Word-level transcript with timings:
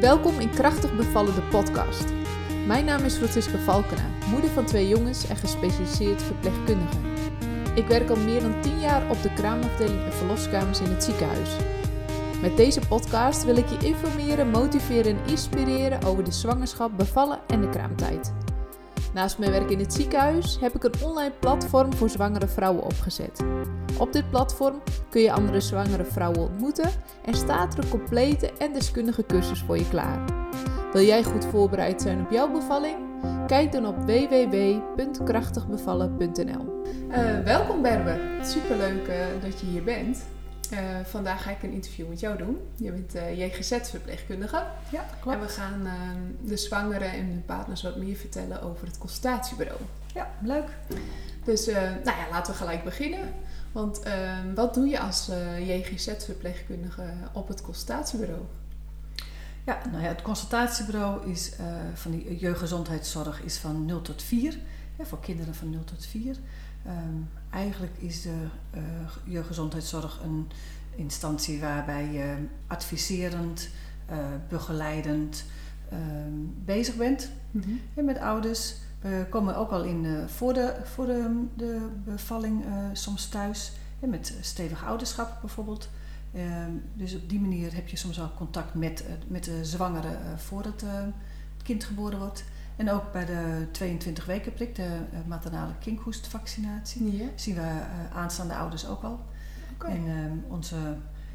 Welkom 0.00 0.40
in 0.40 0.50
Krachtig 0.50 0.96
Bevallen, 0.96 1.34
de 1.34 1.42
podcast. 1.42 2.04
Mijn 2.66 2.84
naam 2.84 3.04
is 3.04 3.14
Francisca 3.14 3.58
Valkena, 3.58 4.08
moeder 4.30 4.50
van 4.50 4.64
twee 4.64 4.88
jongens 4.88 5.28
en 5.28 5.36
gespecialiseerd 5.36 6.22
verpleegkundige. 6.22 6.96
Ik 7.74 7.86
werk 7.86 8.10
al 8.10 8.16
meer 8.16 8.40
dan 8.40 8.60
10 8.60 8.80
jaar 8.80 9.10
op 9.10 9.22
de 9.22 9.32
kraamafdeling 9.32 10.04
en 10.04 10.12
verloskamers 10.12 10.80
in 10.80 10.90
het 10.90 11.04
ziekenhuis. 11.04 11.50
Met 12.40 12.56
deze 12.56 12.80
podcast 12.88 13.44
wil 13.44 13.56
ik 13.56 13.68
je 13.68 13.86
informeren, 13.86 14.50
motiveren 14.50 15.16
en 15.16 15.30
inspireren 15.30 16.02
over 16.02 16.24
de 16.24 16.32
zwangerschap, 16.32 16.96
bevallen 16.96 17.38
en 17.46 17.60
de 17.60 17.68
kraamtijd. 17.68 18.32
Naast 19.16 19.38
mijn 19.38 19.50
werk 19.50 19.70
in 19.70 19.78
het 19.78 19.92
ziekenhuis 19.92 20.58
heb 20.60 20.74
ik 20.74 20.84
een 20.84 20.94
online 21.02 21.32
platform 21.40 21.94
voor 21.94 22.10
zwangere 22.10 22.48
vrouwen 22.48 22.84
opgezet. 22.84 23.44
Op 23.98 24.12
dit 24.12 24.30
platform 24.30 24.82
kun 25.10 25.20
je 25.20 25.32
andere 25.32 25.60
zwangere 25.60 26.04
vrouwen 26.04 26.40
ontmoeten 26.40 26.90
en 27.24 27.34
staat 27.34 27.72
er 27.72 27.78
een 27.84 27.90
complete 27.90 28.52
en 28.58 28.72
deskundige 28.72 29.26
cursus 29.26 29.62
voor 29.62 29.78
je 29.78 29.88
klaar. 29.88 30.24
Wil 30.92 31.02
jij 31.02 31.22
goed 31.22 31.44
voorbereid 31.44 32.02
zijn 32.02 32.20
op 32.20 32.30
jouw 32.30 32.50
bevalling? 32.50 32.96
Kijk 33.46 33.72
dan 33.72 33.86
op 33.86 33.96
www.krachtigbevallen.nl. 33.96 36.82
Uh, 37.08 37.38
welkom 37.44 37.82
Berbe, 37.82 38.20
superleuk 38.42 39.08
uh, 39.08 39.14
dat 39.42 39.60
je 39.60 39.66
hier 39.66 39.84
bent. 39.84 40.35
Uh, 40.72 40.78
vandaag 41.04 41.42
ga 41.42 41.50
ik 41.50 41.62
een 41.62 41.72
interview 41.72 42.08
met 42.08 42.20
jou 42.20 42.38
doen. 42.38 42.58
Je 42.76 42.92
bent 42.92 43.14
uh, 43.14 43.38
JGZ-verpleegkundige. 43.38 44.62
Ja, 44.90 45.04
klopt. 45.20 45.36
En 45.36 45.42
we 45.42 45.48
gaan 45.48 45.80
uh, 45.86 45.92
de 46.48 46.56
zwangeren 46.56 47.12
en 47.12 47.26
hun 47.26 47.42
partners 47.46 47.82
wat 47.82 47.96
meer 47.96 48.16
vertellen 48.16 48.62
over 48.62 48.86
het 48.86 48.98
consultatiebureau. 48.98 49.80
Ja, 50.14 50.30
leuk. 50.42 50.68
Dus 51.44 51.66
nou 51.66 52.04
ja, 52.04 52.26
laten 52.30 52.52
we 52.52 52.58
gelijk 52.58 52.84
beginnen. 52.84 53.34
Want 53.72 54.00
ehm, 54.00 54.54
wat 54.54 54.74
doe 54.74 54.88
je 54.88 55.00
als 55.00 55.30
JGZ-verpleegkundige 55.58 57.02
op 57.32 57.48
het 57.48 57.62
consultatiebureau? 57.62 58.42
Ja, 59.64 59.80
nou 59.90 60.02
ja, 60.02 60.08
het 60.08 60.22
consultatiebureau 60.22 61.30
is, 61.30 61.52
van 61.94 62.10
de 62.10 62.36
jeugdgezondheidszorg 62.36 63.42
is 63.42 63.56
van 63.56 63.84
0 63.84 64.02
tot 64.02 64.22
4. 64.22 64.58
voor 65.00 65.20
kinderen 65.20 65.54
van 65.54 65.70
0 65.70 65.84
tot 65.84 66.06
4. 66.06 66.36
Um, 66.86 67.28
eigenlijk 67.56 67.96
is 67.98 68.22
de 68.22 68.46
uh, 68.74 68.82
jeugdgezondheidszorg 69.24 70.20
een 70.22 70.50
instantie 70.94 71.60
waarbij 71.60 72.12
je 72.12 72.36
adviserend, 72.66 73.68
uh, 74.10 74.16
begeleidend 74.48 75.44
uh, 75.92 75.98
bezig 76.64 76.96
bent 76.96 77.30
mm 77.50 77.62
-hmm. 77.62 77.80
en 77.94 78.04
met 78.04 78.18
ouders. 78.18 78.74
We 79.00 79.26
komen 79.30 79.56
ook 79.56 79.70
al 79.70 79.84
in 79.84 80.04
uh, 80.04 80.26
voor, 80.26 80.52
de, 80.52 80.74
voor 80.84 81.06
de, 81.06 81.44
de 81.54 81.88
bevalling 82.04 82.64
soms 82.92 83.28
thuis, 83.28 83.72
en 84.00 84.10
met 84.10 84.34
stevig 84.40 84.84
ouderschap 84.84 85.40
bijvoorbeeld. 85.40 85.88
Ehm, 86.32 86.70
dus 86.94 87.14
op 87.14 87.28
die 87.28 87.40
manier 87.40 87.74
heb 87.74 87.88
je 87.88 87.96
soms 87.96 88.20
al 88.20 88.32
contact 88.36 88.74
met, 88.74 89.04
met 89.26 89.44
de 89.44 89.64
zwangere 89.64 90.18
voordat 90.36 90.80
het 90.80 91.62
kind 91.62 91.84
geboren 91.84 92.18
wordt. 92.18 92.44
En 92.76 92.90
ook 92.90 93.12
bij 93.12 93.24
de 93.24 93.66
22 93.70 94.24
weken 94.24 94.52
prik, 94.52 94.74
de 94.74 94.82
uh, 94.82 95.18
maternale 95.26 95.72
kinkhoestvaccinatie, 95.78 97.16
ja. 97.16 97.26
zien 97.34 97.54
we 97.54 97.60
uh, 97.60 98.16
aanstaande 98.16 98.54
ouders 98.54 98.86
ook 98.86 99.02
al. 99.02 99.20
Okay. 99.74 99.90
En 99.90 100.08
um, 100.08 100.44
onze, 100.48 100.76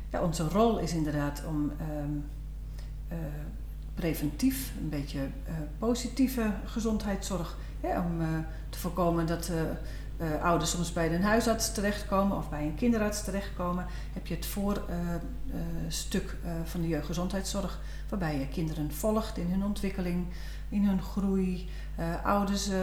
ja, 0.09 0.21
onze 0.21 0.47
rol 0.47 0.79
is 0.79 0.93
inderdaad 0.93 1.43
om 1.47 1.71
um, 2.01 2.25
uh, 3.11 3.17
preventief, 3.93 4.71
een 4.79 4.89
beetje 4.89 5.19
positieve 5.77 6.53
gezondheidszorg, 6.65 7.57
hè, 7.79 7.99
om 7.99 8.19
te 8.69 8.79
voorkomen 8.79 9.27
dat 9.27 9.51
ouders 10.41 10.71
soms 10.71 10.93
bij 10.93 11.15
een 11.15 11.23
huisarts 11.23 11.71
terechtkomen 11.71 12.37
of 12.37 12.49
bij 12.49 12.63
een 12.63 12.75
kinderarts 12.75 13.23
terechtkomen, 13.23 13.85
heb 14.13 14.27
je 14.27 14.35
het 14.35 14.45
voorstuk 14.45 14.77
van 16.63 16.81
de 16.81 16.87
jeugdgezondheidszorg, 16.87 17.79
waarbij 18.09 18.39
je 18.39 18.47
kinderen 18.47 18.91
volgt 18.91 19.37
in 19.37 19.51
hun 19.51 19.63
ontwikkeling, 19.63 20.25
in 20.71 20.85
hun 20.85 21.01
groei, 21.01 21.69
uh, 21.99 22.25
ouders 22.25 22.69
uh, 22.69 22.75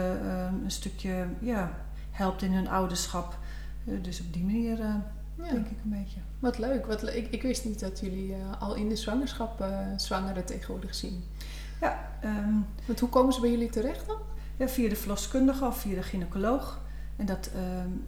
een 0.63 0.71
stukje 0.71 1.27
ja, 1.39 1.71
helpt 2.11 2.41
in 2.41 2.53
hun 2.53 2.67
ouderschap. 2.67 3.37
Uh, 3.85 4.03
dus 4.03 4.21
op 4.21 4.33
die 4.33 4.43
manier 4.43 4.77
ja. 4.77 5.01
denk 5.35 5.67
ik 5.67 5.77
een 5.83 5.89
beetje. 5.89 6.19
Wat 6.39 6.57
leuk. 6.57 6.85
Wat 6.85 7.01
le 7.01 7.17
ik, 7.17 7.31
ik 7.31 7.41
wist 7.41 7.65
niet 7.65 7.79
dat 7.79 7.99
jullie 7.99 8.35
al 8.59 8.75
in 8.75 8.89
de 8.89 8.95
zwangerschap 8.95 9.65
zwangeren 9.95 10.45
tegenwoordig 10.45 10.95
zien. 10.95 11.23
Ja. 11.81 12.09
Um, 12.23 12.65
Want 12.85 12.99
hoe 12.99 13.09
komen 13.09 13.33
ze 13.33 13.41
bij 13.41 13.51
jullie 13.51 13.69
terecht 13.69 14.07
dan? 14.07 14.17
Ja, 14.57 14.67
via 14.67 14.89
de 14.89 14.95
verloskundige 14.95 15.65
of 15.65 15.77
via 15.77 15.95
de 15.95 16.03
gynaecoloog. 16.03 16.81
En 17.15 17.25
dat, 17.25 17.49
um, 17.55 18.05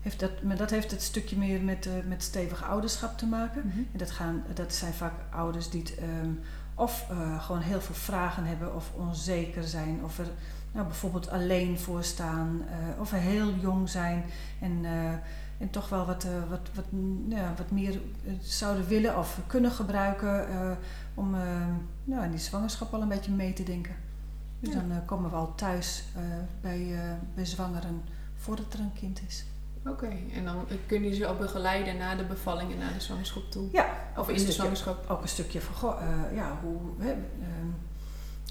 heeft, 0.00 0.20
dat, 0.20 0.42
maar 0.42 0.56
dat 0.56 0.70
heeft 0.70 0.90
het 0.90 1.02
stukje 1.02 1.36
meer 1.36 1.60
met, 1.60 1.88
met 2.08 2.22
stevig 2.22 2.64
ouderschap 2.64 3.18
te 3.18 3.26
maken. 3.26 3.62
Mm 3.64 3.70
-hmm. 3.70 3.86
En 3.92 3.98
dat, 3.98 4.10
gaan, 4.10 4.44
dat 4.54 4.74
zijn 4.74 4.92
vaak 4.92 5.14
ouders 5.30 5.70
die 5.70 5.80
het 5.80 5.98
of 6.78 7.06
uh, 7.10 7.42
gewoon 7.42 7.60
heel 7.60 7.80
veel 7.80 7.94
vragen 7.94 8.44
hebben 8.44 8.74
of 8.74 8.92
onzeker 8.96 9.64
zijn. 9.64 10.04
Of 10.04 10.18
er 10.18 10.26
nou, 10.72 10.86
bijvoorbeeld 10.86 11.28
alleen 11.28 11.78
voor 11.78 12.04
staan. 12.04 12.62
Uh, 12.64 13.00
of 13.00 13.12
er 13.12 13.18
heel 13.18 13.54
jong 13.54 13.88
zijn 13.88 14.24
en, 14.60 14.72
uh, 14.82 15.12
en 15.58 15.70
toch 15.70 15.88
wel 15.88 16.06
wat, 16.06 16.26
wat, 16.48 16.68
wat, 16.74 16.84
ja, 17.28 17.54
wat 17.56 17.70
meer 17.70 18.00
zouden 18.40 18.86
willen 18.86 19.18
of 19.18 19.40
kunnen 19.46 19.70
gebruiken 19.70 20.46
om 21.14 21.36
nou, 22.04 22.24
in 22.24 22.30
die 22.30 22.40
zwangerschap 22.40 22.94
al 22.94 23.02
een 23.02 23.08
beetje 23.08 23.32
mee 23.32 23.52
te 23.52 23.62
denken. 23.62 23.94
Dus 24.60 24.74
ja. 24.74 24.80
dan 24.88 25.04
komen 25.04 25.30
we 25.30 25.36
al 25.36 25.54
thuis 25.54 26.04
bij, 26.60 27.00
bij 27.34 27.44
zwangeren 27.44 28.02
voordat 28.36 28.72
er 28.72 28.80
een 28.80 28.92
kind 28.92 29.20
is. 29.26 29.44
Oké, 29.78 29.90
okay. 29.90 30.24
en 30.34 30.44
dan 30.44 30.66
kunnen 30.86 31.08
je 31.08 31.14
ze 31.14 31.26
ook 31.26 31.38
begeleiden 31.38 31.96
na 31.96 32.14
de 32.14 32.24
bevalling 32.24 32.72
en 32.72 32.78
na 32.78 32.92
de 32.92 33.00
zwangerschap 33.00 33.50
toe? 33.50 33.68
Ja, 33.72 34.12
of 34.16 34.28
in 34.28 34.44
de 34.44 34.52
zwangerschap? 34.52 35.10
Ook 35.10 35.22
een 35.22 35.28
stukje 35.28 35.60
van, 35.60 35.74
goh, 35.74 36.00
uh, 36.02 36.36
ja, 36.36 36.58
hoe, 36.62 36.80
hè, 36.98 37.12
uh, 37.12 37.16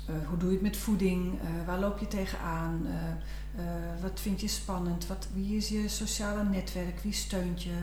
uh, 0.10 0.28
hoe 0.28 0.38
doe 0.38 0.48
je 0.48 0.54
het 0.54 0.64
met 0.64 0.78
voeding? 0.78 1.40
waar 1.66 1.80
loop 1.80 2.00
je 2.00 2.08
tegenaan? 2.08 2.88
wat 4.02 4.20
vind 4.20 4.42
je 4.42 4.48
spannend? 4.48 5.08
Wat, 5.08 5.28
wie 5.34 5.58
is 5.58 5.70
je 5.70 5.88
sociale 5.88 6.44
netwerk? 6.44 7.00
Wie 7.00 7.14
steunt 7.14 7.64
je? 7.64 7.78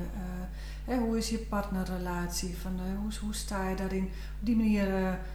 Hè, 0.84 0.98
hoe 0.98 1.16
is 1.16 1.28
je 1.28 1.38
partnerrelatie? 1.38 2.56
Van, 2.56 2.80
hoe, 3.00 3.12
hoe 3.20 3.34
sta 3.34 3.68
je 3.68 3.76
daarin? 3.76 4.04
Op 4.40 4.46
die 4.46 4.56
manier 4.56 4.88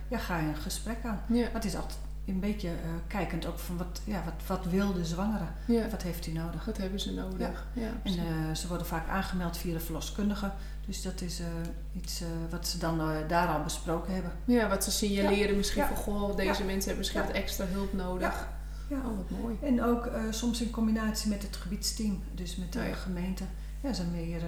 ja, 0.08 0.18
ga 0.18 0.38
je 0.38 0.48
een 0.48 0.56
gesprek 0.56 0.98
aan. 1.04 1.22
Ja. 1.28 1.62
Is 1.62 1.76
altijd 1.76 1.98
een 2.34 2.40
beetje 2.40 2.68
uh, 2.68 2.74
kijkend 3.08 3.46
ook 3.46 3.60
van 3.60 3.78
wat, 3.78 4.02
ja, 4.04 4.24
wat, 4.26 4.48
wat 4.48 4.72
wil 4.72 4.94
de 4.94 5.06
zwangere? 5.06 5.46
Ja. 5.66 5.90
Wat 5.90 6.02
heeft 6.02 6.26
hij 6.26 6.34
nodig? 6.34 6.66
Wat 6.66 6.78
hebben 6.78 7.00
ze 7.00 7.14
nodig? 7.14 7.68
Ja. 7.74 7.82
ja 7.82 7.92
en 8.04 8.14
uh, 8.14 8.56
ze 8.56 8.68
worden 8.68 8.88
vaak 8.88 9.08
aangemeld 9.08 9.58
via 9.58 9.74
de 9.74 9.80
verloskundige. 9.80 10.52
Dus 10.86 11.02
dat 11.02 11.22
is 11.22 11.40
uh, 11.40 11.46
iets 11.94 12.22
wat 12.50 12.68
ze 12.68 12.78
dan 12.78 13.02
daar 13.28 13.48
al 13.48 13.64
besproken 13.64 14.14
hebben. 14.14 14.32
Ja, 14.46 14.70
wat 14.70 14.84
ze 14.84 14.92
signaleren 14.92 15.56
misschien 15.56 15.86
van 15.86 15.96
goh, 15.96 16.36
deze 16.36 16.64
mensen 16.64 16.90
hebben 16.90 16.98
misschien 16.98 17.22
wat 17.22 17.32
extra 17.32 17.66
hulp 17.66 17.94
nodig. 17.94 18.48
Ja. 18.90 18.98
Oh, 18.98 19.18
wat 19.18 19.40
mooi. 19.42 19.58
En 19.62 19.84
ook 19.84 20.10
soms 20.30 20.62
in 20.62 20.70
combinatie 20.70 21.30
met 21.30 21.42
het 21.42 21.56
gebiedsteam, 21.56 22.24
dus 22.34 22.56
met 22.56 22.74
de 22.74 22.94
gemeente. 22.94 23.44
Ja, 23.82 23.94
zijn 23.94 24.12
meer 24.12 24.42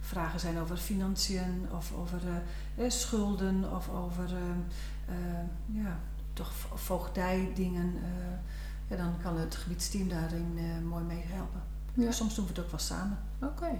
vragen 0.00 0.40
zijn 0.40 0.58
over 0.58 0.76
financiën 0.76 1.66
of 1.76 1.92
over 1.92 2.20
schulden 2.88 3.72
of 3.72 3.88
over 3.88 4.28
ja, 5.66 5.98
toch 6.40 6.52
voogdijdingen, 6.74 7.94
uh, 7.94 8.10
ja, 8.88 8.96
dan 8.96 9.14
kan 9.22 9.38
het 9.38 9.54
gebiedsteam 9.54 10.08
daarin 10.08 10.58
uh, 10.58 10.88
mooi 10.88 11.04
mee 11.04 11.24
helpen. 11.26 11.60
Ja. 11.94 12.10
Soms 12.10 12.34
doen 12.34 12.44
we 12.44 12.50
het 12.50 12.60
ook 12.60 12.70
wel 12.70 12.80
samen. 12.80 13.18
Oké. 13.42 13.70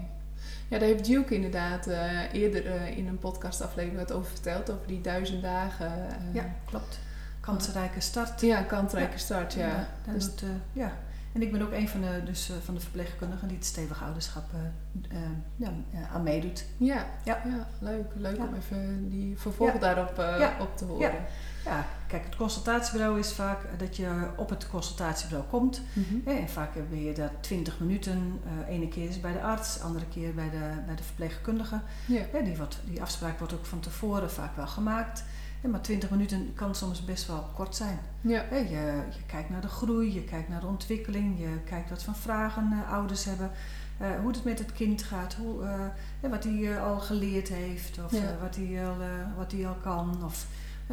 Ja, 0.69 0.79
daar 0.79 0.89
heeft 0.89 1.05
Duke 1.05 1.35
inderdaad 1.35 1.89
uh, 1.89 2.33
eerder 2.33 2.87
in 2.97 3.09
een 3.09 3.19
podcastaflevering 3.19 3.99
wat 3.99 4.13
over 4.13 4.31
verteld, 4.31 4.71
over 4.71 4.87
die 4.87 5.01
duizend 5.01 5.43
dagen. 5.43 5.93
ja, 6.33 6.55
klopt. 6.65 6.99
Kansrijke 7.41 8.01
start. 8.01 8.41
Ja, 8.41 8.63
kansrijke 8.63 9.13
ja. 9.13 9.19
start, 9.19 9.53
ja. 9.53 9.69
ja 10.07 10.13
dus 10.13 10.31
ja. 10.73 10.93
En 11.33 11.43
ik 11.43 11.53
ben 11.53 11.63
ook 11.63 11.73
een 11.73 11.89
van 11.89 12.01
de, 12.01 12.23
dus, 12.25 12.53
van 12.65 12.75
de 12.75 12.81
verpleegkundigen 12.81 13.49
die 13.49 13.57
het 13.57 13.67
stevig 13.67 14.03
ouderschap 14.03 14.51
ja, 15.57 15.73
aan 16.13 16.23
meedoet. 16.23 16.65
Ja, 16.77 17.07
ja. 17.25 17.43
ja 17.47 17.69
leuk. 17.79 18.07
Leuk 18.15 18.39
om 18.39 18.55
even 18.55 19.09
die 19.11 19.39
vervolg 19.39 19.79
daarop 19.79 20.25
op 20.61 20.77
te 20.77 20.85
horen. 20.85 21.27
Ja, 21.65 21.87
kijk, 22.07 22.25
het 22.25 22.37
consultatiebureau 22.37 23.19
is 23.19 23.33
vaak 23.33 23.79
dat 23.79 23.97
je 23.97 24.29
op 24.37 24.51
het 24.51 24.69
consultatiebureau 24.69 25.49
komt. 25.51 25.83
Mm 25.93 26.05
-hmm. 26.09 26.37
En 26.37 26.49
vaak 26.49 26.71
ben 26.91 27.03
je 27.03 27.13
daar 27.13 27.33
20 27.41 27.81
minuten. 27.81 28.41
Uh, 28.45 28.75
ene 28.75 28.89
keer 28.89 29.09
is 29.09 29.21
bij 29.21 29.33
de 29.33 29.43
arts, 29.43 29.81
andere 29.81 30.07
keer 30.07 30.35
bij 30.35 30.51
de, 30.51 30.83
bij 30.87 30.95
de 30.95 31.03
verpleegkundige. 31.03 31.81
Die, 32.07 32.57
wordt, 32.57 32.79
die 32.85 33.03
afspraak 33.03 33.39
wordt 33.39 33.55
ook 33.55 33.67
van 33.67 33.81
tevoren 33.81 34.31
vaak 34.31 34.57
wel 34.57 34.67
gemaakt. 34.67 35.25
Ja, 35.63 35.69
maar 35.69 35.81
20 35.81 36.11
minuten 36.11 36.55
kan 36.55 36.75
soms 36.75 37.05
best 37.05 37.27
wel 37.27 37.49
kort 37.55 37.77
zijn. 37.77 37.99
Ja. 38.21 38.45
Je, 38.51 39.03
je 39.11 39.23
kijkt 39.27 39.51
naar 39.51 39.61
de 39.61 39.69
groei, 39.69 40.15
je 40.15 40.25
kijkt 40.25 40.49
naar 40.49 40.61
de 40.61 40.67
ontwikkeling, 40.67 41.39
je 41.39 41.59
kijkt 41.65 41.91
wat 41.91 42.03
voor 42.03 42.15
vragen 42.15 42.71
uh, 42.73 42.93
ouders 42.93 43.25
hebben. 43.25 43.51
Uh, 44.01 44.09
hoe 44.21 44.31
het 44.31 44.45
met 44.45 44.59
het 44.59 44.73
kind 44.73 45.03
gaat, 45.03 45.35
hoe, 45.35 45.63
uh, 45.63 46.31
wat 46.31 46.45
hij 46.45 46.81
al 46.81 46.99
geleerd 46.99 47.49
heeft, 47.49 47.99
of 48.05 48.13
wat 48.41 48.57
hij 48.57 48.87
al, 48.87 48.97
wat 49.37 49.53
hij 49.53 49.67
al 49.67 49.77
kan. 49.83 50.25
Of, 50.25 50.47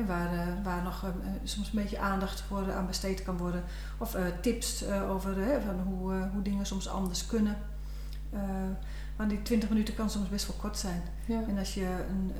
waar, 0.06 0.62
waar 0.64 0.84
nog 0.84 1.06
soms 1.44 1.68
een 1.68 1.82
beetje 1.82 2.00
aandacht 2.00 2.42
voor 2.42 2.74
aan 2.74 2.88
besteed 2.88 3.24
kan 3.24 3.38
worden. 3.38 3.64
Of 3.98 4.18
tips 4.42 4.86
over 5.10 5.36
van 5.66 5.80
hoe, 5.80 6.30
hoe 6.34 6.42
dingen 6.42 6.66
soms 6.66 6.88
anders 6.88 7.26
kunnen. 7.26 7.58
maar 9.18 9.28
die 9.28 9.42
20 9.42 9.70
minuten 9.70 9.96
kan 9.96 10.10
soms 10.10 10.30
best 10.30 10.48
wel 10.48 10.56
kort 10.56 10.78
zijn. 10.78 11.02
Ja. 11.26 11.42
En 11.48 11.58
als 11.58 11.74
je 11.74 12.06
een, 12.10 12.34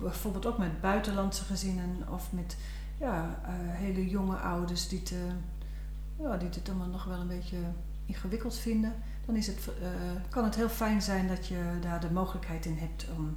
bijvoorbeeld 0.00 0.46
ook 0.46 0.58
met 0.58 0.80
buitenlandse 0.80 1.44
gezinnen 1.44 1.96
of 2.12 2.32
met 2.32 2.56
ja, 2.98 3.40
hele 3.50 4.08
jonge 4.08 4.36
ouders 4.36 4.88
die, 4.88 5.02
te, 5.02 5.26
ja, 6.18 6.36
die 6.36 6.48
het 6.48 6.68
allemaal 6.68 6.88
nog 6.88 7.04
wel 7.04 7.20
een 7.20 7.28
beetje 7.28 7.58
ingewikkeld 8.06 8.56
vinden. 8.56 8.94
Dan 9.26 9.36
is 9.36 9.46
het, 9.46 9.68
kan 10.28 10.44
het 10.44 10.54
heel 10.54 10.68
fijn 10.68 11.02
zijn 11.02 11.28
dat 11.28 11.46
je 11.46 11.78
daar 11.80 12.00
de 12.00 12.10
mogelijkheid 12.10 12.66
in 12.66 12.78
hebt 12.78 13.06
om 13.16 13.36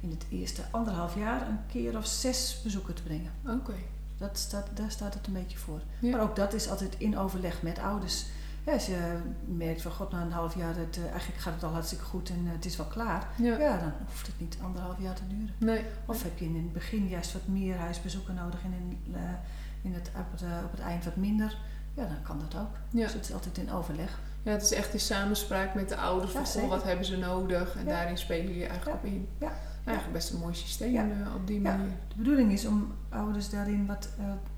in 0.00 0.10
het 0.10 0.26
eerste 0.28 0.62
anderhalf 0.70 1.16
jaar 1.16 1.48
een 1.48 1.66
keer 1.66 1.96
of 1.96 2.06
zes 2.06 2.60
bezoeken 2.62 2.94
te 2.94 3.02
brengen. 3.02 3.32
Oké. 3.46 3.74
Dat 4.18 4.38
staat, 4.38 4.66
daar 4.74 4.90
staat 4.90 5.14
het 5.14 5.26
een 5.26 5.32
beetje 5.32 5.58
voor. 5.58 5.80
Maar 6.00 6.20
ook 6.20 6.36
dat 6.36 6.52
is 6.52 6.68
altijd 6.68 6.94
in 6.98 7.18
overleg 7.18 7.62
met 7.62 7.78
ouders. 7.78 8.24
Ja, 8.64 8.72
als 8.72 8.86
je 8.86 9.16
merkt 9.44 9.82
van 9.82 9.92
god, 9.92 10.10
na 10.10 10.22
een 10.22 10.32
half 10.32 10.56
jaar, 10.56 10.76
het, 10.76 10.96
uh, 10.96 11.10
eigenlijk 11.10 11.40
gaat 11.40 11.54
het 11.54 11.62
al 11.62 11.72
hartstikke 11.72 12.04
goed 12.04 12.28
en 12.28 12.44
uh, 12.44 12.52
het 12.52 12.64
is 12.64 12.76
wel 12.76 12.86
klaar. 12.86 13.28
Ja. 13.36 13.58
ja. 13.58 13.78
dan 13.78 13.92
hoeft 14.06 14.26
het 14.26 14.40
niet 14.40 14.56
anderhalf 14.62 14.96
jaar 14.98 15.14
te 15.14 15.26
duren. 15.26 15.54
Nee. 15.58 15.84
Of 16.06 16.22
heb 16.22 16.38
je 16.38 16.44
in 16.44 16.54
het 16.54 16.72
begin 16.72 17.08
juist 17.08 17.32
wat 17.32 17.46
meer 17.46 17.76
huisbezoeken 17.76 18.34
nodig 18.34 18.60
en 18.64 18.72
in, 18.72 19.14
uh, 19.14 19.20
in 19.82 19.94
het, 19.94 20.10
op, 20.16 20.30
het, 20.30 20.42
op 20.64 20.70
het 20.70 20.80
eind 20.80 21.04
wat 21.04 21.16
minder. 21.16 21.56
Ja, 21.94 22.06
dan 22.06 22.22
kan 22.22 22.38
dat 22.38 22.60
ook. 22.60 22.74
Ja. 22.90 23.04
Dus 23.04 23.12
het 23.12 23.24
is 23.24 23.32
altijd 23.32 23.58
in 23.58 23.72
overleg. 23.72 24.20
Ja, 24.42 24.52
het 24.52 24.62
is 24.62 24.72
echt 24.72 24.92
in 24.92 25.00
samenspraak 25.00 25.74
met 25.74 25.88
de 25.88 25.96
ouders. 25.96 26.32
Van, 26.32 26.68
wat 26.68 26.82
hebben 26.82 27.04
ze 27.04 27.16
nodig? 27.16 27.76
En 27.76 27.86
daarin 27.86 28.18
spelen 28.18 28.54
je 28.54 28.66
eigenlijk 28.66 28.96
op 28.96 29.04
in. 29.04 29.28
Ja 29.38 29.52
eigenlijk 29.84 30.18
best 30.18 30.32
een 30.32 30.38
mooi 30.38 30.54
systeem 30.54 30.94
uh, 30.94 31.34
op 31.34 31.46
die 31.46 31.60
manier. 31.60 31.92
De 32.08 32.14
bedoeling 32.16 32.52
is 32.52 32.66
om 32.66 32.92
ouders 33.08 33.50
daarin 33.50 33.86
wat, 33.86 34.08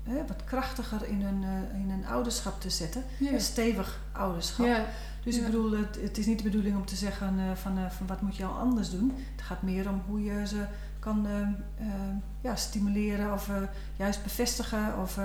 uh, 0.07 0.15
wat 0.27 0.43
krachtiger 0.43 1.07
in 1.07 1.21
hun, 1.21 1.41
uh, 1.41 1.79
in 1.79 1.89
hun 1.89 2.05
ouderschap 2.05 2.61
te 2.61 2.69
zetten. 2.69 3.03
Een 3.19 3.41
stevig 3.41 3.99
ouderschap. 4.11 4.67
Dus 5.23 5.37
ik 5.37 5.45
bedoel, 5.45 5.71
het, 5.71 6.01
het, 6.01 6.17
is 6.17 6.25
niet 6.25 6.37
de 6.37 6.43
bedoeling 6.43 6.75
om 6.75 6.85
te 6.85 6.95
zeggen 6.95 7.57
van, 7.57 7.91
van 7.91 8.07
wat 8.07 8.21
moet 8.21 8.35
je 8.35 8.45
al 8.45 8.57
anders 8.57 8.89
doen. 8.89 9.13
Het 9.31 9.41
gaat 9.41 9.61
meer 9.61 9.89
om 9.89 10.01
hoe 10.07 10.23
je 10.23 10.47
ze 10.47 10.65
kan 10.99 11.27
ja, 12.41 12.55
stimuleren 12.55 13.33
of 13.33 13.49
juist 13.95 14.23
bevestigen 14.23 14.97
of 15.01 15.19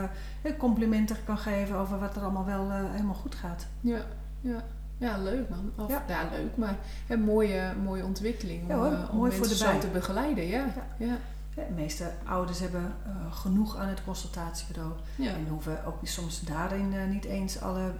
complimenten 0.58 1.16
kan 1.24 1.38
geven 1.38 1.76
over 1.76 1.98
wat 1.98 2.16
er 2.16 2.22
allemaal 2.22 2.44
wel 2.44 2.70
helemaal 2.70 3.14
goed 3.14 3.34
gaat. 3.34 3.66
Ja, 3.80 4.00
ja. 4.40 4.64
Ja, 5.00 5.18
leuk 5.18 5.48
man. 5.48 5.72
Of, 5.76 5.90
ja. 5.90 6.04
ja 6.08 6.28
leuk, 6.32 6.56
maar 6.56 6.76
een 7.08 7.20
mooie, 7.20 7.74
mooie 7.82 8.04
ontwikkeling 8.04 8.62
om, 8.62 8.68
ja, 8.68 8.76
hoor, 8.76 8.92
uh, 8.92 9.10
om 9.10 9.16
mooi 9.16 9.30
mensen 9.38 9.56
zo 9.56 9.78
te 9.78 9.86
begeleiden. 9.86 10.46
Ja. 10.46 10.72
ja. 10.98 11.16
De 11.54 11.74
meeste 11.74 12.12
ouders 12.24 12.58
hebben 12.58 12.94
uh, 13.06 13.32
genoeg 13.32 13.76
aan 13.76 13.88
het 13.88 14.04
consultatiebureau. 14.04 14.92
En 15.18 15.46
hoeven 15.48 15.84
ook 15.84 15.98
soms 16.02 16.40
daarin 16.40 16.92
uh, 16.92 17.04
niet 17.04 17.24
eens 17.24 17.60
alle. 17.60 17.92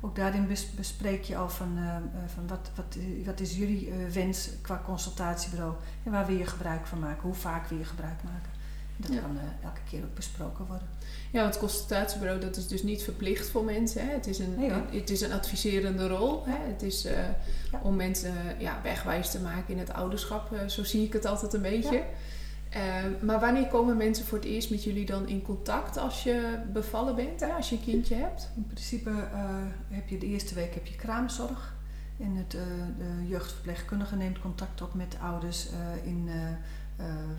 ook 0.00 0.16
daarin 0.16 0.46
bespreek 0.76 1.22
je 1.22 1.36
al 1.36 1.48
van, 1.48 1.78
van 2.26 2.46
wat, 2.46 2.70
wat, 2.74 2.96
wat 3.24 3.40
is 3.40 3.56
jullie 3.56 3.92
wens 4.12 4.50
qua 4.62 4.82
consultatiebureau 4.84 5.74
en 6.04 6.10
waar 6.12 6.26
wil 6.26 6.36
je 6.36 6.46
gebruik 6.46 6.86
van 6.86 6.98
maken, 6.98 7.22
hoe 7.22 7.34
vaak 7.34 7.66
wil 7.66 7.78
je 7.78 7.84
gebruik 7.84 8.22
maken. 8.22 8.50
Dat 8.96 9.10
kan 9.10 9.38
elke 9.62 9.80
keer 9.88 10.04
ook 10.04 10.14
besproken 10.14 10.66
worden. 10.66 10.88
Ja, 11.32 11.44
het 11.44 11.58
consultatiebureau 11.58 12.40
dat 12.40 12.56
is 12.56 12.68
dus 12.68 12.82
niet 12.82 13.02
verplicht 13.02 13.48
voor 13.48 13.64
mensen. 13.64 14.06
Hè. 14.06 14.12
Het, 14.12 14.26
is 14.26 14.38
een, 14.38 14.54
het 14.90 15.10
is 15.10 15.20
een 15.20 15.32
adviserende 15.32 16.08
rol. 16.08 16.46
Hè. 16.46 16.70
Het 16.70 16.82
is 16.82 17.06
uh, 17.06 17.12
om 17.82 17.96
mensen 17.96 18.34
ja, 18.58 18.80
wegwijs 18.82 19.30
te 19.30 19.40
maken 19.40 19.74
in 19.74 19.78
het 19.78 19.92
ouderschap. 19.92 20.52
Uh, 20.52 20.68
zo 20.68 20.84
zie 20.84 21.04
ik 21.04 21.12
het 21.12 21.24
altijd 21.24 21.52
een 21.52 21.62
beetje. 21.62 21.94
Ja. 21.94 22.02
Uh, 22.76 23.22
maar 23.22 23.40
wanneer 23.40 23.66
komen 23.66 23.96
mensen 23.96 24.24
voor 24.24 24.38
het 24.38 24.46
eerst 24.46 24.70
met 24.70 24.84
jullie 24.84 25.06
dan 25.06 25.28
in 25.28 25.42
contact 25.42 25.96
als 25.96 26.22
je 26.22 26.58
bevallen 26.72 27.14
bent, 27.14 27.40
hè, 27.40 27.52
als 27.52 27.68
je 27.68 27.76
een 27.76 27.84
kindje 27.84 28.14
hebt? 28.14 28.50
In 28.56 28.66
principe 28.66 29.10
heb 29.88 30.08
je 30.08 30.18
de 30.18 30.26
eerste 30.26 30.54
week 30.54 30.74
heb 30.74 30.86
je 30.86 30.96
kraamzorg. 30.96 31.74
En 32.20 32.36
het, 32.36 32.50
de 32.50 33.28
jeugdverpleegkundige 33.28 34.16
neemt 34.16 34.38
contact 34.38 34.82
op 34.82 34.94
met 34.94 35.16
ouders 35.22 35.68
in, 36.04 36.28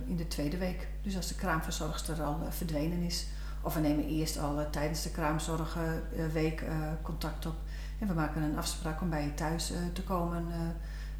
in 0.05 0.15
de 0.15 0.27
tweede 0.27 0.57
week. 0.57 0.87
Dus 1.01 1.15
als 1.15 1.27
de 1.27 1.35
kraamverzorgster 1.35 2.23
al 2.23 2.37
verdwenen 2.49 3.01
is. 3.01 3.25
Of 3.63 3.73
we 3.73 3.79
nemen 3.79 4.07
eerst 4.07 4.39
al 4.39 4.59
uh, 4.59 4.65
tijdens 4.69 5.03
de 5.03 5.11
kraamzorgweek 5.11 6.61
uh, 6.61 6.69
contact 7.01 7.45
op. 7.45 7.55
En 7.99 8.07
we 8.07 8.13
maken 8.13 8.41
een 8.41 8.57
afspraak 8.57 9.01
om 9.01 9.09
bij 9.09 9.23
je 9.23 9.33
thuis 9.33 9.73
te 9.93 10.03
komen 10.03 10.45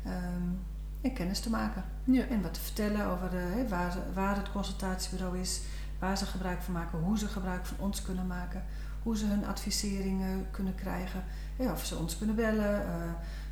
um, 0.06 0.60
en 1.01 1.13
kennis 1.13 1.40
te 1.40 1.50
maken. 1.50 1.84
Ja. 2.04 2.25
En 2.28 2.42
wat 2.42 2.54
te 2.54 2.60
vertellen 2.60 3.06
over 3.06 3.30
waar, 3.69 3.98
waar 4.13 4.36
het 4.36 4.51
consultatiebureau 4.51 5.40
is, 5.40 5.62
waar 6.00 6.18
ze 6.18 6.25
gebruik 6.25 6.62
van 6.62 6.74
maken, 6.74 7.00
hoe 7.00 7.18
ze 7.18 7.28
gebruik 7.28 7.66
van 7.66 7.78
ons 7.80 8.01
kunnen 8.01 8.28
maken, 8.28 8.63
hoe 9.04 9.18
ze 9.18 9.25
hun 9.25 9.46
adviseringen 9.46 10.48
kunnen 10.51 10.75
krijgen, 10.75 11.24
of 11.57 11.86
ze 11.86 11.98
ons 11.98 12.18
kunnen 12.18 12.36
bellen. 12.36 12.86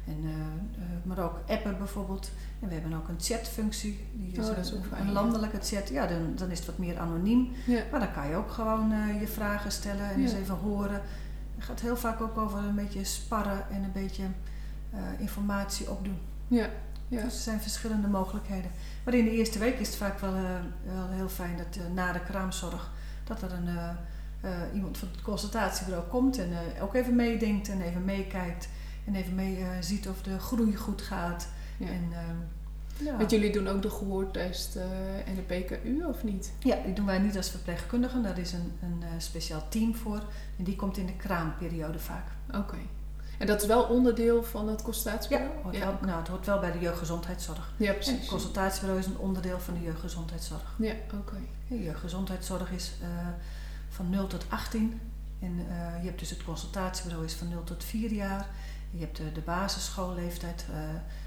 En, 0.06 0.26
maar 1.04 1.20
ook 1.20 1.40
appen 1.48 1.78
bijvoorbeeld. 1.78 2.32
En 2.60 2.68
we 2.68 2.74
hebben 2.74 2.94
ook 2.94 3.08
een 3.08 3.20
chatfunctie. 3.20 4.08
Die 4.14 4.32
is, 4.32 4.50
oh, 4.50 4.58
is 4.58 4.72
een, 4.72 4.84
een 5.00 5.12
landelijke 5.12 5.60
chat. 5.62 5.90
Ja, 5.90 6.08
dan, 6.08 6.36
dan 6.36 6.50
is 6.50 6.58
het 6.58 6.68
wat 6.68 6.78
meer 6.78 7.00
anoniem. 7.00 7.52
Maar 7.92 8.00
dan 8.00 8.12
kan 8.12 8.28
je 8.28 8.36
ook 8.36 8.52
gewoon 8.52 8.92
uh, 8.92 9.20
je 9.20 9.28
vragen 9.28 9.72
stellen 9.72 10.10
en 10.10 10.22
eens 10.22 10.34
even 10.34 10.56
horen. 10.56 11.02
Het 11.56 11.64
gaat 11.64 11.80
heel 11.82 11.98
vaak 11.98 12.22
ook 12.22 12.38
over 12.38 12.60
een 12.60 12.76
beetje 12.76 13.04
sparren 13.04 13.70
en 13.72 13.84
een 13.84 13.92
beetje 13.92 14.24
uh, 14.94 15.00
informatie 15.18 15.92
opdoen. 15.92 16.18
Ja. 16.48 16.70
Ja. 17.08 17.24
Dus 17.24 17.34
er 17.34 17.42
zijn 17.42 17.60
verschillende 17.60 18.08
mogelijkheden. 18.08 18.72
Maar 19.04 19.14
in 19.14 19.26
de 19.26 19.32
eerste 19.32 19.60
week 19.60 19.80
is 19.80 19.88
het 19.88 19.98
vaak 19.98 20.20
wel, 20.20 20.34
wel 20.84 21.10
heel 21.10 21.30
fijn 21.30 21.58
dat 21.58 21.94
na 21.94 22.12
de 22.12 22.20
kraamzorg 22.20 22.92
dat 23.24 23.42
er 23.42 23.52
een, 23.52 23.98
iemand 24.74 24.98
van 24.98 25.08
het 25.12 25.22
consultatiebureau 25.22 26.08
komt 26.08 26.38
en 26.38 26.50
ook 26.82 26.96
even 26.96 27.16
meedenkt 27.16 27.70
en 27.70 27.82
even 27.82 28.06
meekijkt 28.06 28.70
en 29.06 29.16
even 29.16 29.36
mee 29.36 29.66
ziet 29.80 30.08
of 30.08 30.22
de 30.22 30.40
groei 30.40 30.76
goed 30.76 31.02
gaat. 31.02 31.48
En, 31.80 32.08
uh, 32.10 33.06
ja. 33.06 33.18
Want 33.18 33.32
jullie 33.32 33.52
doen 33.52 33.68
ook 33.68 33.82
de 33.82 33.90
gehoortest 33.90 34.76
uh, 34.76 34.84
en 35.28 35.36
de 35.36 35.42
PKU 35.42 36.04
of 36.04 36.24
niet? 36.24 36.52
Ja, 36.60 36.78
die 36.86 36.94
doen 36.94 37.06
wij 37.06 37.20
niet 37.20 37.38
als 37.38 37.50
verpleegkundigen. 37.50 38.24
Daar 38.24 38.38
is 38.38 38.54
een, 38.54 38.72
een 38.82 39.22
speciaal 39.22 39.64
team 39.70 39.96
voor. 39.96 40.24
En 40.58 40.64
die 40.64 40.76
komt 40.76 40.98
in 40.98 41.06
de 41.06 41.16
kraamperiode 41.16 42.00
vaak. 42.00 42.26
Oké. 42.56 42.78
En 43.38 43.48
dat 43.48 43.62
is 43.62 43.68
wel 43.68 43.84
onderdeel 43.84 44.44
van 44.44 44.68
het 44.68 44.82
consultatiebureau? 44.82 45.72
Ja, 45.72 45.80
ja. 45.80 45.86
Wel, 45.86 45.98
nou, 46.02 46.20
het 46.20 46.28
hoort 46.28 46.46
wel 46.46 46.60
bij 46.60 46.72
de 46.72 46.80
jeugdgezondheidszorg. 46.80 47.74
Ja, 47.78 47.94
precies. 47.94 48.14
En 48.14 48.20
het 48.20 48.28
consultatiebureau 48.28 49.00
is 49.00 49.06
een 49.06 49.18
onderdeel 49.18 49.60
van 49.60 49.74
de 49.74 49.82
jeugdgezondheidszorg. 49.82 50.76
Ja, 50.78 50.94
oké. 51.20 51.38
De 51.68 51.84
jeugdgezondheidszorg 51.84 52.72
is 52.72 52.92
van 53.90 54.10
0 54.10 54.28
tot 54.28 54.46
18. 54.50 55.00
En 55.40 55.56
je 56.02 56.08
hebt 56.08 56.20
dus 56.20 56.30
het 56.30 56.44
consultatiebureau 56.44 57.26
is 57.26 57.34
van 57.34 57.50
0 57.50 57.64
tot 57.64 57.84
4 57.84 58.12
jaar. 58.12 58.48
Je 58.92 59.00
hebt 59.00 59.18
de, 59.18 59.32
de 59.32 59.42
basisschoolleeftijd 59.42 60.66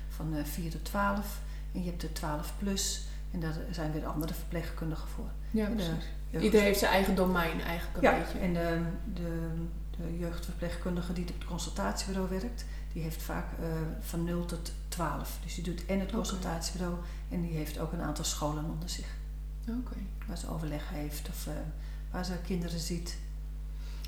van 0.08 0.34
4 0.44 0.70
tot 0.70 0.84
12. 0.84 1.40
En 1.72 1.82
je 1.82 1.88
hebt 1.88 2.00
de 2.00 2.12
12 2.12 2.52
plus. 2.58 3.06
En 3.30 3.40
daar 3.40 3.54
zijn 3.70 3.92
weer 3.92 4.06
andere 4.06 4.34
verpleegkundigen 4.34 5.08
voor. 5.08 5.30
Ja. 5.50 5.68
Iedereen 6.30 6.66
heeft 6.66 6.78
zijn 6.78 6.92
eigen 6.92 7.14
domein 7.14 7.60
eigenlijk 7.60 7.96
een 7.96 8.10
ja, 8.10 8.18
beetje. 8.18 8.38
en 8.38 8.52
de, 8.52 8.82
de, 9.14 9.48
de 9.96 10.18
jeugdverpleegkundige 10.18 11.12
die 11.12 11.24
op 11.24 11.34
het 11.38 11.44
consultatiebureau 11.44 12.28
werkt, 12.28 12.64
die 12.92 13.02
heeft 13.02 13.22
vaak 13.22 13.46
uh, 13.60 13.66
van 14.00 14.24
0 14.24 14.44
tot 14.44 14.72
12. 14.88 15.38
Dus 15.42 15.54
die 15.54 15.64
doet 15.64 15.86
en 15.86 16.00
het 16.00 16.12
consultatiebureau 16.12 16.98
en 17.30 17.42
die 17.42 17.56
heeft 17.56 17.78
ook 17.78 17.92
een 17.92 18.02
aantal 18.02 18.24
scholen 18.24 18.64
onder 18.64 18.88
zich. 18.88 19.06
Oké. 19.68 19.96
Waar 20.26 20.38
ze 20.38 20.50
overleg 20.50 20.88
heeft 20.88 21.28
of 21.28 21.46
uh, 21.46 21.52
waar 22.10 22.24
ze 22.24 22.32
kinderen 22.46 22.78
ziet. 22.78 23.18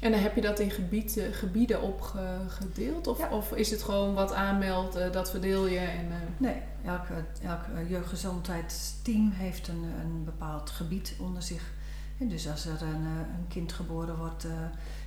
En 0.00 0.10
dan 0.10 0.20
heb 0.20 0.34
je 0.34 0.40
dat 0.40 0.60
in 0.60 0.70
gebied, 0.70 1.20
gebieden 1.30 1.82
opgedeeld? 1.82 3.06
Of, 3.06 3.30
of 3.30 3.52
is 3.52 3.70
het 3.70 3.82
gewoon 3.82 4.14
wat 4.14 4.32
aanmeldt, 4.32 4.96
uh, 4.96 5.12
dat 5.12 5.30
verdeel 5.30 5.66
je? 5.66 5.78
En, 5.78 6.06
uh... 6.06 6.14
Nee, 6.36 6.62
elk, 6.84 7.02
elk 7.42 7.88
jeugdgezondheidsteam 7.88 9.30
heeft 9.34 9.68
een, 9.68 9.84
een 10.00 10.24
bepaald 10.24 10.70
gebied 10.70 11.14
onder 11.18 11.42
zich. 11.42 11.74
En 12.18 12.28
dus 12.28 12.48
als 12.48 12.66
er 12.66 12.82
een, 12.82 13.04
een 13.04 13.48
kind 13.48 13.72
geboren 13.72 14.18
wordt 14.18 14.44
uh, 14.44 14.52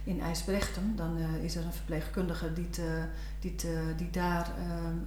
in 0.04 0.22
IJsbrechten, 0.22 0.96
dan 0.96 1.18
is 1.18 1.56
er 1.56 1.66
een 1.66 1.74
verpleegkundige 1.74 2.54
die, 2.54 2.70
te, 2.70 3.04
die, 3.40 3.56
te, 3.56 3.94
die 3.98 4.10
daar 4.10 4.52
ehm, 4.58 4.98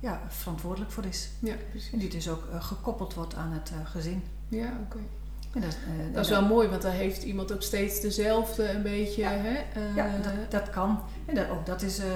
ja, 0.00 0.22
verantwoordelijk 0.28 0.90
voor 0.90 1.04
is. 1.04 1.30
Ja, 1.38 1.54
precies. 1.70 1.92
En 1.92 1.98
die 1.98 2.10
dus 2.10 2.28
ook 2.28 2.44
gekoppeld 2.58 3.14
wordt 3.14 3.34
aan 3.34 3.52
het 3.52 3.72
gezin. 3.84 4.22
Ja, 4.48 4.72
oké. 4.84 4.98
Dat, 5.52 5.62
uh, 5.62 6.14
dat, 6.14 6.24
is 6.24 6.30
wel 6.30 6.46
mooi, 6.46 6.68
want 6.68 6.82
dan 6.82 6.90
heeft 6.90 7.22
iemand 7.22 7.52
ook 7.52 7.62
steeds 7.62 8.00
dezelfde 8.00 8.70
een 8.70 8.82
beetje. 8.82 9.20
Ja, 9.20 9.30
hè? 9.30 9.80
Uh, 9.80 9.96
ja 9.96 10.10
dat, 10.22 10.50
dat, 10.50 10.70
kan. 10.70 11.02
En 11.26 11.34
dat, 11.34 11.48
ook 11.48 11.66
dat 11.66 11.82
is, 11.82 11.98
uh, 11.98 12.06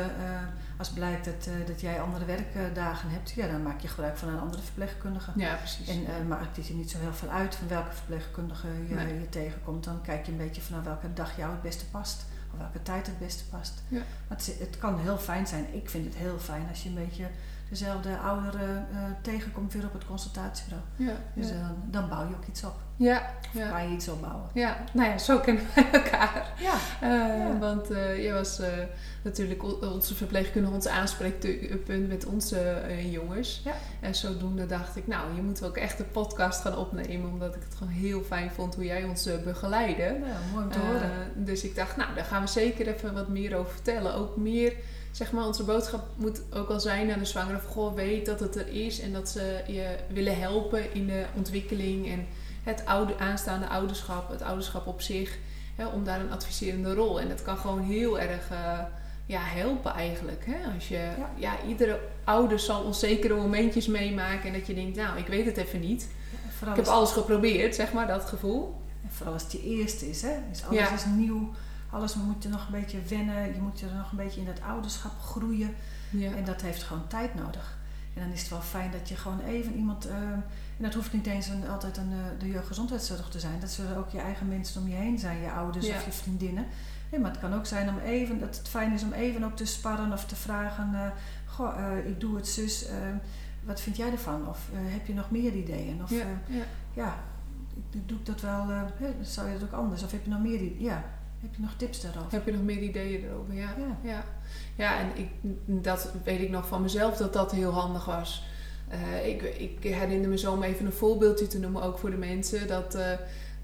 als 0.77 0.89
blijkt 0.89 1.25
dat, 1.25 1.49
dat 1.67 1.81
jij 1.81 2.01
andere 2.01 2.25
werkdagen 2.25 3.11
hebt, 3.11 3.31
ja, 3.31 3.47
dan 3.47 3.63
maak 3.63 3.81
je 3.81 3.89
gebruik 3.89 4.17
van 4.17 4.29
een 4.29 4.39
andere 4.39 4.63
verpleegkundige. 4.63 5.31
Ja, 5.35 5.55
precies. 5.55 5.89
En 5.89 6.29
maakt 6.29 6.57
het 6.57 6.67
je 6.67 6.75
niet 6.75 6.91
zo 6.91 6.99
heel 6.99 7.13
veel 7.13 7.29
uit 7.29 7.55
van 7.55 7.69
welke 7.69 7.93
verpleegkundige 7.93 8.67
je, 8.89 8.95
nee. 8.95 9.21
je 9.21 9.29
tegenkomt. 9.29 9.85
Dan 9.85 10.01
kijk 10.03 10.27
je 10.27 10.33
een 10.33 10.39
beetje 10.39 10.63
van 10.63 10.85
welke 10.85 11.13
dag 11.13 11.37
jou 11.37 11.51
het 11.51 11.63
beste 11.63 11.87
past. 11.87 12.25
Of 12.53 12.59
welke 12.59 12.83
tijd 12.83 13.07
het 13.07 13.19
beste 13.19 13.45
past. 13.45 13.83
Ja. 13.89 14.03
Maar 14.29 14.39
het, 14.39 14.57
het, 14.59 14.79
kan 14.79 14.99
heel 14.99 15.19
fijn 15.19 15.47
zijn. 15.47 15.67
Ik 15.73 15.91
vind 15.91 16.05
het 16.05 16.15
heel 16.15 16.39
fijn 16.39 16.67
als 16.69 16.83
je 16.83 16.89
een 16.89 16.95
beetje 16.95 17.25
dezelfde 17.71 18.17
ouderen 18.19 18.87
uh, 18.93 18.99
tegenkomt 19.23 19.73
weer 19.73 19.85
op 19.85 19.93
het 19.93 20.07
consultatiebureau. 20.07 20.83
Ja, 20.97 21.13
Dus 21.35 21.49
ja. 21.49 21.55
uh, 21.55 21.61
dan 21.85 22.09
bouw 22.09 22.29
je 22.29 22.35
ook 22.35 22.47
iets 22.49 22.65
op. 22.65 22.75
ja, 22.97 23.31
Of 23.55 23.61
ja. 23.61 23.69
kan 23.71 23.89
je 23.89 23.95
iets 23.95 24.09
opbouwen. 24.09 24.45
Ja, 24.55 24.77
nou 24.93 25.11
ja, 25.11 25.19
zo 25.19 25.39
kennen 25.39 25.63
wij 25.75 25.91
elkaar. 25.93 26.53
Ja, 26.61 26.75
Eh, 27.01 27.09
Ja. 27.39 27.59
Want 27.59 27.91
eh 27.91 28.23
jij 28.23 28.33
was 28.33 28.59
eh, 28.61 28.69
natuurlijk 29.23 29.63
onze 29.83 30.15
verpleegkundige, 30.15 30.75
ons 30.75 30.87
aanspreekpunt 30.89 32.09
met 32.09 32.27
onze 32.27 32.59
eh, 32.61 33.13
jongens. 33.13 33.61
Ja. 33.65 33.73
En 34.01 34.15
zodoende 34.15 34.67
dacht 34.67 34.97
ik, 34.97 35.07
nou, 35.07 35.35
je 35.35 35.43
moet 35.43 35.65
ook 35.65 35.77
echt 35.77 35.99
een 35.99 36.11
podcast 36.11 36.61
gaan 36.61 36.77
opnemen. 36.77 37.31
Omdat 37.31 37.55
ik 37.55 37.63
het 37.63 37.75
gewoon 37.75 37.93
heel 37.93 38.23
fijn 38.23 38.51
vond 38.51 38.75
hoe 38.75 38.85
jij 38.85 39.05
ons 39.05 39.27
eh, 39.27 39.43
begeleidde. 39.45 40.03
ja 40.03 40.37
mooi 40.53 40.65
om 40.65 40.71
te 40.71 40.79
Eh, 40.79 40.85
horen. 40.85 41.11
dus 41.45 41.65
ik 41.65 41.75
dacht, 41.77 41.97
nou, 41.97 42.15
daar 42.15 42.25
gaan 42.25 42.43
we 42.43 42.49
zeker 42.49 42.87
even 42.89 43.15
wat 43.15 43.29
meer 43.29 43.57
over 43.57 43.73
vertellen. 43.73 44.15
Ook 44.15 44.37
meer, 44.37 44.75
zeg 45.15 45.33
maar, 45.33 45.47
onze 45.47 45.65
boodschap 45.65 46.05
moet 46.17 46.41
ook 46.53 46.69
al 46.69 46.81
zijn 46.81 47.13
aan 47.13 47.19
de 47.19 47.25
zwangere. 47.25 47.59
Van, 47.59 47.71
goh, 47.73 47.95
weet 47.95 48.27
dat 48.27 48.41
het 48.41 48.57
er 48.57 48.69
is 48.69 49.01
en 49.01 49.13
dat 49.13 49.29
ze 49.29 49.61
je 49.67 49.97
willen 50.13 50.39
helpen 50.41 50.95
in 50.95 51.07
de 51.07 51.25
ontwikkeling 51.37 52.09
en 52.09 52.27
het 52.63 52.87
oude, 52.87 53.19
aanstaande 53.19 53.69
ouderschap, 53.69 54.31
het 54.31 54.43
ouderschap 54.43 54.87
op 54.87 55.01
zich. 55.01 55.39
Hè, 55.77 55.87
om 55.87 56.05
daar 56.05 56.21
een 56.21 56.31
adviserende 56.33 56.95
rol. 56.95 57.21
En 57.21 57.29
dat 57.29 57.43
kan 57.43 57.57
gewoon 57.57 57.81
heel 57.81 58.21
erg 58.21 58.51
eh, 58.51 58.79
ja, 59.27 59.41
helpen 59.43 59.93
eigenlijk. 59.93 60.45
Hè? 60.47 60.73
Als 60.75 60.89
je, 60.89 60.95
ja. 60.95 61.31
Ja. 61.37 61.57
iedere 61.69 62.01
ouder 62.25 62.59
zal 62.59 62.83
onzekere 62.83 63.35
momentjes 63.35 63.87
meemaken 63.87 64.47
en 64.47 64.53
dat 64.59 64.67
je 64.67 64.75
denkt, 64.75 64.97
nou, 64.97 65.19
ik 65.19 65.27
weet 65.27 65.47
het 65.47 65.57
even 65.57 65.81
niet. 65.81 66.09
Ik 66.71 66.77
heb 66.77 66.87
alles 66.87 67.11
geprobeerd, 67.11 67.75
zeg 67.75 67.93
maar, 67.93 68.07
dat 68.07 68.25
gevoel. 68.25 68.75
vooral 69.09 69.33
als 69.35 69.43
het 69.43 69.53
je 69.53 69.63
eerste 69.63 70.09
is. 70.09 70.23
Hè? 70.23 70.33
Dus 70.51 70.65
alles 70.65 70.79
Ja. 70.79 70.95
is 70.95 71.05
nieuw. 71.05 71.51
Alles 71.95 72.15
moet 72.15 72.43
je 72.43 72.49
nog 72.49 72.67
een 72.67 72.81
beetje 72.81 73.03
wennen. 73.09 73.55
Je 73.55 73.61
moet 73.61 73.81
je 73.81 73.87
er 73.87 73.95
nog 73.95 74.11
een 74.11 74.17
beetje 74.17 74.41
in 74.41 74.47
dat 74.47 74.61
ouderschap 74.61 75.21
groeien. 75.21 75.75
Ja. 76.11 76.33
En 76.35 76.45
dat 76.45 76.61
heeft 76.63 76.83
gewoon 76.83 77.07
tijd 77.07 77.35
nodig. 77.35 77.77
En 78.15 78.23
dan 78.23 78.33
is 78.33 78.41
het 78.41 78.51
wel 78.51 78.61
fijn 78.61 78.91
dat 78.91 79.09
je 79.09 79.17
gewoon 79.17 79.41
even 79.41 79.75
iemand... 79.75 80.07
eh, 80.07 80.15
en 80.77 80.83
dat 80.83 80.95
hoeft 80.95 81.13
niet 81.13 81.27
eens 81.27 81.49
een, 81.49 81.69
altijd 81.69 81.97
een, 81.97 82.13
eh, 82.13 82.39
de 82.41 82.49
jeugdgezondheidszorg 82.49 83.29
te 83.29 83.41
zijn. 83.41 83.61
Dat 83.61 83.71
zullen 83.71 83.97
ook 83.97 84.11
je 84.11 84.19
eigen 84.21 84.49
mensen 84.49 84.81
om 84.83 84.89
je 84.89 84.95
heen 84.95 85.19
zijn. 85.19 85.41
Je 85.41 85.51
ouders 85.51 85.87
Ja. 85.87 85.97
of 85.97 86.05
je 86.05 86.13
vriendinnen. 86.13 86.67
Nee, 87.11 87.21
maar 87.21 87.31
het 87.31 87.41
kan 87.41 87.55
ook 87.55 87.67
zijn 87.67 87.89
om 87.89 87.99
even... 87.99 88.39
Dat 88.41 88.57
het 88.57 88.69
fijn 88.69 88.93
is 88.93 89.03
om 89.03 89.13
even 89.13 89.45
ook 89.45 89.57
te 89.57 89.65
sparren 89.67 90.13
of 90.13 90.25
te 90.27 90.37
vragen... 90.37 90.91
eh, 90.95 91.11
goh, 91.47 91.97
ik 92.07 92.21
doe 92.21 92.37
het 92.37 92.49
zus. 92.49 92.87
wat 93.65 93.81
vind 93.81 93.97
jij 93.97 94.11
ervan? 94.11 94.49
Of 94.49 94.59
heb 94.75 95.07
je 95.07 95.15
nog 95.15 95.31
meer 95.31 95.53
ideeën? 95.53 96.03
Of 96.03 96.11
Ja, 96.11 96.25
ja. 96.47 96.63
ja, 96.93 97.17
ik 97.91 98.09
doe 98.09 98.19
ik 98.19 98.27
dat 98.27 98.41
wel... 98.41 98.67
zou 99.23 99.49
je 99.49 99.59
dat 99.59 99.69
ook 99.69 99.75
anders? 99.81 100.03
Of 100.03 100.11
heb 100.11 100.25
je 100.25 100.31
nog 100.31 100.41
meer 100.43 100.61
ideeën? 100.61 100.83
Ja, 100.83 101.05
heb 101.45 101.55
je 101.55 101.63
nog 101.63 101.75
tips 101.77 102.01
daarover? 102.01 102.33
Heb 102.33 102.47
je 102.47 102.53
nog 102.53 102.63
meer 102.63 102.83
ideeën 102.83 103.25
erover? 103.25 103.55
Ja. 103.55 103.75
Ja. 103.79 103.99
Ja, 104.03 104.25
ja 104.77 104.99
en 104.99 105.07
ik, 105.15 105.29
dat 105.85 106.13
weet 106.25 106.41
ik 106.41 106.51
nog 106.51 106.67
van 106.67 106.83
mezelf 106.83 107.17
dat 107.17 107.33
dat 107.33 107.53
heel 107.53 107.71
handig 107.71 108.05
was. 108.05 108.45
Eh, 108.89 109.29
ik, 109.29 109.43
ik 109.43 109.93
herinner 109.93 110.29
me 110.29 110.39
zo 110.39 110.53
om 110.53 110.63
even 110.63 110.87
een 110.87 110.93
voorbeeldje 110.93 111.47
te 111.47 111.59
noemen, 111.59 111.83
ook 111.83 111.99
voor 111.99 112.11
de 112.11 112.17
mensen. 112.17 112.67
Dat, 112.67 112.95
eh, 112.95 113.11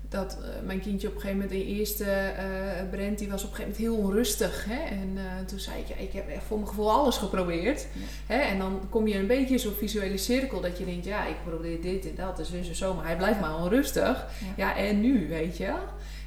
dat 0.09 0.39
eh, 0.43 0.67
mijn 0.67 0.81
kindje 0.81 1.09
op 1.09 1.15
een 1.15 1.21
gegeven 1.21 1.43
moment, 1.43 1.59
de 1.59 1.67
eerste 1.67 2.33
Brent, 2.91 3.19
die 3.19 3.29
was 3.29 3.45
op 3.45 3.51
een 3.51 3.57
gegeven 3.57 3.83
moment 3.83 3.99
heel 3.99 4.09
onrustig. 4.09 4.65
Hè? 4.69 4.83
En 4.83 5.19
toen 5.47 5.59
zei 5.59 5.81
ik, 5.81 5.87
ja, 5.87 5.95
ik 5.97 6.13
heb 6.13 6.29
echt 6.29 6.45
voor 6.45 6.57
mijn 6.57 6.69
gevoel 6.69 6.91
alles 6.91 7.17
geprobeerd. 7.17 7.87
Hè? 8.27 8.39
En 8.39 8.59
dan 8.59 8.81
kom 8.89 9.07
je 9.07 9.19
een 9.19 9.27
beetje 9.27 9.55
in 9.55 9.61
zo'n 9.61 9.73
visuele 9.73 10.17
cirkel 10.17 10.61
dat 10.61 10.79
je 10.79 10.85
denkt, 10.85 11.05
ja, 11.05 11.27
ik 11.27 11.37
probeer 11.45 11.81
dit 11.81 12.09
en 12.09 12.15
dat 12.15 12.39
en 12.39 12.47
zo 12.47 12.55
en 12.55 12.75
zo, 12.75 12.95
maar 12.95 13.07
hij 13.07 13.17
blijft 13.17 13.41
maar 13.41 13.57
onrustig. 13.57 14.27
Ja, 14.57 14.77
en 14.77 15.01
nu, 15.01 15.29
weet 15.29 15.57
je? 15.57 15.73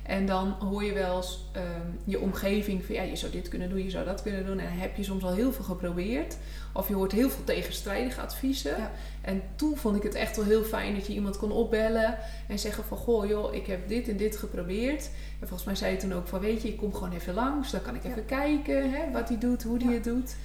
En 0.03 0.25
dan 0.25 0.51
hoor 0.51 0.83
je 0.83 0.93
wel 0.93 1.15
eens 1.17 1.45
ehm, 1.51 1.87
je 2.03 2.19
omgeving 2.19 2.85
van 2.85 2.95
ja, 2.95 3.01
je 3.01 3.15
zou 3.15 3.31
dit 3.31 3.47
kunnen 3.47 3.69
doen, 3.69 3.83
je 3.83 3.89
zou 3.89 4.05
dat 4.05 4.21
kunnen 4.21 4.45
doen. 4.45 4.59
En 4.59 4.67
dan 4.69 4.77
heb 4.77 4.95
je 4.95 5.03
soms 5.03 5.23
al 5.23 5.33
heel 5.33 5.51
veel 5.53 5.63
geprobeerd. 5.65 6.37
Of 6.73 6.87
je 6.87 6.93
hoort 6.93 7.11
heel 7.11 7.29
veel 7.29 7.43
tegenstrijdige 7.43 8.21
adviezen. 8.21 8.77
Ja. 8.77 8.91
En 9.21 9.41
toen 9.55 9.77
vond 9.77 9.95
ik 9.95 10.03
het 10.03 10.15
echt 10.15 10.35
wel 10.35 10.45
heel 10.45 10.63
fijn 10.63 10.95
dat 10.95 11.07
je 11.07 11.13
iemand 11.13 11.37
kon 11.37 11.51
opbellen 11.51 12.17
en 12.47 12.59
zeggen 12.59 12.83
van 12.83 12.97
goh 12.97 13.27
joh, 13.27 13.53
ik 13.53 13.67
heb 13.67 13.87
dit 13.87 14.07
en 14.07 14.17
dit 14.17 14.35
geprobeerd. 14.37 15.09
En 15.39 15.47
volgens 15.47 15.63
mij 15.63 15.75
zei 15.75 15.91
je 15.91 15.97
toen 15.97 16.13
ook 16.13 16.27
van 16.27 16.39
weet 16.39 16.61
je, 16.61 16.67
ik 16.67 16.77
kom 16.77 16.93
gewoon 16.93 17.13
even 17.13 17.33
langs, 17.33 17.71
dan 17.71 17.81
kan 17.81 17.95
ik 17.95 18.03
even 18.03 18.25
kijken 18.25 18.91
hè, 18.91 19.11
wat 19.11 19.29
hij 19.29 19.37
doet, 19.37 19.63
hoe 19.63 19.77
hij 19.77 19.87
Ja. 19.87 19.93
het 19.93 20.03
doet. 20.03 20.35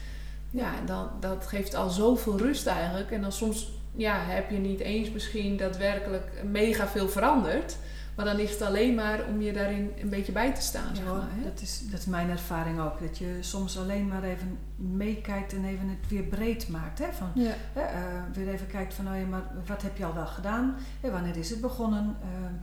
Ja, 0.50 0.78
en 0.78 0.86
dan, 0.86 1.08
dat 1.20 1.46
geeft 1.46 1.74
al 1.74 1.90
zoveel 1.90 2.38
rust 2.38 2.66
eigenlijk. 2.66 3.10
En 3.10 3.20
dan 3.20 3.32
soms 3.32 3.70
ja, 3.96 4.20
heb 4.20 4.50
je 4.50 4.56
niet 4.56 4.80
eens 4.80 5.10
misschien 5.10 5.56
daadwerkelijk 5.56 6.30
mega 6.44 6.88
veel 6.88 7.08
veranderd. 7.08 7.76
Maar 8.18 8.26
dan 8.26 8.38
is 8.38 8.50
het 8.50 8.62
alleen 8.62 8.94
maar 8.94 9.20
om 9.28 9.40
je 9.40 9.52
daarin 9.52 9.92
een 10.00 10.08
beetje 10.08 10.32
bij 10.32 10.54
te 10.54 10.60
staan. 10.60 10.96
zeg 10.96 11.04
maar, 11.04 11.28
hè? 11.30 11.42
dat, 11.42 11.60
is, 11.60 11.82
dat 11.90 12.00
is 12.00 12.06
mijn 12.06 12.30
ervaring 12.30 12.80
ook. 12.80 13.00
Dat 13.00 13.18
je 13.18 13.36
soms 13.40 13.78
alleen 13.78 14.08
maar 14.08 14.22
even 14.22 14.58
meekijkt 14.76 15.52
en 15.52 15.64
even 15.64 15.88
het 15.88 16.08
weer 16.08 16.22
breed 16.22 16.68
maakt. 16.68 16.98
Hè? 16.98 17.12
Van, 17.12 17.30
Ja, 17.34 17.52
hè, 17.72 17.80
eh, 17.80 18.22
weer 18.32 18.48
even 18.48 18.66
kijkt 18.66 18.94
van, 18.94 19.04
nou 19.04 19.16
ja, 19.16 19.26
maar 19.26 19.42
wat 19.66 19.82
heb 19.82 19.96
je 19.96 20.04
al 20.04 20.14
wel 20.14 20.26
gedaan? 20.26 20.76
Hè, 21.00 21.10
wanneer 21.10 21.36
is 21.36 21.50
het 21.50 21.60
begonnen? 21.60 22.16
Ehm, 22.22 22.54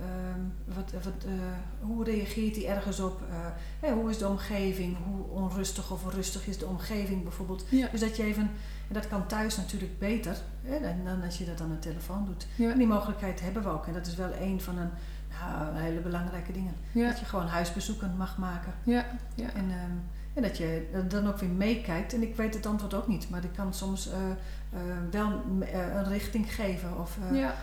ehm, 0.00 0.40
wat, 0.76 0.92
wat, 1.04 1.24
eh, 1.24 1.32
hoe 1.80 2.04
reageert 2.04 2.56
hij 2.56 2.66
ergens 2.66 3.00
op? 3.00 3.20
Eh, 3.30 3.36
hè, 3.80 3.92
hoe 3.92 4.10
is 4.10 4.18
de 4.18 4.28
omgeving? 4.28 4.96
Hoe 5.04 5.42
onrustig 5.42 5.90
of 5.90 6.14
rustig 6.14 6.46
is 6.46 6.58
de 6.58 6.66
omgeving 6.66 7.22
bijvoorbeeld? 7.22 7.64
ja, 7.68 7.88
Dus 7.90 8.00
dat 8.00 8.16
je 8.16 8.22
even, 8.22 8.50
en 8.88 8.94
dat 8.94 9.08
kan 9.08 9.26
thuis 9.26 9.56
natuurlijk 9.56 9.98
beter 9.98 10.36
hè, 10.62 10.80
dan, 11.04 11.22
als 11.22 11.38
je 11.38 11.44
dat 11.44 11.60
aan 11.60 11.70
de 11.70 11.78
telefoon 11.78 12.24
doet. 12.24 12.46
ja, 12.54 12.70
En 12.70 12.78
die 12.78 12.86
mogelijkheid 12.86 13.40
hebben 13.40 13.62
we 13.62 13.68
ook. 13.68 13.86
En 13.86 13.92
dat 13.92 14.06
is 14.06 14.14
wel 14.14 14.30
een 14.40 14.60
van 14.60 14.78
een, 14.78 14.90
nou, 15.40 15.76
hele 15.76 16.00
belangrijke 16.00 16.52
dingen. 16.52 16.74
ja, 16.92 17.08
Dat 17.08 17.18
je 17.18 17.24
gewoon 17.24 17.46
huisbezoeken 17.46 18.16
mag 18.16 18.38
maken. 18.38 18.72
ja, 18.84 19.04
ja. 19.34 19.48
En, 19.54 19.70
ehm, 19.70 19.96
en 20.34 20.42
dat 20.42 20.56
je 20.56 20.86
dan 21.08 21.28
ook 21.28 21.38
weer 21.38 21.48
meekijkt. 21.50 22.14
En 22.14 22.22
ik 22.22 22.36
weet 22.36 22.54
het 22.54 22.66
antwoord 22.66 22.94
ook 22.94 23.06
niet, 23.08 23.30
maar 23.30 23.44
ik 23.44 23.52
kan 23.52 23.74
soms 23.74 24.10
eh, 24.10 24.30
eh, 24.30 24.80
wel 25.10 25.42
eh, 25.60 25.94
een 25.94 26.08
richting 26.08 26.54
geven. 26.54 26.98
Of, 27.00 27.18
ja, 27.32 27.54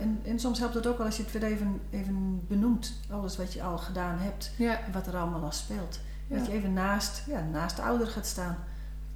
en, 0.00 0.20
en 0.24 0.40
soms 0.40 0.58
helpt 0.58 0.74
het 0.74 0.86
ook 0.86 0.96
wel 0.96 1.06
als 1.06 1.16
je 1.16 1.22
het 1.22 1.32
weer 1.32 1.44
even, 1.44 1.80
even 1.90 2.46
benoemt. 2.46 3.00
Alles 3.10 3.36
wat 3.36 3.52
je 3.52 3.62
al 3.62 3.78
gedaan 3.78 4.18
hebt 4.18 4.52
ja, 4.56 4.80
en 4.86 4.92
wat 4.92 5.06
er 5.06 5.16
allemaal 5.16 5.42
al 5.42 5.52
speelt. 5.52 6.00
Ja. 6.26 6.36
Dat 6.36 6.46
je 6.46 6.52
even 6.52 6.72
naast, 6.72 7.22
ja, 7.26 7.40
naast 7.52 7.76
de 7.76 7.82
ouder 7.82 8.06
gaat 8.06 8.26
staan. 8.26 8.56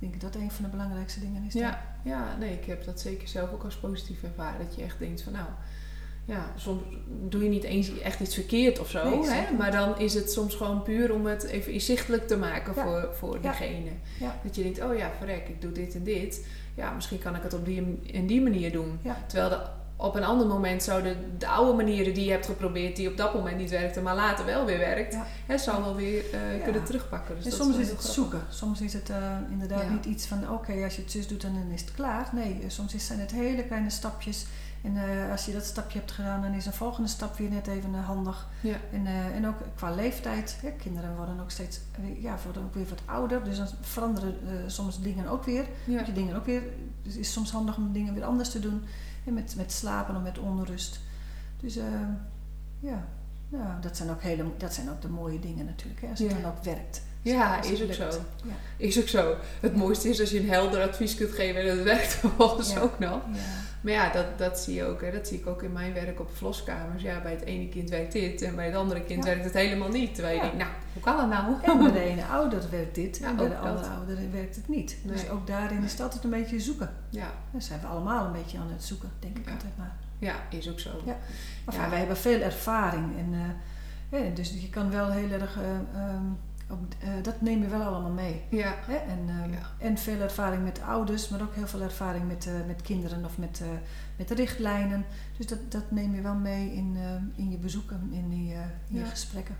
Ik 0.01 0.09
denk 0.11 0.21
dat 0.21 0.33
dat 0.33 0.43
een 0.43 0.51
van 0.51 0.65
de 0.65 0.71
belangrijkste 0.71 1.21
dingen 1.21 1.45
is. 1.47 1.53
dan. 1.53 1.63
ja, 1.63 1.83
ja, 2.05 2.37
nee, 2.39 2.53
ik 2.53 2.65
heb 2.65 2.85
dat 2.85 3.01
zeker 3.01 3.29
zelf 3.29 3.53
ook 3.53 3.65
als 3.65 3.77
positief 3.77 4.23
ervaren. 4.23 4.67
Dat 4.67 4.75
je 4.75 4.83
echt 4.83 4.99
denkt 4.99 5.23
van 5.23 5.33
nou, 5.33 5.47
ja, 6.25 6.53
soms 6.57 6.83
doe 7.29 7.43
je 7.43 7.49
niet 7.49 7.65
eens 7.65 7.99
echt 8.01 8.21
iets 8.21 8.35
verkeerd 8.35 8.79
of 8.79 8.91
zo. 8.91 9.09
Nee, 9.21 9.29
hè? 9.31 9.53
Maar 9.57 9.71
dan 9.71 9.99
is 9.99 10.15
het 10.15 10.33
soms 10.33 10.55
gewoon 10.55 10.83
puur 10.83 11.13
om 11.13 11.27
het 11.27 11.45
even 11.45 11.73
inzichtelijk 11.73 12.27
te 12.27 12.37
maken 12.37 12.73
Ja. 12.77 12.83
voor, 12.83 13.15
voor 13.15 13.35
Ja. 13.35 13.41
diegene. 13.41 13.91
Ja. 14.21 14.41
Dat 14.45 14.57
je 14.57 14.63
denkt, 14.63 14.83
oh 14.83 14.97
ja, 14.97 15.11
verrek, 15.19 15.49
ik 15.49 15.61
doe 15.61 15.73
dit 15.73 15.95
en 15.95 16.03
dit. 16.05 16.47
Ja, 16.75 16.91
misschien 16.93 17.19
kan 17.19 17.37
ik 17.37 17.43
het 17.43 17.55
op 17.55 17.65
die 17.65 18.01
en 18.13 18.27
die 18.27 18.41
manier 18.43 18.73
doen. 18.73 18.99
Ja. 19.03 19.17
Terwijl 19.27 19.49
de, 19.51 19.61
op 20.01 20.15
een 20.15 20.25
ander 20.25 20.47
moment 20.47 20.83
zouden 20.83 21.39
de 21.39 21.47
oude 21.49 21.73
manieren 21.77 22.15
die 22.15 22.25
je 22.25 22.31
hebt 22.31 22.47
geprobeerd, 22.47 22.97
die 22.97 23.09
op 23.11 23.17
dat 23.17 23.35
moment 23.35 23.57
niet 23.57 23.71
werkten, 23.71 24.03
maar 24.03 24.15
later 24.15 24.45
wel 24.45 24.65
weer 24.65 24.79
werkt, 24.79 25.13
Ja. 25.13 25.27
hè, 25.47 25.59
zou 25.59 25.83
wel 25.83 25.95
weer 25.95 26.25
eh, 26.33 26.57
Ja. 26.59 26.63
kunnen 26.65 26.85
terugpakken. 26.85 27.35
Dus 27.37 27.45
en 27.45 27.53
soms 27.53 27.77
is 27.77 27.89
het 27.91 28.03
zoeken. 28.03 28.41
Soms 28.49 28.81
is 28.81 28.93
het 28.93 29.11
eh, 29.11 29.37
inderdaad 29.51 29.83
Ja. 29.83 29.89
niet 29.91 30.05
iets 30.05 30.27
van 30.27 30.51
oké, 30.51 30.85
als 30.85 30.97
je 30.97 31.03
het 31.03 31.11
zus 31.11 31.29
doet 31.29 31.41
dan 31.43 31.57
is 31.75 31.81
het 31.81 31.93
klaar. 31.93 32.29
Nee, 32.33 32.53
eh, 32.63 32.69
soms 32.69 32.95
is- 32.95 33.07
zijn 33.07 33.21
het 33.21 33.31
hele 33.31 33.65
kleine 33.65 33.91
stapjes. 33.91 34.47
En 34.83 34.97
als 35.31 35.45
je 35.47 35.53
dat 35.53 35.65
stapje 35.65 35.99
hebt 35.99 36.13
gedaan, 36.13 36.43
dan 36.43 36.53
is 36.53 36.67
een 36.67 36.73
volgende 36.73 37.09
stap 37.09 37.37
weer 37.37 37.51
net 37.51 37.67
even 37.67 37.95
handig. 37.95 38.49
En, 38.93 39.07
en 39.35 39.47
ook 39.47 39.55
qua 39.77 39.91
leeftijd. 39.95 40.59
Hè, 40.63 40.71
kinderen 40.71 41.17
worden 41.17 41.41
ook 41.41 41.51
steeds 41.51 41.81
ja, 42.19 42.37
worden 42.45 42.63
ook 42.63 42.75
weer 42.75 42.87
wat 42.89 43.01
ouder. 43.05 43.45
Dus 43.45 43.57
dan 43.57 43.67
veranderen 43.81 44.35
soms 44.67 45.01
dingen 45.01 45.29
ook 45.29 45.45
weer. 45.45 45.65
Je 45.87 46.13
dingen 46.15 46.37
ook 46.37 46.45
weer. 46.47 46.63
Dus 47.03 47.13
het 47.13 47.23
is 47.23 47.33
soms 47.33 47.51
handig 47.51 47.77
om 47.77 47.93
dingen 47.93 48.15
weer 48.15 48.25
anders 48.25 48.51
te 48.51 48.61
doen. 48.61 48.85
En 49.29 49.35
met, 49.35 49.55
met 49.57 49.73
slapen 49.73 50.17
of 50.17 50.23
met 50.23 50.39
onrust. 50.39 51.01
Dus 51.61 51.77
eh, 51.77 51.85
ja, 52.81 53.07
ja 53.49 53.79
dat, 53.81 53.97
zijn 53.97 54.11
ook 54.11 54.23
hele, 54.23 54.45
dat 54.57 54.75
zijn 54.75 54.91
ook 54.91 55.01
de 55.03 55.09
mooie 55.09 55.39
dingen 55.41 55.65
natuurlijk. 55.65 56.01
Hè, 56.01 56.09
als 56.09 56.19
het 56.19 56.31
Ja. 56.31 56.41
dan 56.41 56.51
ook 56.51 56.65
werkt. 56.65 57.03
Ja, 57.29 57.63
is 57.63 57.81
het 57.81 57.89
ook 57.89 57.95
zo. 57.95 58.21
Ja. 58.45 58.55
Is 58.77 59.01
ook 59.01 59.09
zo. 59.09 59.35
Het 59.61 59.77
mooiste 59.77 60.09
is 60.09 60.21
als 60.21 60.31
je 60.31 60.41
een 60.41 60.49
helder 60.51 60.83
advies 60.89 61.15
kunt 61.15 61.33
geven 61.33 61.61
en 61.61 61.77
dat 61.77 61.85
werkt 61.85 62.15
vervolgens 62.25 62.73
Ja. 62.73 62.81
ook 62.81 62.99
nog. 62.99 63.21
Ja. 63.33 63.41
Maar 63.81 63.93
ja, 63.93 64.11
dat, 64.13 64.39
dat 64.39 64.59
zie 64.59 64.75
je 64.75 64.85
ook. 64.85 65.01
Hè. 65.03 65.11
Dat 65.13 65.29
zie 65.29 65.39
ik 65.39 65.47
ook 65.47 65.63
in 65.63 65.73
mijn 65.73 65.93
werk 65.95 66.21
op 66.21 66.31
verloskamers. 66.37 67.03
Ja, 67.03 67.21
bij 67.23 67.31
het 67.33 67.43
ene 67.45 67.69
kind 67.69 67.91
werkt 67.91 68.13
dit 68.13 68.43
en 68.43 68.55
bij 68.57 68.67
het 68.67 68.75
andere 68.75 69.03
kind 69.05 69.25
werkt 69.25 69.45
het 69.45 69.55
helemaal 69.55 69.89
niet. 69.89 70.15
Terwijl 70.15 70.35
je 70.35 70.41
denkt, 70.41 70.57
nou, 70.57 70.71
hoe 70.93 71.03
kan 71.03 71.17
dat 71.17 71.29
nou? 71.29 71.55
En 71.63 71.79
bij 71.79 71.93
de 71.93 72.01
ene 72.01 72.25
ouder 72.25 72.63
werkt 72.71 72.95
dit 72.95 73.21
en 73.21 73.37
bij 73.37 73.49
de 73.49 73.57
andere 73.57 73.81
dat. 73.89 73.91
ouder 73.99 74.19
werkt 74.33 74.57
het 74.57 74.69
niet. 74.69 74.97
Dus 75.03 75.23
Nee. 75.23 75.31
ook 75.31 75.47
daarin 75.47 75.83
is 75.85 75.93
het 75.93 76.01
altijd 76.01 76.25
een 76.25 76.31
beetje 76.31 76.61
zoeken. 76.61 76.91
Ja, 77.11 77.31
Dan 77.51 77.63
zijn 77.63 77.81
we 77.81 77.87
allemaal 77.87 78.27
een 78.27 78.33
beetje 78.33 78.59
aan 78.59 78.71
het 78.73 78.85
zoeken, 78.85 79.11
denk 79.19 79.39
ik 79.39 79.51
altijd 79.51 79.73
maar. 79.77 79.93
ja 80.19 80.35
is 80.51 80.71
ook 80.71 80.81
zo. 80.81 80.91
Ja. 81.05 81.17
Maar 81.65 81.91
wij 81.91 81.99
hebben 81.99 82.17
veel 82.17 82.41
ervaring. 82.41 83.05
En, 83.19 83.35
eh, 84.11 84.21
dus 84.35 84.55
je 84.61 84.69
kan 84.71 84.91
wel 84.91 85.11
heel 85.11 85.31
erg... 85.31 85.57
eh, 85.57 86.01
ehm, 86.01 86.23
eh, 86.99 87.09
dat 87.23 87.41
neem 87.41 87.63
je 87.63 87.69
wel 87.69 87.83
allemaal 87.83 88.11
mee. 88.11 88.43
Ja, 88.51 88.75
Hè? 88.87 88.97
En, 88.97 89.19
ehm, 89.29 89.53
Ja. 89.53 89.59
en 89.79 89.99
veel 89.99 90.21
ervaring 90.21 90.65
met 90.65 90.81
ouders, 90.83 91.29
maar 91.29 91.43
ook 91.43 91.55
heel 91.55 91.67
veel 91.67 91.81
ervaring 91.83 92.27
met, 92.29 92.47
eh, 92.47 92.53
met 92.67 92.83
kinderen 92.83 93.25
of 93.25 93.39
met, 93.39 93.61
eh, 93.63 93.69
met 94.17 94.29
de 94.29 94.35
richtlijnen. 94.35 95.05
Dus 95.37 95.47
dat, 95.47 95.59
dat 95.73 95.91
neem 95.91 96.15
je 96.15 96.21
wel 96.21 96.35
mee 96.35 96.73
in, 96.75 96.97
in 97.37 97.51
je 97.51 97.57
bezoeken, 97.59 98.09
in, 98.13 98.29
die, 98.29 98.53
in 98.53 98.59
Ja. 98.89 99.01
je 99.03 99.05
gesprekken. 99.05 99.57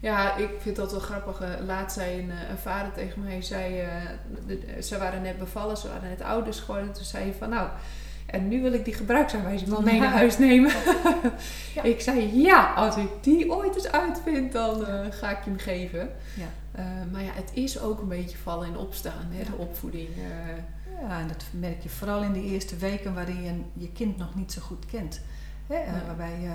Ja, 0.00 0.36
ik 0.36 0.50
vind 0.60 0.76
dat 0.76 0.90
wel 0.90 1.00
grappig. 1.00 1.42
Laatst 1.66 1.96
zei 1.96 2.22
een, 2.22 2.30
een 2.50 2.58
vader 2.58 2.92
tegen 2.92 3.22
mij, 3.24 3.42
zei, 3.42 3.88
ze 4.82 4.98
waren 4.98 5.22
net 5.22 5.38
bevallen, 5.38 5.76
ze 5.76 5.88
waren 5.88 6.08
net 6.08 6.22
ouders 6.22 6.60
geworden. 6.60 6.92
Toen 6.92 7.04
zei 7.04 7.24
hij 7.24 7.34
van, 7.34 7.48
nou, 7.48 7.68
en 8.30 8.48
nu 8.48 8.62
wil 8.62 8.72
ik 8.72 8.84
die 8.84 8.94
gebruiksaanwijzing 8.94 9.70
wel 9.70 9.82
mee 9.82 10.00
naar 10.00 10.12
huis 10.12 10.38
nemen. 10.38 10.72
ja. 11.74 11.82
Ik 11.92 12.00
zei, 12.00 12.42
ja, 12.42 12.72
als 12.74 12.96
ik 12.96 13.08
die 13.20 13.52
ooit 13.52 13.74
eens 13.74 13.92
uitvind, 13.92 14.52
dan 14.52 14.84
ga 15.10 15.30
ik 15.30 15.44
je 15.44 15.50
hem 15.50 15.58
geven. 15.58 16.10
Ja. 16.34 16.46
maar 17.12 17.22
ja, 17.22 17.32
het 17.32 17.50
is 17.52 17.80
ook 17.80 18.00
een 18.00 18.08
beetje 18.08 18.36
vallen 18.36 18.68
en 18.68 18.76
opstaan, 18.76 19.26
hè, 19.30 19.44
de 19.44 19.56
opvoeding. 19.56 20.08
Ja, 21.00 21.20
en 21.20 21.28
dat 21.28 21.44
merk 21.50 21.82
je 21.82 21.88
vooral 21.88 22.22
in 22.22 22.32
de 22.32 22.42
eerste 22.42 22.76
weken 22.76 23.14
waarin 23.14 23.42
je 23.42 23.52
je 23.72 23.92
kind 23.92 24.16
nog 24.16 24.34
niet 24.34 24.52
zo 24.52 24.60
goed 24.60 24.86
kent. 24.86 25.20
Hè? 25.66 25.78
Waarbij 26.06 26.40
je 26.40 26.54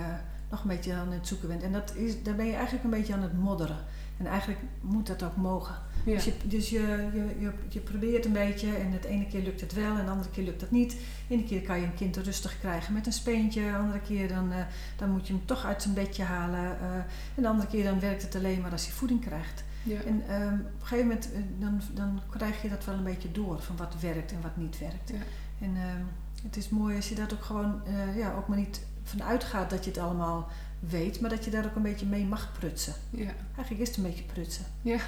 nog 0.50 0.62
een 0.62 0.68
beetje 0.68 0.94
aan 0.94 1.12
het 1.12 1.28
zoeken 1.28 1.48
bent. 1.48 1.64
En 1.64 1.72
dat 1.72 1.94
is, 1.96 2.24
daar 2.24 2.36
ben 2.36 2.46
je 2.46 2.54
eigenlijk 2.54 2.84
een 2.84 2.90
beetje 2.90 3.14
aan 3.14 3.22
het 3.22 3.38
modderen. 3.38 3.78
En 4.24 4.30
eigenlijk 4.30 4.60
moet 4.82 5.08
dat 5.08 5.24
ook 5.24 5.36
mogen. 5.36 5.76
Ja. 6.06 6.14
Dus, 6.14 6.24
je, 6.24 6.34
dus 6.46 6.70
je, 6.70 7.10
je, 7.40 7.52
je, 7.70 7.80
probeert 7.80 8.26
een 8.26 8.34
beetje 8.34 8.76
en 8.76 8.92
het 8.92 9.04
ene 9.04 9.28
keer 9.28 9.42
lukt 9.42 9.62
het 9.62 9.74
wel 9.74 9.98
en 9.98 10.06
de 10.06 10.12
andere 10.12 10.30
keer 10.30 10.44
lukt 10.44 10.60
dat 10.60 10.72
niet. 10.72 10.92
De 11.28 11.34
ene 11.34 11.44
keer 11.44 11.62
kan 11.62 11.80
je 11.80 11.86
een 11.86 11.96
kind 11.96 12.18
rustig 12.18 12.60
krijgen 12.60 12.94
met 12.94 13.06
een 13.06 13.14
speentje, 13.14 13.62
de 13.62 13.78
andere 13.78 14.00
keer 14.00 14.28
dan, 14.28 14.52
uh, 14.52 14.58
dan 14.98 15.10
moet 15.10 15.28
je 15.28 15.34
hem 15.34 15.46
toch 15.46 15.66
uit 15.66 15.82
zijn 15.82 15.94
bedje 15.94 16.24
halen. 16.24 16.78
Uh, 16.82 16.96
en 17.36 17.42
de 17.42 17.48
andere 17.48 17.70
keer 17.70 17.84
dan 17.84 18.00
werkt 18.00 18.22
het 18.22 18.36
alleen 18.36 18.62
maar 18.62 18.72
als 18.72 18.86
hij 18.86 18.94
voeding 18.94 19.22
krijgt. 19.22 19.64
Ja. 19.84 20.02
En 20.02 20.42
um, 20.42 20.60
op 20.60 20.82
een 20.82 20.88
gegeven 20.88 21.08
moment 21.08 21.30
uh, 21.34 21.40
dan, 21.60 21.82
dan 21.94 22.22
krijg 22.30 22.62
je 22.62 22.70
dat 22.70 22.86
wel 22.86 22.96
een 22.96 23.04
beetje 23.04 23.32
door 23.32 23.62
van 23.62 23.78
wat 23.78 23.96
werkt 24.00 24.32
en 24.32 24.42
wat 24.42 24.58
niet 24.58 24.80
werkt. 24.80 25.10
Ja. 25.10 25.16
En 25.60 25.70
um, 25.70 26.08
het 26.44 26.58
is 26.58 26.70
mooi 26.70 26.96
als 26.96 27.10
je 27.10 27.16
dat 27.16 27.34
ook 27.34 27.44
gewoon 27.44 27.82
ja, 28.16 28.34
ook 28.34 28.48
maar 28.48 28.58
niet 28.58 28.86
vanuit 29.04 29.44
gaat 29.44 29.70
dat 29.70 29.84
je 29.84 29.90
het 29.90 30.00
allemaal 30.00 30.50
weet, 30.90 31.20
maar 31.20 31.30
dat 31.30 31.46
je 31.46 31.52
daar 31.52 31.66
ook 31.66 31.76
een 31.76 31.82
beetje 31.82 32.06
mee 32.06 32.26
mag 32.26 32.52
prutsen. 32.60 32.94
Ja. 33.10 33.32
Eigenlijk 33.56 33.80
is 33.80 33.88
het 33.88 33.98
een 33.98 34.04
beetje 34.04 34.24
prutsen. 34.24 34.66
Ja. 34.82 35.00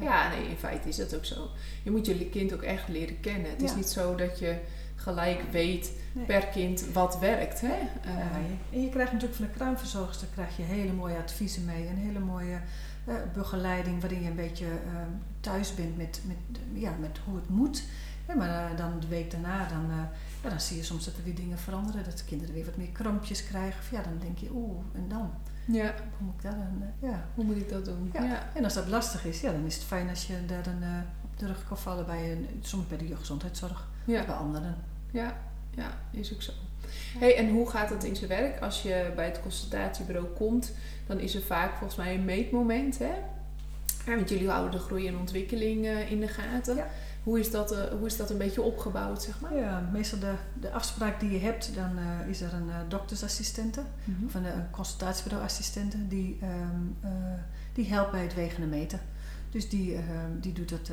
Ja. 0.00 0.28
nee, 0.28 0.48
in 0.48 0.56
feite 0.56 0.88
is 0.88 0.96
dat 0.96 1.14
ook 1.14 1.24
zo. 1.24 1.48
Je 1.82 1.90
moet 1.90 2.06
je 2.06 2.28
kind 2.28 2.52
ook 2.54 2.62
echt 2.62 2.88
leren 2.88 3.20
kennen. 3.20 3.50
Het 3.50 3.62
is 3.62 3.74
niet 3.74 3.88
zo 3.88 4.14
dat 4.14 4.38
je 4.38 4.58
gelijk 4.94 5.42
weet 5.50 5.92
per 6.26 6.46
kind 6.46 6.92
wat 6.92 7.18
werkt. 7.18 7.60
Hè? 7.60 7.76
Ja, 8.04 8.30
en 8.72 8.82
je 8.82 8.88
krijgt 8.88 9.12
natuurlijk 9.12 9.38
van 9.38 9.46
de 9.46 9.52
kraamverzorgster 9.52 10.28
krijg 10.32 10.56
je 10.56 10.62
hele 10.62 10.92
mooie 10.92 11.16
adviezen 11.16 11.64
mee. 11.64 11.86
Een 11.86 11.96
hele 11.96 12.18
mooie 12.18 12.60
uh, 13.08 13.14
begeleiding 13.34 14.00
waarin 14.00 14.22
je 14.22 14.28
een 14.28 14.36
beetje 14.36 14.64
uh, 14.64 15.00
thuis 15.40 15.74
bent 15.74 15.96
met, 15.96 16.20
met, 16.26 16.60
ja, 16.72 16.94
met 17.00 17.18
hoe 17.24 17.36
het 17.36 17.48
moet. 17.48 17.82
Ja, 18.28 18.34
maar 18.34 18.72
uh, 18.72 18.78
dan 18.78 19.00
de 19.00 19.06
week 19.06 19.30
daarna 19.30 19.68
dan, 19.68 20.08
ja, 20.44 20.50
dan 20.50 20.60
zie 20.60 20.76
je 20.76 20.84
soms 20.84 21.04
dat 21.04 21.16
er 21.16 21.24
weer 21.24 21.34
dingen 21.34 21.58
veranderen. 21.58 22.04
Dat 22.04 22.18
de 22.18 22.24
kinderen 22.24 22.54
weer 22.54 22.64
wat 22.64 22.76
meer 22.76 22.92
krampjes 22.92 23.44
krijgen. 23.44 23.80
Of 23.80 23.90
ja, 23.90 24.02
dan 24.02 24.18
denk 24.18 24.38
je, 24.38 24.48
oeh, 24.52 24.84
en 24.94 25.08
dan? 25.08 25.30
Ja. 25.64 25.94
Hoe 26.18 26.26
moet 26.26 26.34
ik 26.34 26.42
dat 26.42 26.52
dan? 26.52 27.10
ja. 27.10 27.26
Hoe 27.34 27.44
moet 27.44 27.56
ik 27.56 27.68
dat 27.68 27.84
doen? 27.84 28.10
Ja. 28.12 28.48
En 28.54 28.64
als 28.64 28.74
dat 28.74 28.88
lastig 28.88 29.24
is, 29.24 29.40
ja, 29.40 29.52
dan 29.52 29.64
is 29.64 29.74
het 29.74 29.84
fijn 29.84 30.08
als 30.08 30.26
je 30.26 30.46
daar 30.46 30.62
dan 30.62 30.82
op 31.24 31.38
de 31.38 31.46
rug 31.46 31.68
kan 31.68 31.78
vallen 31.78 32.06
bij 32.06 32.32
een, 32.32 32.48
soms 32.60 32.86
bij 32.86 32.98
de 32.98 33.06
jeugdgezondheidszorg. 33.06 33.88
Ja. 34.04 34.24
Bij 34.24 34.34
anderen. 34.34 34.76
Ja, 35.10 35.36
ja, 35.70 35.98
is 36.10 36.34
ook 36.34 36.42
zo. 36.42 36.52
Hey, 37.18 37.36
en 37.36 37.50
hoe 37.50 37.70
gaat 37.70 37.90
het 37.90 38.04
in 38.04 38.16
zijn 38.16 38.28
werk? 38.28 38.60
Als 38.60 38.82
je 38.82 39.12
bij 39.16 39.24
het 39.24 39.40
consultatiebureau 39.40 40.26
komt, 40.26 40.72
dan 41.06 41.18
is 41.18 41.34
er 41.34 41.42
vaak 41.42 41.70
volgens 41.70 41.96
mij 41.96 42.14
een 42.14 42.24
meetmoment. 42.24 42.98
Hè? 42.98 43.12
Ja, 44.06 44.16
want 44.16 44.28
jullie 44.28 44.48
houden 44.48 44.70
de 44.70 44.78
groei 44.78 45.06
en 45.08 45.18
ontwikkeling 45.18 45.84
uh, 45.84 46.10
in 46.10 46.20
de 46.20 46.28
gaten. 46.28 46.76
Ja. 46.76 46.86
Hoe, 47.24 47.38
is 47.38 47.50
dat, 47.50 47.72
uh, 47.72 47.78
hoe 47.98 48.06
is 48.06 48.16
dat 48.16 48.30
een 48.30 48.38
beetje 48.38 48.62
opgebouwd, 48.62 49.22
zeg 49.22 49.40
maar? 49.40 49.54
Ja, 49.54 49.88
meestal 49.92 50.18
de, 50.18 50.34
de 50.60 50.72
afspraak 50.72 51.20
die 51.20 51.30
je 51.30 51.38
hebt, 51.38 51.74
dan 51.74 51.98
uh, 51.98 52.28
is 52.28 52.40
er 52.40 52.54
een 52.54 52.70
doktersassistente 52.88 53.80
mm 53.80 54.14
-hmm. 54.14 54.26
of 54.26 54.34
een, 54.34 54.44
een 54.44 54.70
consultatiebureauassistente 54.70 56.08
die, 56.08 56.38
um, 56.42 56.96
die 57.72 57.86
helpt 57.86 58.10
bij 58.10 58.22
het 58.22 58.34
wegen 58.34 58.62
en 58.62 58.68
meten. 58.68 59.00
Dus 59.50 59.68
die, 59.68 59.94
ehm, 59.94 60.40
die 60.40 60.52
doet 60.52 60.68
dat, 60.68 60.90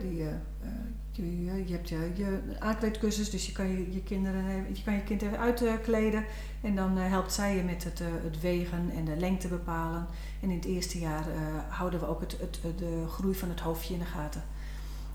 die 0.00 0.16
je, 0.16 1.64
je, 1.66 1.72
hebt 1.72 1.88
je, 1.88 2.10
je 2.14 2.40
aankleedcursus, 2.58 3.30
dus 3.30 3.46
je 3.46 3.52
kan 3.52 3.68
je, 3.68 3.92
je, 3.92 4.02
kinderen, 4.02 4.44
je 4.74 4.82
kan 4.84 4.94
je 4.94 5.02
kind 5.02 5.22
even 5.22 5.38
uitkleden. 5.38 6.24
En 6.60 6.74
dan 6.74 6.98
uh, 6.98 7.08
helpt 7.08 7.32
zij 7.32 7.56
je 7.56 7.62
met 7.62 7.84
het, 7.84 8.00
uh, 8.00 8.06
het 8.22 8.40
wegen 8.40 8.90
en 8.94 9.04
de 9.04 9.16
lengte 9.16 9.48
bepalen. 9.48 10.06
En 10.40 10.50
in 10.50 10.56
het 10.56 10.64
eerste 10.64 10.98
jaar 10.98 11.28
uh, 11.28 11.34
houden 11.68 12.00
we 12.00 12.06
ook 12.06 12.20
het, 12.20 12.36
het, 12.40 12.78
de 12.78 13.04
groei 13.08 13.34
van 13.34 13.48
het 13.48 13.60
hoofdje 13.60 13.94
in 13.94 14.00
de 14.00 14.06
gaten. 14.06 14.42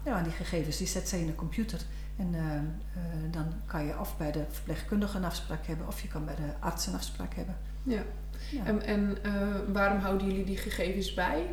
Ja, 0.09 0.21
die 0.21 0.31
gegevens 0.31 0.77
die 0.77 0.87
zet 0.87 1.09
zij 1.09 1.19
in 1.19 1.25
de 1.25 1.35
computer. 1.35 1.81
En 2.17 2.35
dan 3.31 3.45
kan 3.65 3.85
je 3.85 3.99
of 3.99 4.17
bij 4.17 4.31
de 4.31 4.45
verpleegkundige 4.49 5.17
een 5.17 5.23
afspraak 5.23 5.65
hebben, 5.65 5.87
of 5.87 6.01
je 6.01 6.07
kan 6.07 6.25
bij 6.25 6.35
de 6.35 6.53
arts 6.59 6.87
een 6.87 6.93
afspraak 6.93 7.33
hebben. 7.33 7.55
Ja. 7.83 8.01
ja. 8.51 8.65
En, 8.65 8.85
en 8.85 9.17
waarom 9.73 9.99
houden 9.99 10.27
jullie 10.27 10.45
die 10.45 10.57
gegevens 10.57 11.13
bij? 11.13 11.45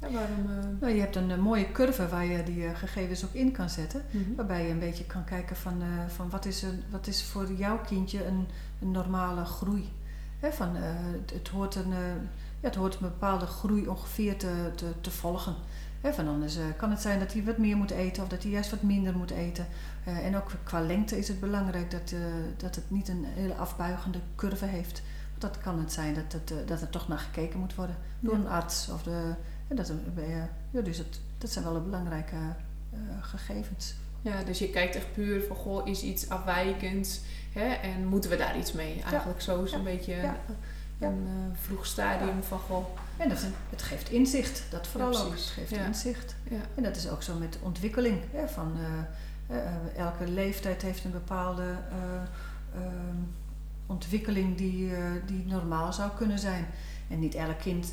waarom, 0.00 0.46
uh... 0.48 0.80
nou, 0.80 0.92
je 0.92 1.00
hebt 1.00 1.16
een, 1.16 1.30
eh, 1.30 1.38
mooie 1.38 1.72
curve 1.72 2.08
waar 2.08 2.24
je 2.24 2.42
die 2.42 2.74
gegevens 2.74 3.24
ook 3.24 3.32
in 3.32 3.52
kan 3.52 3.70
zetten. 3.70 4.02
Mm 4.10 4.24
-hmm. 4.24 4.36
Waarbij 4.36 4.64
je 4.64 4.70
een 4.70 4.78
beetje 4.78 5.04
kan 5.04 5.24
kijken 5.24 5.56
van, 5.56 5.82
van 6.08 6.30
wat, 6.30 6.44
is 6.44 6.62
een, 6.62 6.82
wat 6.90 7.06
is 7.06 7.22
voor 7.22 7.52
jouw 7.52 7.80
kindje 7.80 8.26
een, 8.26 8.46
een 8.80 8.90
normale 8.90 9.44
groei. 9.44 9.88
He, 10.38 10.52
van, 10.52 10.76
het, 10.76 11.30
het, 11.32 11.48
hoort 11.48 11.74
een, 11.74 11.90
ja, 12.60 12.68
het 12.68 12.74
hoort 12.74 12.94
een 12.94 13.00
bepaalde 13.00 13.46
groei 13.46 13.88
ongeveer 13.88 14.36
te, 14.36 14.70
te, 14.74 14.86
te 15.00 15.10
volgen. 15.10 15.54
He, 16.00 16.12
van 16.12 16.28
anders 16.28 16.56
kan 16.76 16.90
het 16.90 17.00
zijn 17.00 17.18
dat 17.18 17.32
hij 17.32 17.44
wat 17.44 17.58
meer 17.58 17.76
moet 17.76 17.90
eten 17.90 18.22
of 18.22 18.28
dat 18.28 18.42
hij 18.42 18.50
juist 18.52 18.70
wat 18.70 18.82
minder 18.82 19.16
moet 19.16 19.30
eten. 19.30 19.66
en 20.04 20.36
ook 20.36 20.50
qua 20.62 20.80
lengte 20.80 21.18
is 21.18 21.28
het 21.28 21.40
belangrijk 21.40 21.90
dat, 21.90 22.14
dat 22.56 22.74
het 22.74 22.90
niet 22.90 23.08
een 23.08 23.24
hele 23.24 23.54
afbuigende 23.54 24.18
curve 24.36 24.64
heeft. 24.64 25.02
Want 25.28 25.40
dat 25.40 25.62
kan 25.62 25.78
het 25.78 25.92
zijn 25.92 26.14
dat, 26.14 26.32
het, 26.32 26.68
dat 26.68 26.80
er 26.80 26.90
toch 26.90 27.08
naar 27.08 27.18
gekeken 27.18 27.58
moet 27.58 27.74
worden 27.74 27.96
door 28.20 28.34
een 28.34 28.48
arts 28.48 28.88
of 28.88 29.02
de 29.02 29.34
dat, 29.74 29.92
ja, 30.70 30.80
dus 30.80 30.98
het, 30.98 31.20
dat 31.38 31.50
zijn 31.50 31.64
wel 31.64 31.74
de 31.74 31.80
belangrijke 31.80 32.36
gegevens. 33.20 33.94
Ja, 34.22 34.42
dus 34.42 34.58
je 34.58 34.70
kijkt 34.70 34.94
echt 34.94 35.12
puur 35.12 35.42
van, 35.42 35.56
goh, 35.56 35.88
is 35.88 36.02
iets 36.02 36.28
afwijkends 36.28 37.20
hè, 37.52 37.64
en 37.64 38.06
moeten 38.06 38.30
we 38.30 38.36
daar 38.36 38.58
iets 38.58 38.72
mee? 38.72 39.02
Eigenlijk 39.02 39.40
zo 39.40 39.62
is 39.62 39.72
een 39.72 39.84
beetje 39.84 40.14
ja. 40.14 40.36
een 40.98 41.26
vroeg 41.60 41.86
stadium 41.86 42.42
van, 42.42 42.58
goh. 42.58 42.84
En 43.20 43.28
dat, 43.28 43.46
het 43.70 43.82
geeft 43.82 44.10
inzicht, 44.10 44.62
dat 44.70 44.86
vooral 44.86 45.18
ook. 45.18 45.30
Het 45.30 45.40
geeft 45.40 45.72
inzicht. 45.72 46.34
En 46.74 46.82
dat 46.82 46.96
is 46.96 47.08
ook 47.08 47.22
zo 47.22 47.34
met 47.34 47.58
ontwikkeling. 47.62 48.20
Hè, 48.32 48.48
van, 48.48 48.72
uh, 49.50 49.56
elke 49.96 50.28
leeftijd 50.28 50.82
heeft 50.82 51.04
een 51.04 51.10
bepaalde 51.10 51.74
ehm, 52.74 53.16
ontwikkeling 53.86 54.56
die, 54.56 54.92
die 55.26 55.46
normaal 55.46 55.92
zou 55.92 56.10
kunnen 56.16 56.38
zijn. 56.38 56.66
En 57.08 57.18
niet 57.18 57.34
elk 57.34 57.58
kind 57.58 57.92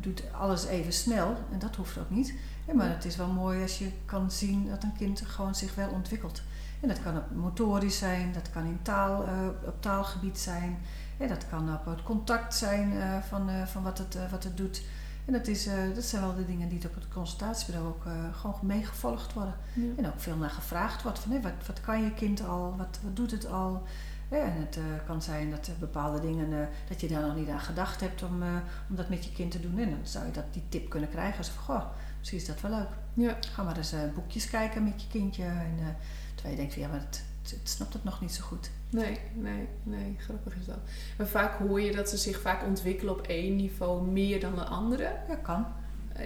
doet 0.00 0.22
alles 0.38 0.66
even 0.66 0.92
snel 0.92 1.36
en 1.52 1.58
dat 1.58 1.76
hoeft 1.76 1.98
ook 1.98 2.10
niet. 2.10 2.34
Ja, 2.66 2.74
maar 2.74 2.88
het 2.88 3.04
is 3.04 3.16
wel 3.16 3.28
mooi 3.28 3.62
als 3.62 3.78
je 3.78 3.90
kan 4.04 4.30
zien 4.30 4.68
dat 4.68 4.82
een 4.82 4.96
kind 4.96 5.20
gewoon 5.20 5.54
zich 5.54 5.74
wel 5.74 5.88
ontwikkelt. 5.88 6.42
En 6.80 6.88
dat 6.88 7.02
kan 7.02 7.16
op 7.16 7.30
motorisch 7.34 7.98
zijn, 7.98 8.32
dat 8.32 8.50
kan 8.50 8.64
in 8.64 8.78
taal, 8.82 9.24
op 9.66 9.82
taalgebied 9.82 10.38
zijn, 10.38 10.78
ja, 11.22 11.28
dat 11.28 11.48
kan 11.48 11.74
op 11.74 11.84
het 11.84 12.02
contact 12.02 12.54
zijn 12.54 12.92
uh, 12.92 13.18
van, 13.18 13.50
van 13.66 13.82
wat, 13.82 13.98
het, 13.98 14.30
wat 14.30 14.44
het 14.44 14.56
doet. 14.56 14.82
En 15.24 15.32
dat, 15.32 15.46
is, 15.46 15.68
dat 15.94 16.04
zijn 16.04 16.22
wel 16.22 16.34
de 16.34 16.46
dingen 16.46 16.68
die 16.68 16.86
op 16.86 16.94
het 16.94 17.08
consultatiebureau 17.08 17.88
ook 17.88 18.02
gewoon 18.32 18.58
meegevolgd 18.62 19.32
worden. 19.32 19.54
Ja. 19.72 19.82
En 19.96 20.06
ook 20.06 20.20
veel 20.20 20.36
naar 20.36 20.50
gevraagd 20.50 21.02
wordt 21.02 21.18
van 21.18 21.42
wat, 21.42 21.52
wat 21.66 21.80
kan 21.80 22.02
je 22.02 22.14
kind 22.14 22.44
al, 22.44 22.74
wat, 22.76 22.98
wat 23.02 23.16
doet 23.16 23.30
het 23.30 23.46
al? 23.46 23.82
en 24.28 24.52
het 24.52 24.78
kan 25.06 25.22
zijn 25.22 25.50
dat 25.50 25.70
bepaalde 25.78 26.20
dingen, 26.20 26.68
dat 26.88 27.00
je 27.00 27.08
daar 27.08 27.26
nog 27.26 27.36
niet 27.36 27.48
aan 27.48 27.60
gedacht 27.60 28.00
hebt 28.00 28.22
om, 28.22 28.42
om 28.88 28.96
dat 28.96 29.08
met 29.08 29.24
je 29.24 29.32
kind 29.32 29.50
te 29.50 29.60
doen. 29.60 29.78
En 29.78 29.90
dan 29.90 29.98
zou 30.02 30.26
je 30.26 30.32
dat, 30.32 30.44
die 30.52 30.62
tip 30.68 30.88
kunnen 30.88 31.08
krijgen. 31.08 31.38
Als 31.38 31.48
van, 31.48 31.62
goh, 31.62 31.84
misschien 32.18 32.38
is 32.38 32.46
dat 32.46 32.60
wel 32.60 32.70
leuk. 32.70 32.88
Ja. 33.14 33.36
Ga 33.52 33.62
maar 33.62 33.76
eens 33.76 33.94
boekjes 34.14 34.50
kijken 34.50 34.84
met 34.84 35.02
je 35.02 35.08
kindje. 35.08 35.44
En, 35.44 35.96
terwijl 36.34 36.54
je 36.54 36.60
denkt, 36.60 36.72
van, 36.72 36.82
ja, 36.82 36.88
maar 36.88 37.00
het, 37.00 37.24
het, 37.42 37.68
snapt 37.68 37.92
het 37.92 38.04
nog 38.04 38.20
niet 38.20 38.32
zo 38.32 38.44
goed. 38.44 38.70
Nee, 38.92 39.18
nee, 39.34 39.68
nee, 39.82 40.16
grappig 40.18 40.56
is 40.56 40.66
dat. 40.66 40.78
En 41.18 41.28
vaak 41.28 41.58
hoor 41.58 41.80
je 41.80 41.92
dat 41.92 42.08
ze 42.08 42.16
zich 42.16 42.40
vaak 42.40 42.64
ontwikkelen 42.66 43.14
op 43.14 43.26
één 43.26 43.56
niveau 43.56 44.06
meer 44.06 44.40
dan 44.40 44.54
de 44.54 44.64
andere. 44.64 45.12
Ja, 45.28 45.34
kan. 45.34 45.66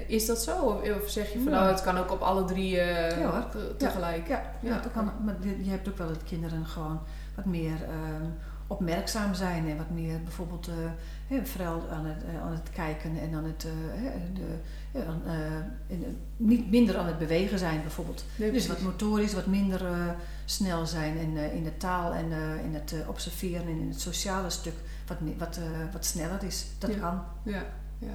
Is 0.07 0.27
dat 0.27 0.43
zo? 0.43 0.81
Of 1.03 1.11
zeg 1.11 1.33
je 1.33 1.41
van 1.41 1.53
nou, 1.53 1.71
het 1.71 1.83
kan 1.83 1.99
ook 1.99 2.11
op 2.11 2.21
alle 2.21 2.45
drie 2.45 2.77
ja, 2.77 3.49
tegelijk? 3.77 4.29
Ja, 4.29 4.53
ja, 4.61 4.69
ja, 4.69 4.83
kan, 4.93 5.13
maar 5.25 5.37
je 5.63 5.71
hebt 5.71 5.89
ook 5.89 5.99
wel 5.99 6.09
dat 6.09 6.25
kinderen 6.25 6.67
gewoon 6.67 7.01
wat 7.35 7.45
meer 7.45 7.73
uh, 7.73 8.27
opmerkzaam 8.67 9.35
zijn 9.35 9.69
en 9.69 9.77
wat 9.77 9.91
meer 9.91 10.23
bijvoorbeeld 10.23 10.69
uh, 11.29 11.45
vooral 11.45 11.83
aan 11.91 12.05
het, 12.05 12.25
aan 12.43 12.53
het 12.53 12.71
kijken 12.71 13.19
en 13.19 13.35
aan 13.35 13.45
het 13.45 13.67
uh, 14.97 15.33
de, 15.89 16.15
niet 16.37 16.71
minder 16.71 16.97
aan 16.97 17.07
het 17.07 17.19
bewegen 17.19 17.59
zijn 17.59 17.83
bijvoorbeeld. 17.83 18.25
dus 18.37 18.67
wat 18.67 18.81
motorisch, 18.81 19.35
wat 19.35 19.47
minder 19.47 19.83
snel 20.45 20.87
zijn 20.87 21.17
in, 21.17 21.37
in 21.37 21.65
de 21.65 21.77
taal 21.77 22.13
en 22.13 22.33
in 22.65 22.75
het 22.75 22.95
observeren 23.09 23.67
en 23.67 23.81
in 23.81 23.89
het 23.89 24.01
sociale 24.01 24.51
stuk 24.51 24.75
wat, 25.07 25.19
wat, 25.39 25.59
wat 25.93 26.05
sneller 26.05 26.43
is. 26.45 26.67
Dat 26.79 26.99
kan. 26.99 27.23
Ja, 27.43 27.67
ja. 27.99 28.15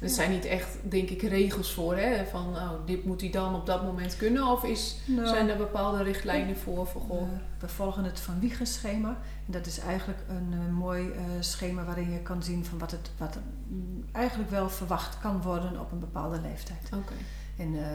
Er 0.00 0.08
zijn 0.08 0.30
niet 0.30 0.44
echt, 0.44 0.76
denk 0.82 1.08
ik, 1.08 1.22
regels 1.22 1.72
voor, 1.72 1.96
hè? 1.96 2.24
Van 2.24 2.46
oh, 2.56 2.70
dit 2.86 3.04
moet 3.04 3.20
hij 3.20 3.30
dan 3.30 3.54
op 3.54 3.66
dat 3.66 3.82
moment 3.82 4.16
kunnen? 4.16 4.46
Of 4.46 4.64
is, 4.64 4.96
nou, 5.04 5.26
zijn 5.26 5.48
er 5.48 5.56
bepaalde 5.56 6.02
richtlijnen 6.02 6.56
voor? 6.56 6.86
voor 6.86 7.00
goh? 7.00 7.28
we 7.60 7.68
volgen 7.68 8.04
het 8.04 8.20
Van 8.20 8.40
Wiegen 8.40 8.66
schema. 8.66 9.08
En 9.46 9.52
dat 9.52 9.66
is 9.66 9.78
eigenlijk 9.78 10.18
een 10.28 10.52
uh, 10.52 10.78
mooi 10.78 11.06
uh, 11.06 11.22
schema 11.40 11.84
waarin 11.84 12.10
je 12.10 12.18
kan 12.18 12.42
zien 12.42 12.64
van 12.64 12.78
wat, 12.78 12.90
het, 12.90 13.10
wat 13.18 13.34
er 13.34 13.40
mm, 13.68 14.04
eigenlijk 14.12 14.50
wel 14.50 14.70
verwacht 14.70 15.20
kan 15.20 15.42
worden 15.42 15.80
op 15.80 15.92
een 15.92 15.98
bepaalde 15.98 16.40
leeftijd. 16.40 16.88
Oké. 16.94 17.12
En, 17.56 17.74
eh, 17.74 17.92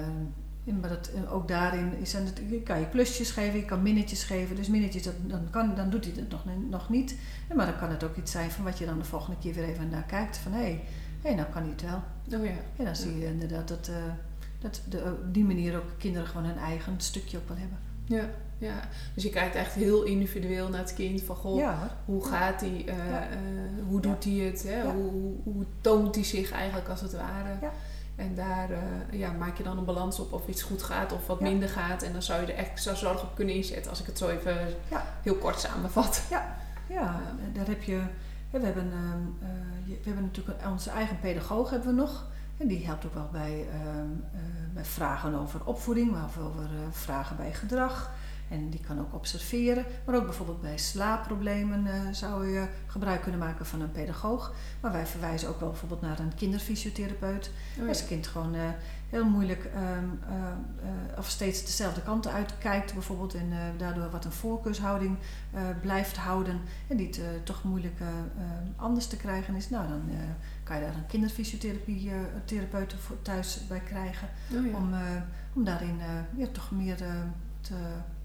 en 0.66 0.80
maar 0.80 0.90
dat, 0.90 1.08
en 1.08 1.30
ook 1.30 1.48
daarin 1.48 1.98
is 1.98 2.14
het, 2.14 2.42
je 2.50 2.62
kan 2.62 2.80
je 2.80 2.86
plusjes 2.86 3.32
geven, 3.32 3.60
je 3.60 3.66
kan 3.66 3.82
minnetjes 3.82 4.24
geven. 4.24 4.56
Dus 4.56 4.68
minnetjes, 4.68 5.04
dat, 5.04 5.14
dan, 5.22 5.50
kan, 5.50 5.76
dan 5.76 5.90
doet 5.90 6.06
hij 6.06 6.14
het 6.16 6.30
nog, 6.30 6.44
nog 6.70 6.90
niet. 6.90 7.16
En 7.48 7.56
maar 7.56 7.66
dan 7.66 7.78
kan 7.78 7.90
het 7.90 8.04
ook 8.04 8.16
iets 8.16 8.32
zijn 8.32 8.52
van 8.52 8.64
wat 8.64 8.78
je 8.78 8.86
dan 8.86 8.98
de 8.98 9.06
volgende 9.06 9.40
keer 9.40 9.54
weer 9.54 9.64
even 9.64 9.90
naar 9.90 10.04
kijkt. 10.04 10.38
Van 10.38 10.52
hé, 10.52 10.62
hey, 10.62 10.84
hey, 11.26 11.36
nou 11.36 11.48
kan 11.50 11.62
hij 11.62 11.72
het 11.72 11.82
wel. 11.82 12.40
Oh 12.40 12.46
ja. 12.46 12.52
En 12.78 12.86
dan 12.86 12.96
zie 12.96 13.20
je 13.20 13.26
inderdaad 13.26 13.68
dat, 13.68 13.88
eh, 13.88 13.96
dat 14.60 14.82
de, 14.90 15.18
op 15.26 15.34
die 15.34 15.44
manier 15.44 15.76
ook 15.78 15.90
kinderen 15.98 16.28
gewoon 16.28 16.46
een 16.50 16.58
eigen 16.58 16.94
stukje 16.98 17.38
ook 17.38 17.48
wel 17.48 17.58
hebben. 17.58 17.78
Ja, 18.06 18.26
ja. 18.58 18.80
Dus 19.14 19.24
je 19.24 19.30
kijkt 19.30 19.56
echt 19.56 19.74
heel 19.74 20.04
individueel 20.04 20.70
naar 20.70 20.80
het 20.80 20.94
kind. 20.94 21.22
Van 21.22 21.36
goh, 21.36 21.58
Ja, 21.58 21.98
hoe 22.06 22.26
gaat 22.26 22.62
hij? 22.62 22.84
eh, 22.88 22.98
Ja. 23.10 23.22
eh, 23.22 23.38
hoe 23.88 24.02
doet 24.02 24.24
hij 24.24 24.34
het? 24.34 24.64
Hè? 24.64 24.82
Ja. 24.82 24.94
Hoe, 24.94 25.12
hoe, 25.12 25.34
hoe 25.44 25.66
toont 25.82 26.16
hij 26.16 26.24
zich 26.24 26.52
eigenlijk 26.52 26.90
als 26.90 27.02
het 27.02 27.14
ware? 27.14 27.50
Ja. 27.62 27.72
En 28.16 28.36
daar 28.36 28.70
ja, 29.12 29.32
maak 29.32 29.58
je 29.58 29.64
dan 29.64 29.78
een 29.78 29.86
balans 29.86 30.20
op 30.20 30.34
of 30.34 30.48
iets 30.48 30.62
goed 30.62 30.84
gaat 30.84 31.12
of 31.14 31.28
wat 31.28 31.40
Ja. 31.40 31.46
minder 31.46 31.70
gaat. 31.70 32.02
En 32.04 32.12
dan 32.14 32.22
zou 32.24 32.42
je 32.46 32.54
er 32.54 32.58
extra 32.58 32.94
zorg 32.94 33.24
op 33.24 33.36
kunnen 33.36 33.56
inzetten 33.56 33.90
als 33.90 34.00
ik 34.00 34.06
het 34.06 34.18
zo 34.18 34.30
even 34.30 34.58
Ja. 34.90 35.06
heel 35.24 35.36
kort 35.36 35.60
samenvat. 35.60 36.22
Ja, 36.30 37.22
daar 37.54 37.68
heb 37.68 37.84
je. 37.84 38.02
We 38.52 38.60
hebben, 38.60 38.92
ehm, 38.92 39.50
eh, 39.50 39.50
we 39.86 40.00
hebben 40.04 40.24
natuurlijk 40.24 40.62
een- 40.62 40.70
onze 40.72 40.90
eigen 40.90 41.20
pedagoog 41.20 41.70
hebben 41.70 41.96
we 41.96 42.02
nog. 42.02 42.26
En 42.58 42.68
die 42.68 42.86
helpt 42.86 43.06
ook 43.06 43.14
wel 43.14 43.30
bij, 43.32 43.66
ehm, 43.72 44.12
eh, 44.34 44.40
bij 44.74 44.86
vragen 44.86 45.34
over 45.36 45.66
opvoeding, 45.66 46.12
maar 46.12 46.24
ook 46.24 46.46
over 46.46 46.64
eh, 46.64 46.92
vragen 46.92 47.36
bij 47.38 47.54
gedrag. 47.54 48.12
En 48.50 48.70
die 48.70 48.80
kan 48.80 49.00
ook 49.00 49.14
observeren. 49.14 49.86
Maar 50.06 50.16
ook 50.16 50.24
bijvoorbeeld 50.26 50.62
bij 50.62 50.78
slaapproblemen 50.78 51.88
eh, 51.88 51.94
zou 52.12 52.48
je 52.48 52.68
gebruik 52.88 53.22
kunnen 53.22 53.40
maken 53.40 53.66
van 53.66 53.82
een 53.82 53.92
pedagoog. 53.92 54.54
Maar 54.82 54.92
wij 54.92 55.06
verwijzen 55.06 55.50
ook 55.50 55.60
wel 55.60 55.70
bijvoorbeeld 55.70 56.02
naar 56.02 56.20
een 56.20 56.36
kinderfysiotherapeut. 56.36 57.52
Oh, 57.82 57.88
Als 57.88 58.00
het 58.00 58.08
kind 58.08 58.28
gewoon 58.28 58.56
heel 59.16 59.30
moeilijk 59.30 59.66
ehm, 59.66 60.06
eh, 60.30 60.48
eh, 60.48 61.18
of 61.18 61.30
steeds 61.30 61.66
dezelfde 61.66 62.02
kanten 62.02 62.32
uitkijkt, 62.32 62.94
bijvoorbeeld, 62.94 63.34
en 63.34 63.52
eh, 63.52 63.58
daardoor 63.78 64.10
wat 64.10 64.26
een 64.26 64.32
voorkeurshouding 64.32 65.18
blijft 65.82 66.18
houden 66.18 66.62
en 66.88 66.98
die 66.98 67.08
het 67.08 67.46
toch 67.46 67.64
moeilijk 67.64 68.00
anders 68.76 69.08
te 69.08 69.18
krijgen 69.18 69.56
is, 69.56 69.70
nou 69.70 69.88
dan 69.88 70.02
kan 70.64 70.76
je 70.76 70.82
daar 70.82 70.96
een 70.96 71.06
kinderfysiotherapie 71.08 72.10
eh, 72.10 72.18
therapeut 72.46 72.94
voor 72.94 73.22
thuis 73.22 73.68
bij 73.68 73.80
krijgen. 73.80 74.28
Oh, 74.54 74.66
ja. 74.66 74.78
Om, 74.78 74.94
om 75.54 75.64
daarin 75.64 76.00
ja, 76.38 76.48
toch 76.52 76.72
meer 76.72 76.96
te, 76.96 77.74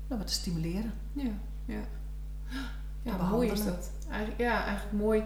nou, 0.08 0.18
wat 0.18 0.26
te 0.26 0.32
stimuleren. 0.32 0.92
Ja, 1.12 1.30
ja. 1.64 1.80
Ja, 3.02 3.16
mooi 3.16 3.50
is 3.50 3.64
dat. 3.64 3.90
Ja, 4.36 4.64
eigenlijk 4.64 4.92
mooi. 4.92 5.22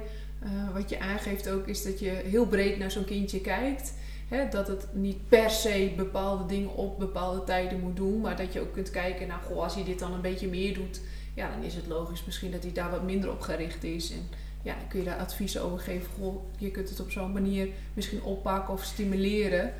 wat 0.72 0.90
je 0.90 1.00
aangeeft 1.00 1.48
ook 1.48 1.66
is 1.66 1.82
dat 1.82 1.98
je 1.98 2.10
heel 2.10 2.46
breed 2.46 2.78
naar 2.78 2.90
zo'n 2.90 3.04
kindje 3.04 3.40
kijkt. 3.40 3.94
Hè, 4.28 4.48
dat 4.48 4.68
het 4.68 4.86
niet 4.92 5.28
per 5.28 5.50
se 5.50 5.92
bepaalde 5.96 6.46
dingen 6.46 6.74
op 6.74 6.98
bepaalde 6.98 7.44
tijden 7.44 7.80
moet 7.80 7.96
doen. 7.96 8.20
Maar 8.20 8.36
dat 8.36 8.52
je 8.52 8.60
ook 8.60 8.72
kunt 8.72 8.90
kijken, 8.90 9.26
nou 9.28 9.42
goh, 9.42 9.62
als 9.62 9.74
hij 9.74 9.84
dit 9.84 9.98
dan 9.98 10.12
een 10.12 10.20
beetje 10.20 10.48
meer 10.48 10.74
doet. 10.74 11.00
Ja, 11.34 11.50
dan 11.50 11.62
is 11.62 11.74
het 11.74 11.86
logisch 11.86 12.24
misschien 12.24 12.50
dat 12.50 12.62
hij 12.62 12.72
daar 12.72 12.90
wat 12.90 13.02
minder 13.02 13.30
op 13.30 13.40
gericht 13.40 13.84
is. 13.84 14.10
En 14.10 14.22
ja, 14.62 14.74
dan 14.78 14.88
kun 14.88 14.98
je 14.98 15.04
daar 15.04 15.18
advies 15.18 15.58
over 15.58 15.78
geven. 15.78 16.10
Goh, 16.18 16.42
je 16.58 16.70
kunt 16.70 16.88
het 16.88 17.00
op 17.00 17.10
zo'n 17.10 17.32
manier 17.32 17.68
misschien 17.94 18.22
oppakken 18.22 18.74
of 18.74 18.84
stimuleren. 18.84 19.72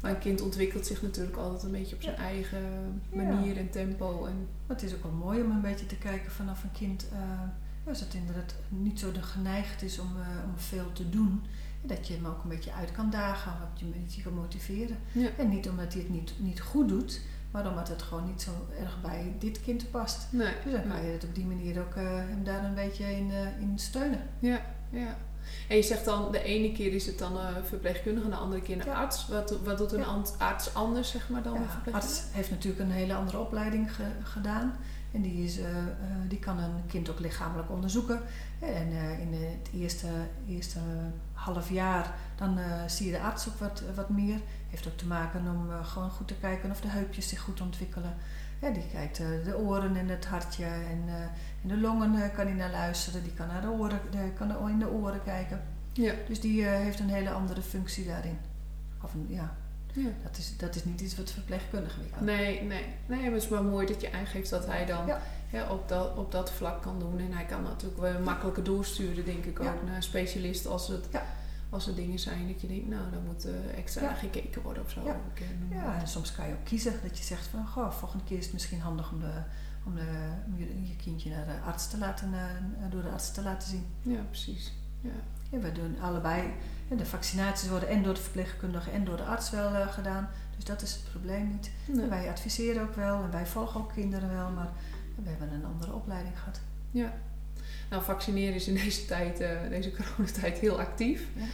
Maar 0.00 0.10
een 0.10 0.18
kind 0.18 0.40
ontwikkelt 0.40 0.86
zich 0.86 1.02
natuurlijk 1.02 1.36
altijd 1.36 1.62
een 1.62 1.70
beetje 1.70 1.94
op 1.96 2.02
zijn 2.02 2.16
eigen 2.16 2.60
Ja. 3.12 3.22
manier 3.22 3.56
en 3.56 3.70
tempo. 3.70 4.24
En, 4.26 4.48
Maar 4.66 4.76
het 4.76 4.82
is 4.82 4.94
ook 4.94 5.02
wel 5.02 5.12
mooi 5.12 5.42
om 5.42 5.50
een 5.50 5.60
beetje 5.60 5.86
te 5.86 5.96
kijken 5.96 6.30
vanaf 6.30 6.62
een 6.62 6.72
kind. 6.72 7.06
eh, 7.12 7.18
als 7.88 8.00
het 8.00 8.14
inderdaad 8.14 8.54
niet 8.68 8.98
zo 9.00 9.12
de 9.12 9.22
geneigd 9.22 9.82
is 9.82 9.98
om, 9.98 10.06
eh, 10.16 10.44
om 10.44 10.58
veel 10.58 10.92
te 10.92 11.08
doen. 11.10 11.42
Dat 11.84 12.08
je 12.08 12.14
hem 12.14 12.26
ook 12.26 12.42
een 12.42 12.48
beetje 12.48 12.72
uit 12.72 12.92
kan 12.92 13.10
dagen, 13.10 13.52
dat 13.60 13.80
je 13.80 13.84
hem 13.84 13.94
een 13.94 14.02
beetje 14.02 14.22
kan 14.22 14.34
motiveren. 14.34 14.96
Ja. 15.12 15.28
En 15.38 15.48
niet 15.48 15.68
omdat 15.68 15.92
hij 15.92 16.02
het 16.02 16.10
niet, 16.10 16.32
niet 16.38 16.60
goed 16.60 16.88
doet, 16.88 17.20
maar 17.50 17.68
omdat 17.68 17.88
het 17.88 18.02
gewoon 18.02 18.26
niet 18.26 18.42
zo 18.42 18.50
erg 18.80 19.00
bij 19.00 19.34
dit 19.38 19.60
kind 19.60 19.90
past. 19.90 20.26
nee, 20.30 20.52
Dus 20.64 20.72
dan 20.72 20.88
kan 20.88 21.04
je 21.04 21.10
het 21.12 21.24
op 21.24 21.34
die 21.34 21.44
manier 21.46 21.80
ook 21.80 21.94
eh, 21.94 22.02
hem 22.04 22.44
daar 22.44 22.64
een 22.64 22.74
beetje 22.74 23.04
in, 23.16 23.30
eh, 23.30 23.60
in 23.60 23.72
steunen. 23.78 24.22
Ja, 24.38 24.60
ja. 24.90 25.16
En 25.68 25.76
je 25.76 25.82
zegt 25.82 26.04
dan, 26.04 26.32
de 26.32 26.42
ene 26.42 26.72
keer 26.72 26.92
is 26.94 27.06
het 27.06 27.18
dan 27.18 27.36
een 27.36 27.64
verpleegkundige, 27.64 28.28
de 28.28 28.34
andere 28.36 28.62
keer 28.62 28.80
een 28.80 28.86
Ja. 28.86 28.94
arts. 28.94 29.28
Wat, 29.28 29.58
wat 29.64 29.78
doet 29.78 29.92
een 29.92 30.00
Ja. 30.00 30.22
arts 30.38 30.74
anders, 30.74 31.10
zeg 31.10 31.28
maar, 31.28 31.42
dan 31.42 31.52
een 31.56 31.68
verpleegkundige? 31.68 32.06
arts 32.20 32.22
heeft 32.32 32.50
natuurlijk 32.50 32.82
een 32.82 32.90
hele 32.90 33.14
andere 33.14 33.38
opleiding 33.38 33.94
ge- 33.94 34.02
gedaan. 34.22 34.74
En 35.12 35.22
die, 35.22 35.44
is, 35.44 35.58
eh, 35.58 35.78
eh, 35.78 35.86
die 36.28 36.38
kan 36.38 36.58
een 36.58 36.86
kind 36.86 37.10
ook 37.10 37.18
lichamelijk 37.18 37.70
onderzoeken. 37.70 38.20
En 38.58 38.88
eh, 38.90 39.20
in 39.20 39.32
het 39.32 39.70
eerste, 39.74 40.08
eerste 40.48 40.78
half 41.32 41.70
jaar 41.70 42.14
dan 42.36 42.58
zie 42.86 43.06
je 43.06 43.12
de 43.12 43.20
arts 43.20 43.48
ook 43.48 43.58
wat, 43.58 43.82
wat 43.94 44.08
meer. 44.08 44.40
Heeft 44.68 44.88
ook 44.88 44.96
te 44.96 45.06
maken 45.06 45.40
om 45.40 45.84
gewoon 45.84 46.10
goed 46.10 46.28
te 46.28 46.34
kijken 46.34 46.70
of 46.70 46.80
de 46.80 46.88
heupjes 46.88 47.28
zich 47.28 47.40
goed 47.40 47.60
ontwikkelen. 47.60 48.14
Ja, 48.60 48.70
die 48.70 48.88
kijkt 48.92 49.16
de 49.16 49.56
oren 49.56 49.96
en 49.96 50.08
het 50.08 50.26
hartje 50.26 50.64
en, 50.64 51.02
en 51.62 51.68
de 51.68 51.76
longen 51.76 52.32
kan 52.32 52.46
hij 52.46 52.54
naar 52.54 52.70
luisteren. 52.70 53.22
Die 53.22 53.32
kan 53.32 53.46
naar 53.46 53.60
de 53.60 53.70
oren, 53.70 54.00
de, 54.10 54.32
kan 54.36 54.68
in 54.68 54.78
de 54.78 54.90
oren 54.90 55.22
kijken. 55.22 55.62
Ja, 55.92 56.12
Dus 56.28 56.40
die 56.40 56.64
heeft 56.64 57.00
een 57.00 57.08
hele 57.08 57.30
andere 57.30 57.62
functie 57.62 58.06
daarin. 58.06 58.38
Of 59.02 59.14
een, 59.14 59.26
ja, 59.28 59.56
ja. 59.92 60.08
dat 60.22 60.36
is, 60.38 60.56
dat 60.56 60.74
is 60.74 60.84
niet 60.84 61.00
iets 61.00 61.16
wat 61.16 61.26
de 61.26 61.32
verpleegkundige 61.32 62.00
weer 62.00 62.08
kan. 62.10 62.24
Nee, 62.24 62.62
nee. 62.62 62.84
Nee, 63.06 63.20
maar 63.22 63.32
het 63.32 63.42
is 63.42 63.48
wel 63.48 63.62
mooi 63.64 63.86
dat 63.86 64.00
je 64.00 64.12
aangeeft 64.12 64.50
dat 64.50 64.66
hij 64.66 64.86
dan 64.86 65.06
Ja. 65.06 65.20
hè, 65.50 65.62
op, 65.70 65.88
dat, 65.88 66.16
op 66.16 66.32
dat 66.32 66.50
vlak 66.52 66.82
kan 66.82 66.98
doen. 66.98 67.18
En 67.18 67.32
hij 67.32 67.44
kan 67.44 67.62
natuurlijk 67.62 68.00
wel 68.00 68.20
makkelijker 68.20 68.64
doorsturen, 68.64 69.24
denk 69.24 69.44
ik 69.44 69.60
ook, 69.60 69.82
naar 69.86 69.96
een 69.96 70.02
specialist 70.02 70.66
als 70.66 70.88
het... 70.88 71.08
Als 71.70 71.86
er 71.86 71.94
dingen 71.94 72.18
zijn 72.18 72.46
dat 72.46 72.60
je 72.60 72.66
denkt, 72.66 72.88
nou, 72.88 73.10
daar 73.10 73.20
moet 73.20 73.44
eh, 73.44 73.78
extra 73.78 74.02
Ja. 74.02 74.14
gekeken 74.14 74.62
worden 74.62 74.82
of 74.82 74.90
zo. 74.90 75.00
Ja. 75.04 75.16
Eh, 75.34 75.42
maar 75.68 75.84
Ja, 75.84 76.00
en 76.00 76.08
soms 76.08 76.34
kan 76.34 76.46
je 76.48 76.52
ook 76.52 76.64
kiezen 76.64 76.92
dat 77.02 77.18
je 77.18 77.24
zegt 77.24 77.46
van, 77.46 77.66
goh, 77.66 77.90
volgende 77.90 78.24
keer 78.24 78.38
is 78.38 78.44
het 78.44 78.52
misschien 78.52 78.80
handig 78.80 79.12
om, 79.12 79.20
de, 79.20 79.32
om, 79.86 79.94
de, 79.94 80.30
om 80.46 80.56
je, 80.58 80.86
je 80.88 80.96
kindje 80.96 81.30
naar 81.30 81.46
de 81.46 81.60
arts 81.66 81.88
te 81.90 81.98
laten, 81.98 82.34
eh, 82.34 82.90
door 82.90 83.02
de 83.02 83.08
arts 83.08 83.32
te 83.32 83.42
laten 83.42 83.68
zien. 83.68 83.86
ja, 84.02 84.20
precies. 84.28 84.72
Ja. 85.00 85.10
Ja, 85.50 85.58
wij 85.58 85.72
doen 85.72 85.96
allebei, 86.00 86.52
de 86.88 87.06
vaccinaties 87.06 87.68
worden 87.68 87.88
en 87.88 88.02
door 88.02 88.14
de 88.14 88.20
verpleegkundige 88.20 88.90
en 88.90 89.04
door 89.04 89.16
de 89.16 89.22
arts 89.22 89.50
wel 89.50 89.74
eh, 89.74 89.92
gedaan. 89.92 90.28
Dus 90.56 90.64
dat 90.64 90.82
is 90.82 90.92
het 90.92 91.10
probleem 91.10 91.48
niet. 91.48 91.70
Nee. 91.86 92.06
Wij 92.08 92.28
adviseren 92.28 92.82
ook 92.82 92.94
wel 92.94 93.22
en 93.22 93.30
wij 93.30 93.46
volgen 93.46 93.80
ook 93.80 93.92
kinderen 93.92 94.34
wel, 94.34 94.50
maar 94.50 94.68
we 95.22 95.28
hebben 95.28 95.52
een 95.52 95.64
andere 95.64 95.92
opleiding 95.92 96.38
gehad. 96.38 96.60
Ja. 96.90 97.12
Nou, 97.90 98.02
vaccineren 98.02 98.54
is 98.54 98.68
in 98.68 98.74
deze 98.74 99.04
tijd, 99.04 99.40
eh, 99.40 99.50
deze 99.68 99.92
coronatijd, 99.96 100.58
heel 100.58 100.80
actief. 100.80 101.26
Ja. 101.36 101.44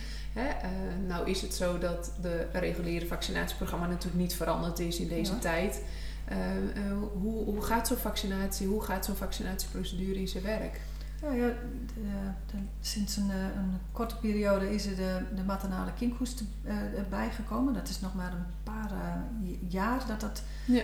Hè? 0.40 0.48
eh, 0.48 0.68
nou 1.06 1.30
is 1.30 1.40
het 1.40 1.54
zo 1.54 1.78
dat 1.78 2.12
de 2.22 2.46
reguliere 2.52 3.06
vaccinatieprogramma 3.06 3.86
natuurlijk 3.86 4.22
niet 4.22 4.34
veranderd 4.34 4.78
is 4.78 4.98
in 4.98 5.08
deze 5.08 5.32
Ja. 5.32 5.38
tijd. 5.38 5.82
Hoe, 7.12 7.44
hoe 7.44 7.62
gaat 7.62 7.86
zo'n 7.86 7.96
vaccinatie, 7.96 8.66
hoe 8.66 8.82
gaat 8.82 9.04
zo'n 9.04 9.16
vaccinatieprocedure 9.16 10.20
in 10.20 10.28
zijn 10.28 10.42
werk? 10.42 10.80
Ja, 11.22 11.32
ja, 11.32 11.46
de- 11.46 12.30
de- 12.46 12.56
sinds 12.80 13.16
een, 13.16 13.30
eh, 13.30 13.36
een 13.56 13.78
korte 13.92 14.16
periode 14.16 14.74
is 14.74 14.86
er 14.86 14.96
de, 14.96 15.22
de 15.36 15.42
maternale 15.44 15.92
kinkhoest 15.92 16.42
eh, 16.64 16.98
erbij 16.98 17.30
gekomen. 17.30 17.74
Dat 17.74 17.88
is 17.88 18.00
nog 18.00 18.14
maar 18.14 18.32
een 18.32 18.46
paar 18.62 18.90
eh, 18.92 19.70
jaar 19.72 20.06
dat 20.06 20.20
dat 20.20 20.42
Ja. 20.66 20.82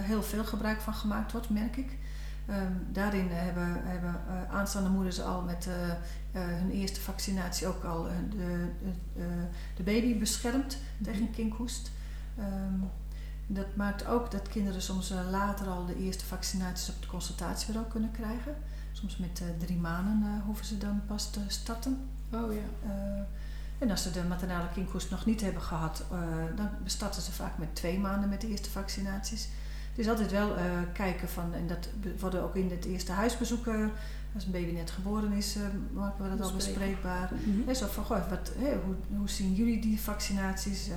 heel 0.00 0.22
veel 0.22 0.44
gebruik 0.44 0.80
van 0.80 0.94
gemaakt 0.94 1.32
wordt, 1.32 1.50
merk 1.50 1.76
ik. 1.76 1.96
Ehm, 2.46 2.72
daarin 2.92 3.28
hebben, 3.30 3.80
hebben 3.84 4.20
aanstaande 4.50 4.88
moeders 4.88 5.20
al 5.20 5.42
met 5.42 5.68
hun 6.32 6.70
eerste 6.70 7.00
vaccinatie 7.00 7.66
ook 7.66 7.84
al 7.84 8.02
de, 8.02 8.68
de, 9.14 9.22
de 9.76 9.82
baby 9.82 10.18
beschermd 10.18 10.78
tegen 11.02 11.30
kinkhoest. 11.30 11.90
Ehm, 12.38 12.78
dat 13.46 13.76
maakt 13.76 14.06
ook 14.06 14.30
dat 14.30 14.48
kinderen 14.48 14.82
soms 14.82 15.12
later 15.30 15.66
al 15.66 15.86
de 15.86 15.96
eerste 15.98 16.24
vaccinaties 16.24 16.88
op 16.88 16.94
het 17.00 17.06
consultatiebureau 17.06 17.88
kunnen 17.90 18.10
krijgen. 18.10 18.54
Soms 18.94 19.16
met 19.16 19.40
eh, 19.40 19.66
drie 19.66 19.76
maanden 19.76 20.22
eh, 20.22 20.44
hoeven 20.44 20.64
ze 20.64 20.78
dan 20.78 21.00
pas 21.06 21.30
te 21.30 21.40
starten. 21.46 22.08
Oh 22.32 22.52
ja. 22.52 22.88
Eh, 22.88 23.22
en 23.78 23.90
als 23.90 24.02
ze 24.02 24.10
de 24.10 24.22
maternale 24.22 24.68
kinkhoest 24.74 25.10
nog 25.10 25.24
niet 25.24 25.40
hebben 25.40 25.62
gehad, 25.62 26.04
eh, 26.10 26.18
dan 26.56 26.68
starten 26.84 27.22
ze 27.22 27.32
vaak 27.32 27.58
met 27.58 27.74
twee 27.74 27.98
maanden 27.98 28.28
met 28.28 28.40
de 28.40 28.48
eerste 28.48 28.70
vaccinaties. 28.70 29.48
Het 29.90 30.04
is 30.04 30.08
altijd 30.08 30.30
wel 30.30 30.56
kijken 30.92 31.28
van, 31.28 31.54
en 31.54 31.66
dat 31.66 31.88
worden 32.18 32.42
ook 32.42 32.56
in 32.56 32.70
het 32.70 32.84
eerste 32.84 33.12
huisbezoek, 33.12 33.66
als 34.34 34.44
een 34.44 34.50
baby 34.50 34.72
net 34.72 34.90
geboren 34.90 35.32
is, 35.32 35.56
maken 35.92 36.24
we 36.30 36.36
dat 36.36 36.46
al 36.46 36.54
Bespreekbaar. 36.54 37.30
Hè, 37.66 37.74
zo 37.74 37.86
van, 37.86 38.04
goh, 38.04 38.28
wat, 38.30 38.52
hoe, 38.84 38.94
hoe 39.18 39.28
zien 39.28 39.54
jullie 39.54 39.80
die 39.80 40.00
vaccinaties? 40.00 40.88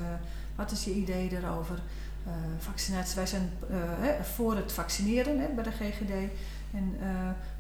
Wat 0.56 0.72
is 0.72 0.84
je 0.84 0.94
idee 0.94 1.30
daarover? 1.30 1.80
Vaccinaties, 2.58 3.14
wij 3.14 3.28
zijn 3.28 3.50
voor 4.22 4.56
het 4.56 4.72
vaccineren 4.72 5.40
hè, 5.40 5.48
bij 5.48 5.64
de 5.64 5.72
GGD. 5.72 6.32
En 6.74 6.96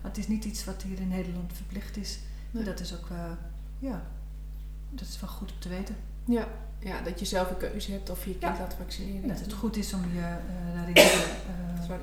maar 0.01 0.11
het 0.11 0.17
is 0.17 0.27
niet 0.27 0.45
iets 0.45 0.65
wat 0.65 0.81
hier 0.81 0.99
in 0.99 1.07
Nederland 1.07 1.53
verplicht 1.53 1.97
is. 1.97 2.19
Nee. 2.51 2.63
Dat 2.63 2.79
is 2.79 2.93
ook, 2.93 3.09
eh, 3.09 3.31
ja, 3.79 4.01
dat 4.89 5.07
is 5.07 5.19
wel 5.19 5.29
goed 5.29 5.51
om 5.51 5.59
te 5.59 5.69
weten. 5.69 5.95
Ja. 6.25 6.47
ja, 6.79 7.01
dat 7.01 7.19
je 7.19 7.25
zelf 7.25 7.49
een 7.49 7.57
keuze 7.57 7.91
hebt 7.91 8.09
of 8.09 8.23
je 8.23 8.29
je 8.29 8.37
kind 8.37 8.55
Ja. 8.57 8.61
laat 8.61 8.73
vaccineren. 8.73 9.21
En 9.21 9.27
dat 9.27 9.39
het 9.39 9.53
goed 9.53 9.77
is 9.77 9.93
om 9.93 10.01
je 10.13 10.19
eh, 10.19 10.75
daarin, 10.75 10.93
te, 10.93 11.97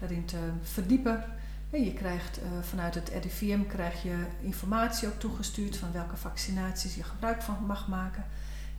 daarin 0.00 0.24
te 0.24 0.50
verdiepen. 0.62 1.24
En 1.70 1.84
je 1.84 1.92
krijgt 1.92 2.38
uh, 2.38 2.44
vanuit 2.60 2.94
het 2.94 3.08
RIVM 3.08 3.66
krijg 3.66 4.02
je 4.02 4.26
informatie 4.40 5.08
ook 5.08 5.18
toegestuurd 5.18 5.76
van 5.76 5.92
welke 5.92 6.16
vaccinaties 6.16 6.94
je 6.94 7.02
gebruik 7.02 7.42
van 7.42 7.56
mag 7.66 7.88
maken. 7.88 8.24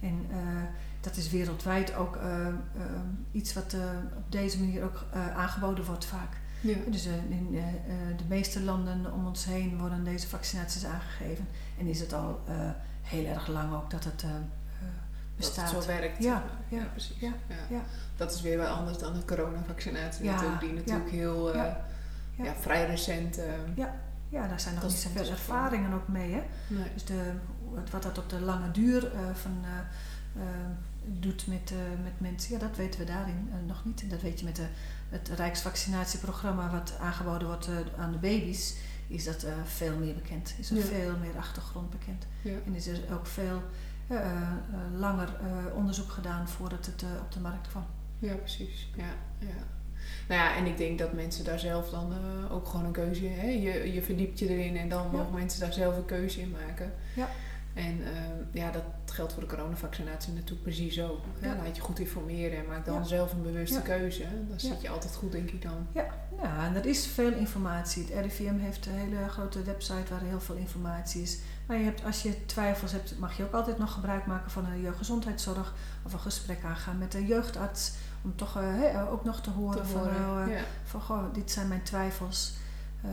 En 0.02 0.26
uh, 0.30 0.38
dat 1.02 1.15
is 1.17 1.30
wereldwijd 1.30 1.95
ook 1.95 2.15
uh, 2.15 2.47
iets 3.32 3.54
wat 3.54 3.76
op 4.17 4.32
deze 4.32 4.60
manier 4.60 4.84
ook 4.84 5.06
aangeboden 5.36 5.86
wordt 5.86 6.06
vaak. 6.06 6.38
Ja. 6.63 6.78
Dus 6.88 7.06
in 7.06 7.52
de 8.17 8.23
meeste 8.28 8.62
landen 8.62 9.13
om 9.13 9.28
ons 9.28 9.45
heen 9.45 9.78
worden 9.80 10.04
deze 10.04 10.28
vaccinaties 10.28 10.86
aangegeven. 10.86 11.47
En 11.80 11.88
is 11.88 11.99
het 11.99 12.13
al 12.13 12.39
heel 13.02 13.26
erg 13.26 13.47
lang 13.47 13.73
ook 13.73 13.89
dat 13.89 14.04
het 14.04 14.26
bestaat. 15.36 15.65
Dat 15.65 15.76
het 15.76 15.84
zo 15.84 15.89
werkt. 15.89 16.23
Ja, 16.23 16.43
ja, 16.69 16.78
ja 16.78 16.86
precies. 16.86 17.19
Ja, 17.19 17.34
ja. 17.69 17.82
Dat 18.17 18.34
is 18.34 18.41
weer 18.41 18.58
wel 18.58 18.76
anders 18.76 18.97
dan 18.97 19.13
de 19.13 19.26
coronavaccinatie 19.26 20.26
natuurlijk, 20.26 20.60
die 20.60 20.73
natuurlijk 20.73 21.10
heel 21.10 21.56
ja. 21.56 21.86
vrij 22.60 22.86
recent. 22.86 23.39
ja. 23.76 23.95
ja, 24.30 24.47
daar 24.47 24.60
zijn 24.60 24.76
nog 24.76 24.84
niet 24.84 24.93
zoveel 24.93 25.30
ervaringen 25.30 25.93
ook 25.93 26.08
mee. 26.08 26.32
Hè? 26.32 26.41
Nee. 26.67 26.88
Dus 26.93 27.06
de, 27.06 27.32
wat 27.91 28.04
dat 28.04 28.17
op 28.17 28.30
de 28.30 28.39
lange 28.39 28.71
duur 28.71 29.12
van 29.34 29.65
doet 31.06 31.47
met, 31.47 31.73
met 32.04 32.19
mensen, 32.19 32.54
ja, 32.54 32.60
dat 32.60 32.76
weten 32.76 32.99
we 32.99 33.06
daarin 33.06 33.49
nog 33.67 33.86
niet. 33.86 34.02
En 34.02 34.10
dat 34.10 34.21
weet 34.21 34.39
je 34.39 34.45
met 34.45 34.56
de, 34.56 34.67
het 35.13 35.30
Rijksvaccinatieprogramma 35.30 36.71
wat 36.71 36.97
aangeboden 36.99 37.47
wordt 37.47 37.67
uh, 37.67 37.76
aan 37.97 38.12
de 38.12 38.17
baby's, 38.17 38.76
is 39.08 39.23
dat 39.23 39.45
veel 39.65 39.97
meer 39.97 40.13
bekend. 40.13 40.54
Is 40.60 40.71
er 40.71 40.82
veel 40.82 41.17
meer 41.21 41.38
achtergrond 41.38 41.89
bekend. 41.89 42.26
Ja. 42.41 42.58
En 42.65 42.76
is 42.76 42.88
er 42.88 42.99
ook 43.12 43.28
veel 43.28 43.62
langer 44.97 45.30
onderzoek 45.76 46.12
gedaan 46.12 46.47
voordat 46.47 46.86
het 46.86 47.04
op 47.21 47.32
de 47.32 47.39
markt 47.39 47.67
kwam. 47.67 47.86
Ja, 48.19 48.34
precies. 48.34 48.89
Ja, 48.95 49.13
ja. 49.39 49.56
Nou 50.28 50.41
ja, 50.41 50.56
en 50.56 50.65
ik 50.65 50.78
denk 50.78 50.99
dat 50.99 51.13
mensen 51.13 51.43
daar 51.45 51.60
zelf 51.60 51.89
dan 51.89 52.13
ook 52.49 52.67
gewoon 52.67 52.86
een 52.86 52.91
keuze 52.91 53.26
in. 53.26 53.39
Hè? 53.39 53.47
Je, 53.47 53.93
je 53.93 54.02
verdiept 54.02 54.39
je 54.39 54.49
erin 54.49 54.78
en 54.78 54.89
dan 54.89 55.12
mogen 55.12 55.34
mensen 55.34 55.60
daar 55.60 55.73
zelf 55.73 55.97
een 55.97 56.06
keuze 56.06 56.41
in 56.41 56.56
maken. 56.67 56.93
Ja. 57.15 57.30
En 57.73 57.99
uh, 57.99 58.07
ja, 58.51 58.71
dat 58.71 58.83
geldt 59.05 59.33
voor 59.33 59.41
de 59.41 59.47
coronavaccinatie 59.47 60.33
natuurlijk 60.33 60.62
precies 60.62 61.01
ook. 61.01 61.19
Ja. 61.41 61.55
Laat 61.63 61.75
je 61.75 61.81
goed 61.81 61.99
informeren 61.99 62.57
en 62.57 62.65
maak 62.67 62.86
dan 62.86 63.05
zelf 63.05 63.33
een 63.33 63.41
bewuste 63.41 63.81
keuze. 63.81 64.23
Dan 64.49 64.59
zit 64.59 64.81
je 64.81 64.89
altijd 64.89 65.15
goed, 65.15 65.31
denk 65.31 65.49
ik 65.49 65.62
dan. 65.62 65.88
Ja. 65.91 66.05
ja, 66.41 66.65
en 66.65 66.75
er 66.75 66.86
is 66.86 67.07
veel 67.07 67.33
informatie. 67.33 68.03
Het 68.03 68.25
RIVM 68.25 68.57
heeft 68.57 68.86
een 68.86 68.93
hele 68.93 69.29
grote 69.29 69.63
website 69.63 70.09
waar 70.09 70.21
heel 70.21 70.41
veel 70.41 70.55
informatie 70.55 71.21
is. 71.21 71.39
Maar 71.67 71.77
je 71.77 71.83
hebt, 71.83 72.03
als 72.03 72.21
je 72.21 72.45
twijfels 72.45 72.91
hebt, 72.91 73.19
mag 73.19 73.38
je 73.38 73.43
ook 73.43 73.53
altijd 73.53 73.77
nog 73.77 73.93
gebruik 73.93 74.25
maken 74.25 74.51
van 74.51 74.65
een 74.65 74.81
jeugdgezondheidszorg 74.81 75.73
of 76.03 76.13
een 76.13 76.19
gesprek 76.19 76.63
aangaan 76.63 76.97
met 76.97 77.13
een 77.13 77.27
jeugdarts. 77.27 77.93
Om 78.23 78.36
toch 78.36 78.62
uh, 78.62 79.12
ook 79.12 79.23
nog 79.23 79.41
te 79.41 79.49
horen, 79.49 79.88
van, 79.88 80.07
uh, 80.07 80.59
van 80.83 81.01
goh, 81.01 81.33
dit 81.33 81.51
zijn 81.51 81.67
mijn 81.67 81.83
twijfels. 81.83 82.53
Uh, 83.05 83.12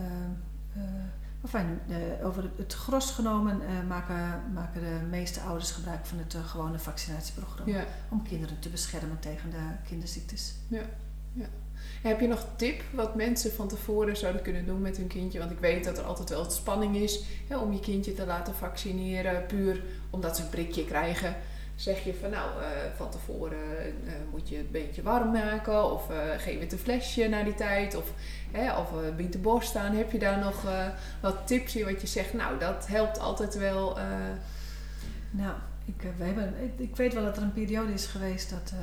Enfin, 1.43 1.79
uh, 1.89 2.25
over 2.25 2.51
het, 2.57 2.73
gros 2.73 3.11
genomen 3.11 3.61
uh, 3.61 3.87
maken, 3.87 4.41
maken 4.53 4.81
de 4.81 5.05
meeste 5.09 5.39
ouders 5.39 5.71
gebruik 5.71 6.05
van 6.05 6.17
het 6.17 6.33
uh, 6.33 6.45
gewone 6.45 6.79
vaccinatieprogramma. 6.79 7.73
Ja. 7.73 7.85
Om 8.09 8.23
kinderen 8.23 8.59
te 8.59 8.69
beschermen 8.69 9.19
tegen 9.19 9.49
de 9.49 9.87
kinderziektes. 9.87 10.53
Ja. 10.67 10.81
Ja. 11.33 11.45
Heb 12.01 12.19
je 12.19 12.27
nog 12.27 12.45
tip 12.55 12.83
wat 12.93 13.15
mensen 13.15 13.51
van 13.51 13.67
tevoren 13.67 14.17
zouden 14.17 14.41
kunnen 14.41 14.65
doen 14.65 14.81
met 14.81 14.97
hun 14.97 15.07
kindje? 15.07 15.39
Want 15.39 15.51
ik 15.51 15.59
weet 15.59 15.83
dat 15.83 15.97
er 15.97 16.03
altijd 16.03 16.29
wel 16.29 16.49
spanning 16.49 16.95
is 16.95 17.23
hè, 17.47 17.57
om 17.57 17.73
je 17.73 17.79
kindje 17.79 18.13
te 18.13 18.25
laten 18.25 18.55
vaccineren, 18.55 19.45
puur 19.45 19.83
omdat 20.09 20.35
ze 20.35 20.43
een 20.43 20.49
prikje 20.49 20.85
krijgen 20.85 21.35
zeg 21.81 22.03
je 22.03 22.13
van 22.21 22.29
nou, 22.29 22.49
uh, 22.59 22.67
van 22.95 23.09
tevoren 23.09 23.57
uh, 24.03 24.11
moet 24.31 24.49
je 24.49 24.57
het 24.57 24.71
beetje 24.71 25.01
warm 25.01 25.31
maken 25.31 25.91
of 25.91 26.09
uh, 26.09 26.17
geef 26.37 26.59
het 26.59 26.71
een 26.71 26.77
flesje 26.77 27.27
na 27.27 27.43
die 27.43 27.53
tijd 27.53 27.95
of, 27.95 28.11
hè, 28.51 28.77
of 28.77 28.89
bied 29.15 29.31
de 29.31 29.37
borst 29.37 29.75
aan. 29.75 29.95
Heb 29.95 30.11
je 30.11 30.19
daar 30.19 30.39
nog 30.39 30.65
wat 31.21 31.47
tips 31.47 31.75
in 31.75 31.85
wat 31.85 32.01
je 32.01 32.07
zegt, 32.07 32.33
nou 32.33 32.59
dat 32.59 32.87
helpt 32.87 33.19
altijd 33.19 33.57
wel? 33.57 33.97
Nou, 35.31 35.53
ik, 35.85 36.01
we 36.17 36.23
hebben, 36.23 36.53
ik, 36.77 36.95
weet 36.95 37.13
wel 37.13 37.23
dat 37.23 37.37
er 37.37 37.43
een 37.43 37.53
periode 37.53 37.93
is 37.93 38.05
geweest 38.05 38.49
dat, 38.49 38.73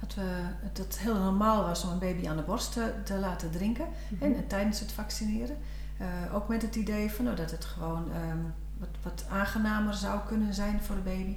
dat, 0.00 0.14
we, 0.14 0.42
dat 0.72 0.86
het 0.86 0.98
heel 0.98 1.18
normaal 1.18 1.64
was 1.64 1.84
om 1.84 1.90
een 1.90 1.98
baby 1.98 2.28
aan 2.28 2.36
de 2.36 2.42
borst 2.42 2.72
te, 2.72 2.92
te 3.04 3.14
laten 3.14 3.50
drinken 3.50 3.86
mhm. 4.08 4.24
en, 4.24 4.46
tijdens 4.46 4.80
het 4.80 4.92
vaccineren. 4.92 5.56
ook 6.32 6.48
met 6.48 6.62
het 6.62 6.76
idee 6.76 7.10
van, 7.10 7.24
nou, 7.24 7.36
dat 7.36 7.50
het 7.50 7.64
gewoon 7.64 8.10
um, 8.30 8.54
wat, 8.78 8.88
wat 9.02 9.24
aangenamer 9.30 9.94
zou 9.94 10.20
kunnen 10.26 10.54
zijn 10.54 10.80
voor 10.82 10.94
de 10.94 11.00
baby. 11.00 11.36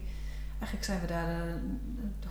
Eigenlijk 0.63 0.85
zijn 0.85 1.01
we 1.01 1.07
daar, 1.07 1.47
uh, 1.47 1.53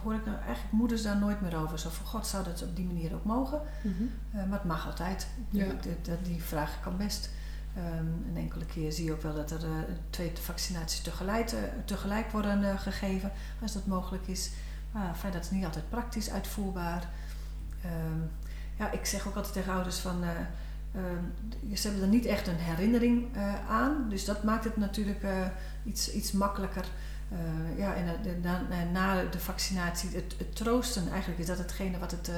hoor 0.03 0.15
ik 0.15 0.25
nou 0.25 0.37
eigenlijk 0.37 0.73
moeders 0.73 1.03
daar 1.03 1.17
nooit 1.17 1.41
meer 1.41 1.57
over. 1.57 1.79
Zo 1.79 1.89
van 1.89 2.07
God 2.07 2.27
zou 2.27 2.45
dat 2.45 2.63
op 2.63 2.77
die 2.77 2.85
manier 2.85 3.15
ook 3.15 3.25
mogen. 3.25 3.61
Mm 3.83 3.95
-hmm. 3.97 4.49
maar 4.49 4.59
het 4.59 4.69
mag 4.69 4.87
altijd. 4.87 5.27
Ja. 5.51 5.67
Die, 5.81 6.17
die, 6.23 6.43
vraag 6.43 6.81
kan 6.81 6.97
best. 6.97 7.31
Um, 7.77 8.25
een 8.29 8.37
enkele 8.37 8.67
keer 8.67 8.93
zie 8.93 9.05
je 9.05 9.13
ook 9.13 9.23
wel 9.23 9.35
dat 9.35 9.51
er 9.51 9.65
uh, 9.65 9.71
twee 10.11 10.33
vaccinaties 10.35 11.01
tegelijk, 11.01 11.55
tegelijk 11.85 12.31
worden 12.31 12.79
gegeven, 12.79 13.33
als 13.63 13.73
dat 13.73 13.87
mogelijk 13.87 14.27
is. 14.27 14.51
Maar 14.93 15.15
fijn, 15.15 15.33
dat 15.33 15.45
is 15.45 15.51
niet 15.51 15.65
altijd 15.65 15.89
praktisch 15.89 16.31
uitvoerbaar. 16.31 17.09
Um, 17.85 18.31
ja, 18.79 18.91
ik 18.91 19.07
zeg 19.07 19.27
ook 19.27 19.35
altijd 19.35 19.55
tegen 19.55 19.73
ouders 19.73 19.99
van, 19.99 20.25
uh, 20.25 20.31
ze 21.75 21.87
hebben 21.89 22.03
er 22.03 22.15
niet 22.15 22.27
echt 22.27 22.47
een 22.47 22.57
herinnering 22.59 23.37
aan. 23.69 24.09
Dus 24.09 24.25
dat 24.25 24.43
maakt 24.43 24.65
het 24.65 24.77
natuurlijk 24.77 25.25
iets, 25.85 26.13
iets 26.13 26.33
makkelijker. 26.33 26.85
Uh, 27.33 27.79
ja, 27.79 27.95
en 27.95 28.23
de, 28.23 28.37
na, 28.43 28.85
na, 28.93 29.25
de 29.25 29.39
vaccinatie, 29.39 30.11
het, 30.15 30.35
het, 30.39 30.57
troosten, 30.57 31.11
eigenlijk 31.11 31.41
is 31.41 31.47
dat 31.47 31.59
hetgene 31.59 31.99
wat 31.99 32.11
het, 32.11 32.29
uh, 32.29 32.35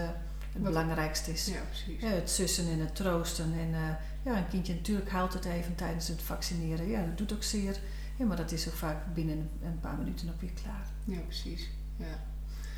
het 0.53 0.63
belangrijkste 0.63 1.31
is. 1.31 1.47
Ja, 1.47 1.61
precies. 1.69 2.01
Ja, 2.01 2.09
het 2.09 2.31
sussen 2.31 2.69
en 2.69 2.79
het 2.81 2.95
troosten. 2.95 3.53
En 3.53 3.69
uh, 3.69 3.79
ja, 4.23 4.37
een 4.37 4.49
kindje 4.49 4.75
natuurlijk 4.75 5.11
haalt 5.11 5.33
het 5.33 5.45
even 5.45 5.75
tijdens 5.75 6.09
het 6.09 6.23
vaccineren. 6.23 6.89
Ja, 6.89 7.05
dat 7.05 7.19
doet 7.19 7.33
ook 7.33 7.43
zeer. 7.43 7.77
Ja, 8.17 8.25
maar 8.25 8.37
dat 8.37 8.53
is 8.53 8.69
ook 8.69 8.75
vaak 8.75 9.15
binnen 9.15 9.51
een 9.63 9.81
paar 9.81 9.97
minuten 9.97 10.29
ook 10.29 10.41
weer 10.41 10.53
klaar. 10.63 10.87
Ja, 11.05 11.21
precies. 11.21 11.71
Ja. 11.97 12.23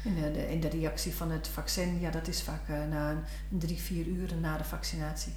En 0.05 0.33
de, 0.33 0.43
en 0.43 0.61
de 0.61 0.69
reactie 0.69 1.15
van 1.15 1.31
het 1.31 1.49
vaccin, 1.49 2.01
ja, 2.01 2.11
dat 2.11 2.29
is 2.29 2.43
vaak 2.43 2.69
na 2.69 3.11
een, 3.11 3.23
een 3.53 3.59
drie, 3.59 3.79
vier 3.79 4.07
uur 4.07 4.37
na 4.41 4.57
de 4.57 4.65
vaccinatie. 4.65 5.33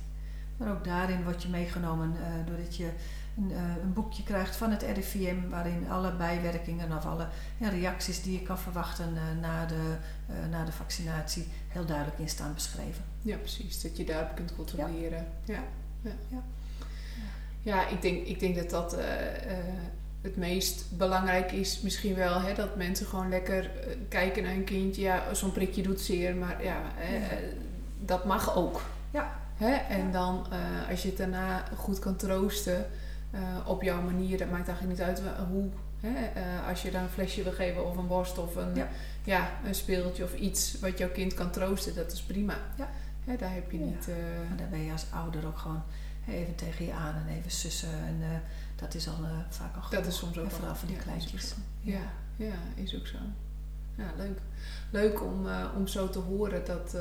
Maar 0.58 0.72
ook 0.72 0.84
daarin 0.84 1.24
word 1.24 1.44
je 1.44 1.50
meegenomen 1.50 2.14
doordat 2.46 2.76
je 2.76 2.92
een, 3.40 3.52
uh, 3.52 3.84
een, 3.84 3.94
boekje 3.94 4.24
krijgt 4.24 4.56
van 4.56 4.72
het 4.72 4.82
RIVM 4.82 5.50
waarin 5.50 5.90
alle 5.90 6.16
bijwerkingen 6.16 6.98
of 6.98 7.06
alle 7.06 7.28
ja, 7.58 7.70
reacties 7.70 8.22
die 8.22 8.40
je 8.40 8.46
kan 8.46 8.60
verwachten 8.60 9.14
uh, 9.14 9.42
na, 9.42 9.66
de, 9.66 9.96
uh, 10.30 10.52
na 10.52 10.66
de 10.66 10.72
vaccinatie 10.72 11.48
heel 11.68 11.86
duidelijk 11.86 12.20
in 12.20 12.30
staan 12.30 12.54
beschreven. 12.54 13.04
Ja, 13.22 13.38
precies. 13.38 13.82
Dat 13.82 13.98
je 13.98 14.04
daarop 14.04 14.36
kunt 14.36 14.56
controleren. 14.56 15.28
Ja. 15.44 15.64
Ja, 16.02 16.12
ja. 16.28 16.44
ja. 17.62 17.88
ik, 17.88 18.02
denk, 18.02 18.26
ik 18.26 18.40
denk 18.40 18.56
dat 18.56 18.70
dat 18.70 18.98
het 20.22 20.38
meest 20.38 20.98
belangrijk 20.98 21.52
is 21.52 21.82
misschien 21.82 22.16
wel. 22.16 22.42
Hè, 22.42 22.54
dat 22.54 22.76
mensen 22.76 23.06
gewoon 23.06 23.30
lekker 23.30 23.72
kijken 24.10 24.44
naar 24.44 24.54
een 24.54 24.64
kindje. 24.64 25.02
Ja, 25.02 25.34
zo'n 25.34 25.52
prikje 25.52 25.82
doet 25.82 26.02
zeer, 26.02 26.36
maar 26.36 26.64
ja, 26.64 26.82
dat 28.00 28.26
mag 28.26 28.56
ook. 28.56 28.82
Ja. 29.12 29.40
Hè? 29.56 29.74
En 29.74 30.12
dan 30.12 30.46
als 30.90 31.02
je 31.02 31.08
het 31.08 31.18
daarna 31.18 31.64
goed 31.76 32.00
kan 32.00 32.16
troosten 32.16 32.86
op 33.66 33.82
jouw 33.82 34.02
manier. 34.02 34.38
Dat 34.38 34.50
maakt 34.50 34.68
eigenlijk 34.68 35.00
niet 35.00 35.08
uit 35.08 35.22
hoe. 35.50 35.70
Hè, 36.00 36.10
uh, 36.10 36.68
als 36.68 36.82
je 36.82 36.92
dan 36.92 37.04
een 37.04 37.10
flesje 37.10 37.44
wil 37.44 37.52
geven 37.52 37.86
of 37.86 37.98
een 37.98 38.08
borst 38.08 38.38
of 38.38 38.56
een, 38.56 38.76
ja. 38.76 38.88
ja. 39.24 39.50
een 39.66 39.76
speeltje 39.76 40.24
of 40.24 40.36
iets 40.36 40.80
wat 40.80 40.98
jouw 40.98 41.10
kind 41.10 41.34
kan 41.34 41.52
troosten, 41.52 41.96
dat 41.96 42.12
is 42.12 42.22
prima. 42.22 42.58
Ja. 42.78 42.90
Hè, 43.26 43.36
daar 43.36 43.54
heb 43.54 43.72
je 43.72 43.78
niet. 43.78 44.08
Maar 44.48 44.58
daar 44.58 44.70
ben 44.70 44.84
je 44.84 44.92
als 44.92 45.06
ouder 45.14 45.48
ook 45.48 45.58
gewoon 45.58 45.84
even 46.28 46.56
tegen 46.56 46.86
je 46.86 46.94
aan 46.94 47.16
en 47.16 47.36
even 47.36 47.52
sussen. 47.52 48.06
En 48.08 48.42
dat 48.76 48.94
is 48.94 49.08
al 49.08 49.16
vaak 49.50 49.76
al 49.76 49.82
goed. 49.82 49.92
Dat 49.92 50.06
is 50.06 50.18
soms 50.18 50.38
ook 50.38 50.52
vooral 50.52 50.76
voor 50.76 50.88
die 50.88 50.98
kleintjes. 50.98 51.54
Ja, 51.80 52.12
ja, 52.36 52.56
is 52.76 52.96
ook 52.96 53.08
zo. 53.08 53.18
Ja, 53.96 54.14
leuk. 54.18 54.40
Leuk 54.92 55.24
om, 55.24 55.48
om 55.76 55.88
zo 55.88 56.10
te 56.10 56.20
horen 56.20 56.66
dat 56.66 56.96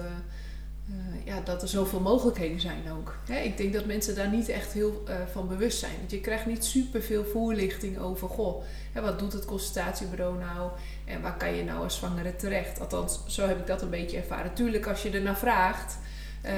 uh, 0.91 1.27
ja, 1.27 1.41
dat 1.41 1.63
er 1.63 1.69
zoveel 1.69 2.01
mogelijkheden 2.01 2.61
zijn 2.61 2.83
ook. 2.93 3.19
Hè, 3.27 3.39
ik 3.39 3.57
denk 3.57 3.73
dat 3.73 3.87
mensen 3.87 4.15
daar 4.15 4.29
niet 4.29 4.49
echt 4.49 4.73
heel 4.73 5.05
uh, 5.09 5.15
van 5.33 5.49
bewust 5.49 5.79
zijn. 5.79 5.93
Want 5.99 6.11
je 6.11 6.21
krijgt 6.21 6.47
niet 6.47 6.65
superveel 6.65 7.25
voorlichting 7.25 7.99
over, 7.99 8.29
goh, 8.29 8.63
hè, 8.93 9.01
wat 9.01 9.19
doet 9.19 9.33
het 9.33 9.45
consultatiebureau 9.45 10.39
nou? 10.39 10.71
En 11.05 11.23
waar 11.23 11.37
kan 11.37 11.55
je 11.55 11.65
nou 11.65 11.83
als 11.83 11.97
zwangere 11.97 12.37
terecht? 12.37 12.81
Althans, 12.81 13.21
zo 13.27 13.47
heb 13.47 13.59
ik 13.59 13.67
dat 13.67 13.83
een 13.83 13.91
beetje 13.91 14.17
ervaren. 14.17 14.55
Tuurlijk, 14.55 14.87
als 14.87 15.03
je 15.03 15.11
er 15.11 15.23
naar 15.23 15.39
vraagt, 15.39 15.99
uh, 16.45 16.53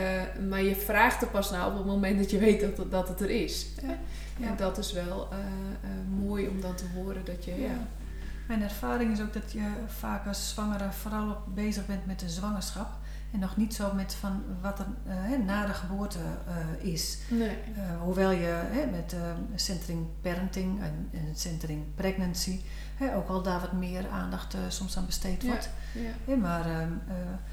maar 0.49 0.63
je 0.63 0.77
vraagt 0.77 1.23
er 1.23 1.29
pas 1.29 1.51
nou 1.51 1.71
op 1.71 1.77
het 1.77 1.87
moment 1.87 2.19
dat 2.19 2.31
je 2.31 2.39
weet 2.39 2.61
dat 2.61 2.77
het, 2.77 2.91
dat 2.91 3.09
het 3.09 3.21
er 3.21 3.31
is. 3.31 3.67
Hè? 3.83 3.93
Ja. 4.37 4.49
En 4.49 4.57
dat 4.57 4.79
is 4.79 4.93
wel 4.93 5.29
mooi 6.21 6.49
om 6.49 6.61
dan 6.61 6.75
te 6.75 6.85
horen 6.95 7.25
dat 7.25 7.45
je... 7.45 7.61
Ja. 7.61 7.87
Mijn 8.49 8.63
ervaring 8.63 9.13
is 9.13 9.21
ook 9.21 9.33
dat 9.33 9.53
je 9.53 9.69
vaak 9.87 10.27
als 10.27 10.49
zwangere 10.49 10.93
vooral 10.93 11.37
bezig 11.55 11.87
bent 11.87 12.07
met 12.07 12.21
de 12.21 12.29
zwangerschap 12.29 12.89
En 13.33 13.39
nog 13.39 13.57
niet 13.57 13.75
zo 13.75 13.95
met 13.95 14.15
van 14.15 14.43
wat 14.61 14.79
er 14.79 14.87
uh, 15.07 15.47
na 15.47 15.67
de 15.67 15.75
geboorte 15.75 16.19
uh, 16.19 16.93
is. 16.93 17.19
Nee. 17.29 17.57
hoewel 18.03 18.31
je 18.31 18.63
met 18.91 19.15
centering 19.55 20.07
parenting 20.21 20.81
en, 20.81 21.09
en 21.13 21.37
centering 21.37 21.85
pregnancy 21.95 22.61
ook 23.15 23.29
al 23.29 23.43
daar 23.43 23.61
wat 23.61 23.73
meer 23.73 24.09
aandacht 24.09 24.57
soms 24.69 24.97
aan 24.97 25.07
besteed 25.07 25.43
wordt. 25.43 25.71
Ja, 26.27 26.37
maar 26.37 26.67
ehm, 26.67 26.93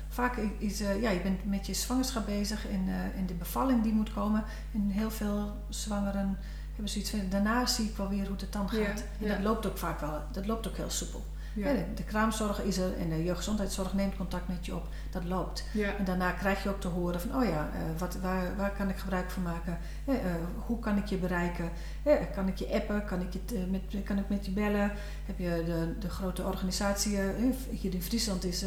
vaak 0.09 0.37
is, 0.57 0.79
ja, 0.79 1.09
je 1.09 1.21
bent 1.21 1.45
met 1.45 1.65
je 1.65 1.73
zwangerschap 1.73 2.25
bezig 2.25 2.67
en, 2.67 2.87
en 3.15 3.25
de 3.25 3.33
bevalling 3.33 3.83
die 3.83 3.93
moet 3.93 4.13
komen. 4.13 4.43
En 4.73 4.89
heel 4.89 5.11
veel 5.11 5.55
zwangeren 5.69 6.37
hebben 6.77 6.89
zoiets 6.89 7.09
van, 7.09 7.29
daarna 7.29 7.65
zie 7.65 7.85
ik 7.85 7.97
wel 7.97 8.09
weer 8.09 8.27
hoe 8.27 8.35
het 8.37 8.53
dan 8.53 8.69
gaat. 8.69 9.03
en 9.21 9.27
dat 9.27 9.39
loopt 9.39 9.65
ook 9.65 9.77
vaak 9.77 9.99
wel, 9.99 10.21
dat 10.31 10.45
loopt 10.45 10.67
ook 10.67 10.77
heel 10.77 10.89
soepel. 10.89 11.25
Ja. 11.57 11.73
De, 11.95 12.03
kraamzorg 12.03 12.61
is 12.61 12.77
er 12.77 12.97
en 12.97 13.09
de 13.09 13.23
jeugdgezondheidszorg 13.23 13.93
neemt 13.93 14.15
contact 14.15 14.47
met 14.47 14.65
je 14.65 14.75
op. 14.75 14.87
Dat 15.11 15.23
loopt. 15.23 15.63
En 15.97 16.05
daarna 16.05 16.31
krijg 16.31 16.63
je 16.63 16.69
ook 16.69 16.81
te 16.81 16.87
horen 16.87 17.21
van, 17.21 17.35
oh 17.35 17.43
ja, 17.43 17.69
uh, 17.73 17.99
wat, 17.99 18.15
waar, 18.15 18.55
waar 18.55 18.71
kan 18.71 18.89
ik 18.89 18.97
gebruik 18.97 19.31
van 19.31 19.43
maken? 19.43 19.77
Uh, 20.05 20.15
hoe 20.65 20.79
kan 20.79 20.97
ik 20.97 21.05
je 21.05 21.17
bereiken? 21.17 21.69
kan 22.33 22.47
ik 22.47 22.57
je 22.57 22.73
appen? 22.73 23.05
Kan 23.05 23.21
ik, 23.21 23.33
je 23.33 23.65
met, 23.69 24.03
kan 24.03 24.17
ik 24.17 24.29
met 24.29 24.45
je 24.45 24.51
bellen? 24.51 24.91
Heb 25.25 25.39
je 25.39 25.63
de, 25.65 25.93
de 25.99 26.09
grote 26.09 26.43
organisatie, 26.43 27.19
hier 27.69 27.93
in 27.93 28.01
Friesland 28.01 28.43
is, 28.43 28.65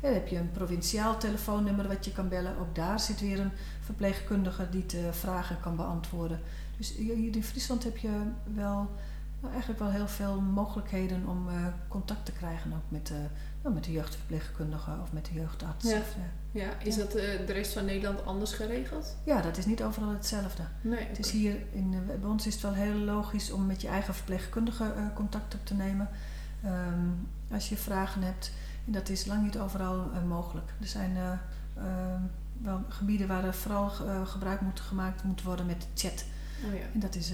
heb 0.00 0.28
je 0.28 0.36
een 0.36 0.50
provinciaal 0.50 1.18
telefoonnummer 1.18 1.88
wat 1.88 2.04
je 2.04 2.12
kan 2.12 2.28
bellen. 2.28 2.58
Ook 2.58 2.74
daar 2.74 3.00
zit 3.00 3.20
weer 3.20 3.40
een 3.40 3.52
verpleegkundige 3.80 4.68
die 4.70 4.86
te 4.86 5.08
vragen 5.10 5.60
kan 5.60 5.76
beantwoorden. 5.76 6.40
Dus 6.76 6.96
hier 6.96 7.34
in 7.36 7.44
Friesland 7.44 7.84
heb 7.84 7.96
je 7.96 8.10
wel 8.54 8.90
nou, 9.40 9.52
eigenlijk 9.52 9.82
wel 9.82 9.90
heel 9.90 10.08
veel 10.08 10.40
mogelijkheden 10.40 11.26
om 11.26 11.48
uh, 11.48 11.66
contact 11.88 12.24
te 12.24 12.32
krijgen 12.32 12.72
ook 12.72 12.90
met, 12.90 13.10
uh, 13.10 13.16
nou, 13.62 13.74
met 13.74 13.84
de 13.84 13.92
jeugdverpleegkundige 13.92 14.90
of 15.02 15.12
met 15.12 15.24
de 15.24 15.32
jeugdarts. 15.32 15.90
Ja, 15.90 15.98
of, 15.98 16.16
uh, 16.16 16.62
ja. 16.62 16.70
is 16.82 16.96
dat 16.96 17.12
de 17.12 17.52
rest 17.52 17.72
van 17.72 17.84
Nederland 17.84 18.24
anders 18.24 18.52
geregeld? 18.52 19.16
Ja, 19.24 19.40
dat 19.40 19.56
is 19.56 19.66
niet 19.66 19.82
overal 19.82 20.10
hetzelfde. 20.10 20.62
Nee, 20.80 21.04
het 21.04 21.18
is 21.18 21.30
hier 21.30 21.56
in, 21.72 21.94
bij 22.20 22.30
ons 22.30 22.46
is 22.46 22.52
het 22.52 22.62
wel 22.62 22.72
heel 22.72 22.94
logisch 22.94 23.50
om 23.50 23.66
met 23.66 23.80
je 23.80 23.88
eigen 23.88 24.14
verpleegkundige 24.14 24.92
contact 25.14 25.54
op 25.54 25.66
te 25.66 25.74
nemen. 25.74 26.08
Um, 26.64 27.28
als 27.52 27.68
je 27.68 27.76
vragen 27.76 28.22
hebt. 28.22 28.52
En 28.86 28.92
dat 28.92 29.08
is 29.08 29.26
lang 29.26 29.42
niet 29.42 29.58
overal 29.58 30.10
mogelijk. 30.28 30.72
Er 30.80 30.86
zijn 30.86 31.16
ehm, 31.16 32.20
wel 32.62 32.84
gebieden 32.88 33.28
waar 33.28 33.44
er 33.44 33.54
vooral 33.54 33.88
gebruik 34.24 34.60
moet 34.60 34.80
gemaakt 34.80 35.22
moet 35.22 35.42
worden 35.42 35.66
met 35.66 35.86
chat. 35.94 36.24
Oh 36.66 36.74
ja. 36.74 36.84
En 36.94 37.00
dat 37.00 37.14
is, 37.14 37.32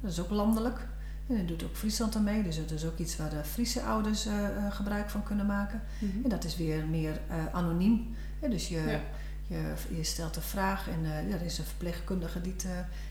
dat 0.00 0.10
is 0.10 0.20
ook 0.20 0.30
landelijk. 0.30 0.86
En 1.26 1.36
dat 1.36 1.48
doet 1.48 1.64
ook 1.64 1.76
Friesland 1.76 2.16
aan 2.16 2.24
mee, 2.24 2.42
dus 2.42 2.56
dat 2.56 2.70
is 2.70 2.84
ook 2.84 2.98
iets 2.98 3.16
waar 3.16 3.30
de 3.30 3.44
Friese 3.44 3.82
ouders 3.82 4.26
uh, 4.26 4.34
gebruik 4.70 5.10
van 5.10 5.22
kunnen 5.22 5.46
maken. 5.46 5.82
Mm-hmm. 5.98 6.22
En 6.22 6.28
dat 6.28 6.44
is 6.44 6.56
weer 6.56 6.86
meer 6.86 7.20
uh, 7.30 7.54
anoniem. 7.54 8.14
Dus 8.50 8.68
je, 8.68 8.82
ja. 8.86 9.00
je, 9.46 9.74
je, 9.96 10.04
stelt 10.04 10.36
een 10.36 10.42
vraag 10.42 10.88
en 10.88 11.02
ja, 11.02 11.34
er 11.34 11.42
is 11.42 11.58
een 11.58 11.64
verpleegkundige 11.64 12.40
die 12.40 12.52
het, 12.52 12.66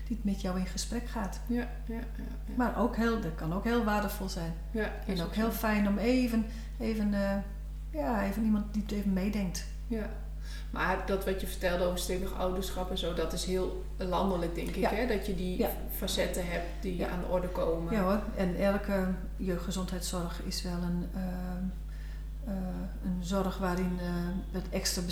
die 0.06 0.16
het 0.16 0.24
met 0.24 0.40
jou 0.40 0.58
in 0.58 0.66
gesprek 0.66 1.08
gaat. 1.08 1.40
Ja, 1.46 1.68
ja, 1.86 1.94
ja, 2.16 2.54
Maar 2.54 2.78
ook 2.78 2.96
heel, 2.96 3.20
dat 3.20 3.34
kan 3.34 3.52
ook 3.52 3.64
heel 3.64 3.84
waardevol 3.84 4.28
zijn. 4.28 4.52
Ja, 4.70 4.92
en 5.06 5.22
ook 5.22 5.34
heel 5.34 5.52
fijn 5.52 5.88
om 5.88 5.98
even, 5.98 6.46
even, 6.78 7.14
ja, 7.90 8.24
even 8.24 8.44
iemand 8.44 8.72
die 8.72 8.82
het 8.82 8.92
even 8.92 9.12
meedenkt. 9.12 9.64
Ja. 9.86 10.10
Maar 10.74 11.06
dat 11.06 11.24
wat 11.24 11.40
je 11.40 11.46
vertelde 11.46 11.84
over 11.84 11.98
stevig 11.98 12.34
ouderschap 12.34 12.90
en 12.90 12.98
zo, 12.98 13.14
dat 13.14 13.32
is 13.32 13.44
heel 13.44 13.84
landelijk, 13.96 14.54
denk 14.54 14.68
ik. 14.68 14.84
Hè? 14.84 15.06
Dat 15.06 15.26
je 15.26 15.34
die 15.34 15.66
facetten 15.90 16.46
hebt 16.46 16.82
die 16.82 17.06
aan 17.06 17.20
de 17.20 17.26
orde 17.26 17.48
komen. 17.48 17.92
Ja 17.92 18.02
hoor, 18.02 18.22
en 18.36 18.56
elke 18.56 19.08
jeugdgezondheidszorg 19.36 20.42
is 20.42 20.62
wel 20.62 20.72
een, 20.82 21.08
uh, 21.14 21.20
uh, 22.48 22.54
een 23.04 23.24
zorg 23.24 23.58
waarin 23.58 23.98
uh, 24.02 24.08
het 24.52 24.68
extra, 24.70 25.02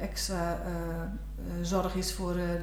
extra 0.00 0.60
zorg 1.62 1.94
is 1.94 2.12
voor 2.12 2.34
de, 2.34 2.60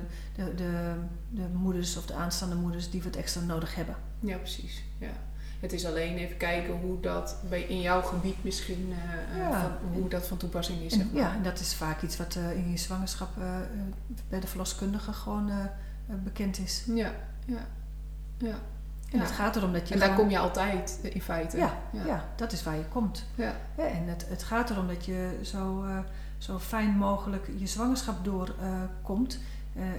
de, 0.56 0.94
de 1.30 1.48
moeders 1.54 1.98
of 1.98 2.06
de 2.06 2.14
aanstaande 2.14 2.56
moeders 2.56 2.90
die 2.90 3.04
wat 3.04 3.16
extra 3.16 3.42
nodig 3.42 3.76
hebben. 3.76 3.96
Ja, 4.20 4.38
precies. 4.38 4.84
Ja. 4.98 5.12
Het 5.64 5.74
is 5.74 5.86
alleen 5.86 6.18
even 6.18 6.38
kijken 6.38 6.74
hoe 6.74 7.00
dat 7.00 7.36
bij, 7.50 7.62
in 7.62 7.82
jouw 7.82 8.02
gebied 8.02 8.44
misschien, 8.44 8.90
uh, 8.90 9.38
ja. 9.38 9.62
van, 9.62 9.72
hoe 9.94 10.10
dat 10.10 10.28
van 10.28 10.38
toepassing 10.38 10.82
is. 10.82 10.94
Zeg 10.94 11.06
maar. 11.12 11.22
Ja, 11.22 11.34
en 11.34 11.44
dat 11.44 11.60
is 11.60 11.74
vaak 11.74 12.02
iets 12.02 12.18
wat 12.18 12.36
uh, 12.36 12.52
in 12.52 12.72
je 12.72 12.78
zwangerschap 12.78 13.30
uh, 13.38 13.56
bij 14.30 14.40
de 14.40 14.48
verloskundige 14.48 15.14
gewoon 15.14 15.52
bekend 16.24 16.60
is. 16.60 16.84
Ja, 16.88 17.12
ja, 17.46 17.66
ja. 18.38 18.56
En 19.12 19.20
het 19.20 19.32
gaat 19.32 19.56
erom 19.56 19.74
dat 19.74 19.88
je. 19.88 19.94
En 19.94 20.00
daar 20.00 20.16
kom 20.16 20.30
je 20.30 20.40
altijd 20.40 21.00
in 21.04 21.22
feite. 21.22 21.58
Ja, 21.58 21.78
ja, 21.92 22.06
ja. 22.06 22.26
dat 22.36 22.52
is 22.52 22.64
waar 22.64 22.76
je 22.76 22.86
komt. 22.86 23.26
Ja. 23.36 23.56
en 23.76 24.08
het, 24.08 24.26
het 24.30 24.44
gaat 24.44 24.70
erom 24.70 24.88
dat 24.88 25.06
je 25.06 25.40
zo, 25.42 25.86
zo 26.38 26.60
fijn 26.60 26.90
mogelijk 26.90 27.50
je 27.58 27.68
zwangerschap 27.68 28.26
doorkomt. 28.26 29.40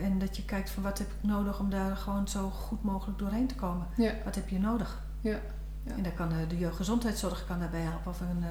en 0.03 0.19
dat 0.19 0.37
je 0.37 0.45
kijkt 0.45 0.71
van 0.71 0.83
wat 0.83 0.99
heb 0.99 1.07
ik 1.07 1.29
nodig 1.29 1.59
om 1.59 1.71
daar 1.71 1.97
gewoon 1.97 2.29
zo 2.29 2.51
goed 2.51 2.83
mogelijk 2.83 3.19
doorheen 3.19 3.47
te 3.47 3.55
komen. 3.55 3.87
Ja. 3.97 4.13
Wat 4.25 4.35
heb 4.35 4.49
je 4.49 4.59
nodig? 4.59 5.03
Ja. 5.25 5.41
Ja. 5.83 5.93
En 5.97 6.03
daar 6.03 6.13
kan 6.13 6.29
de 6.49 6.59
jeugdgezondheidszorg 6.59 7.47
kan 7.47 7.59
daarbij 7.59 7.81
helpen. 7.81 8.11
Of 8.11 8.21
een, 8.21 8.45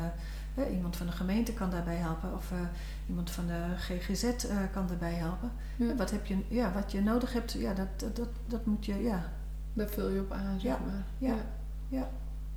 uh, 0.56 0.76
iemand 0.76 0.96
van 0.96 1.06
de 1.06 1.12
gemeente 1.12 1.54
kan 1.54 1.70
daarbij 1.70 1.96
helpen. 1.96 2.34
Of 2.36 2.52
uh, 2.52 2.60
iemand 3.08 3.32
van 3.32 3.46
de 3.48 3.64
GGZ 3.78 4.24
uh, 4.24 4.58
kan 4.74 4.88
daarbij 4.88 5.14
helpen. 5.14 5.52
Ja. 5.76 5.96
Wat, 5.96 6.12
heb 6.12 6.26
je, 6.26 6.38
ja, 6.48 6.72
wat 6.72 6.92
je 6.92 7.02
nodig 7.02 7.34
hebt, 7.34 7.52
ja, 7.52 7.74
dat, 7.74 7.88
dat, 7.98 8.16
dat, 8.16 8.28
dat 8.48 8.66
moet 8.66 8.86
je, 8.86 9.04
ja. 9.04 9.32
Daar 9.74 9.88
vul 9.88 10.10
je 10.10 10.20
op 10.20 10.32
aan, 10.32 10.60
zeg 10.60 10.72
ja. 10.72 10.80
maar. 10.86 11.04
Ja. 11.18 11.36
Ja. 11.88 12.10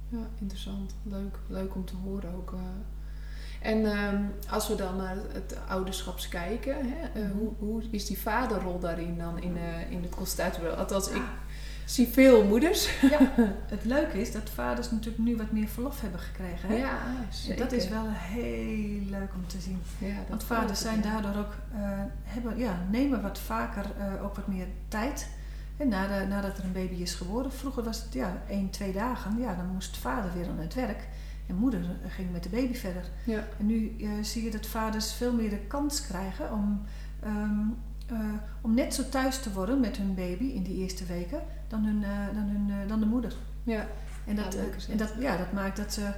ja. 0.09 0.27
interessant. 0.39 0.95
Leuk, 1.03 1.39
leuk 1.47 1.75
om 1.75 1.85
te 1.85 1.97
horen 1.97 2.35
ook. 2.35 2.55
En 3.61 3.85
um, 3.85 4.33
als 4.51 4.69
we 4.69 4.75
dan 4.75 4.97
naar 4.97 5.17
het 5.33 5.57
ouderschaps 5.69 6.29
kijken, 6.29 6.77
hè, 6.89 7.23
-hmm. 7.23 7.31
hoe, 7.31 7.53
hoe 7.59 7.83
is 7.91 8.07
die 8.07 8.19
vaderrol 8.19 8.79
daarin 8.79 9.19
dan 9.19 9.39
in, 9.39 9.57
in 9.91 10.03
het 10.03 10.15
consultatiebureau? 10.15 10.81
Althans, 10.81 11.09
ik 11.09 11.23
zie 11.87 12.09
veel 12.09 12.45
moeders. 12.45 13.01
Ja, 13.01 13.33
het 13.75 13.85
leuke 13.85 14.21
is 14.21 14.33
dat 14.33 14.51
vaders 14.51 14.91
natuurlijk 14.91 15.25
nu 15.25 15.37
wat 15.37 15.51
meer 15.51 15.69
verlof 15.69 16.01
hebben 16.01 16.21
gekregen. 16.21 16.69
Hè? 16.69 16.75
Ja, 16.75 16.99
zeker. 17.31 17.57
Dat 17.57 17.73
is 17.73 17.89
wel 17.89 18.05
heel 18.09 19.01
leuk 19.11 19.35
om 19.35 19.47
te 19.47 19.61
zien. 19.61 19.83
Ja, 19.99 20.15
Want 20.29 20.45
vaders 20.45 20.81
zijn 20.81 21.01
daardoor 21.01 21.37
ook, 21.37 21.55
uh, 21.75 22.01
hebben, 22.23 22.59
ja, 22.59 22.79
nemen 22.91 23.23
wat 23.23 23.39
vaker 23.39 23.85
uh, 23.99 24.25
ook 24.25 24.37
wat 24.37 24.47
meer 24.47 24.67
tijd. 24.89 25.29
En 25.77 25.89
nadat, 25.89 26.29
nadat 26.29 26.59
er 26.59 26.65
een 26.65 26.73
baby 26.73 26.95
is 26.95 27.15
geboren, 27.15 27.53
vroeger 27.53 27.83
was 27.83 28.03
het 28.03 28.13
ja, 28.13 28.43
één, 28.49 28.71
twee 28.71 28.93
dagen. 28.93 29.39
Ja, 29.39 29.55
dan 29.55 29.67
moest 29.67 29.97
vader 29.97 30.31
weer 30.35 30.49
aan 30.49 30.59
het 30.59 30.75
werk. 30.75 31.09
En 31.47 31.55
moeder 31.55 31.81
ging 32.09 32.33
met 32.33 32.43
de 32.43 32.49
baby 32.49 32.75
verder. 32.75 33.05
Ja. 33.25 33.45
En 33.59 33.67
nu 33.67 33.95
uh, 33.99 34.11
zie 34.23 34.45
je 34.45 34.51
dat 34.51 34.67
vaders 34.67 35.13
veel 35.13 35.33
meer 35.33 35.51
de 35.51 35.59
kans 35.59 36.07
krijgen 36.07 36.53
om, 36.53 36.83
um, 37.25 37.77
om 38.61 38.75
net 38.75 38.95
zo 38.95 39.03
thuis 39.09 39.43
te 39.43 39.53
worden 39.53 39.81
met 39.81 39.97
hun 39.97 40.15
baby 40.15 40.45
in 40.45 40.63
die 40.63 40.77
eerste 40.77 41.05
weken 41.05 41.41
dan, 41.69 41.85
hun, 41.85 42.01
uh, 42.03 42.35
dan, 42.35 42.49
hun, 42.49 42.69
uh, 42.69 42.89
dan 42.89 43.01
de 43.01 43.07
moeder. 43.07 43.33
Ja. 43.63 43.87
En 44.27 44.37
dat, 44.37 44.53
ja, 44.53 44.61
uh, 44.61 44.91
en 44.91 44.97
dat, 44.97 45.13
ja, 45.19 45.37
dat 45.37 45.53
maakt 45.53 45.77
dat 45.77 45.93
ze 45.93 46.11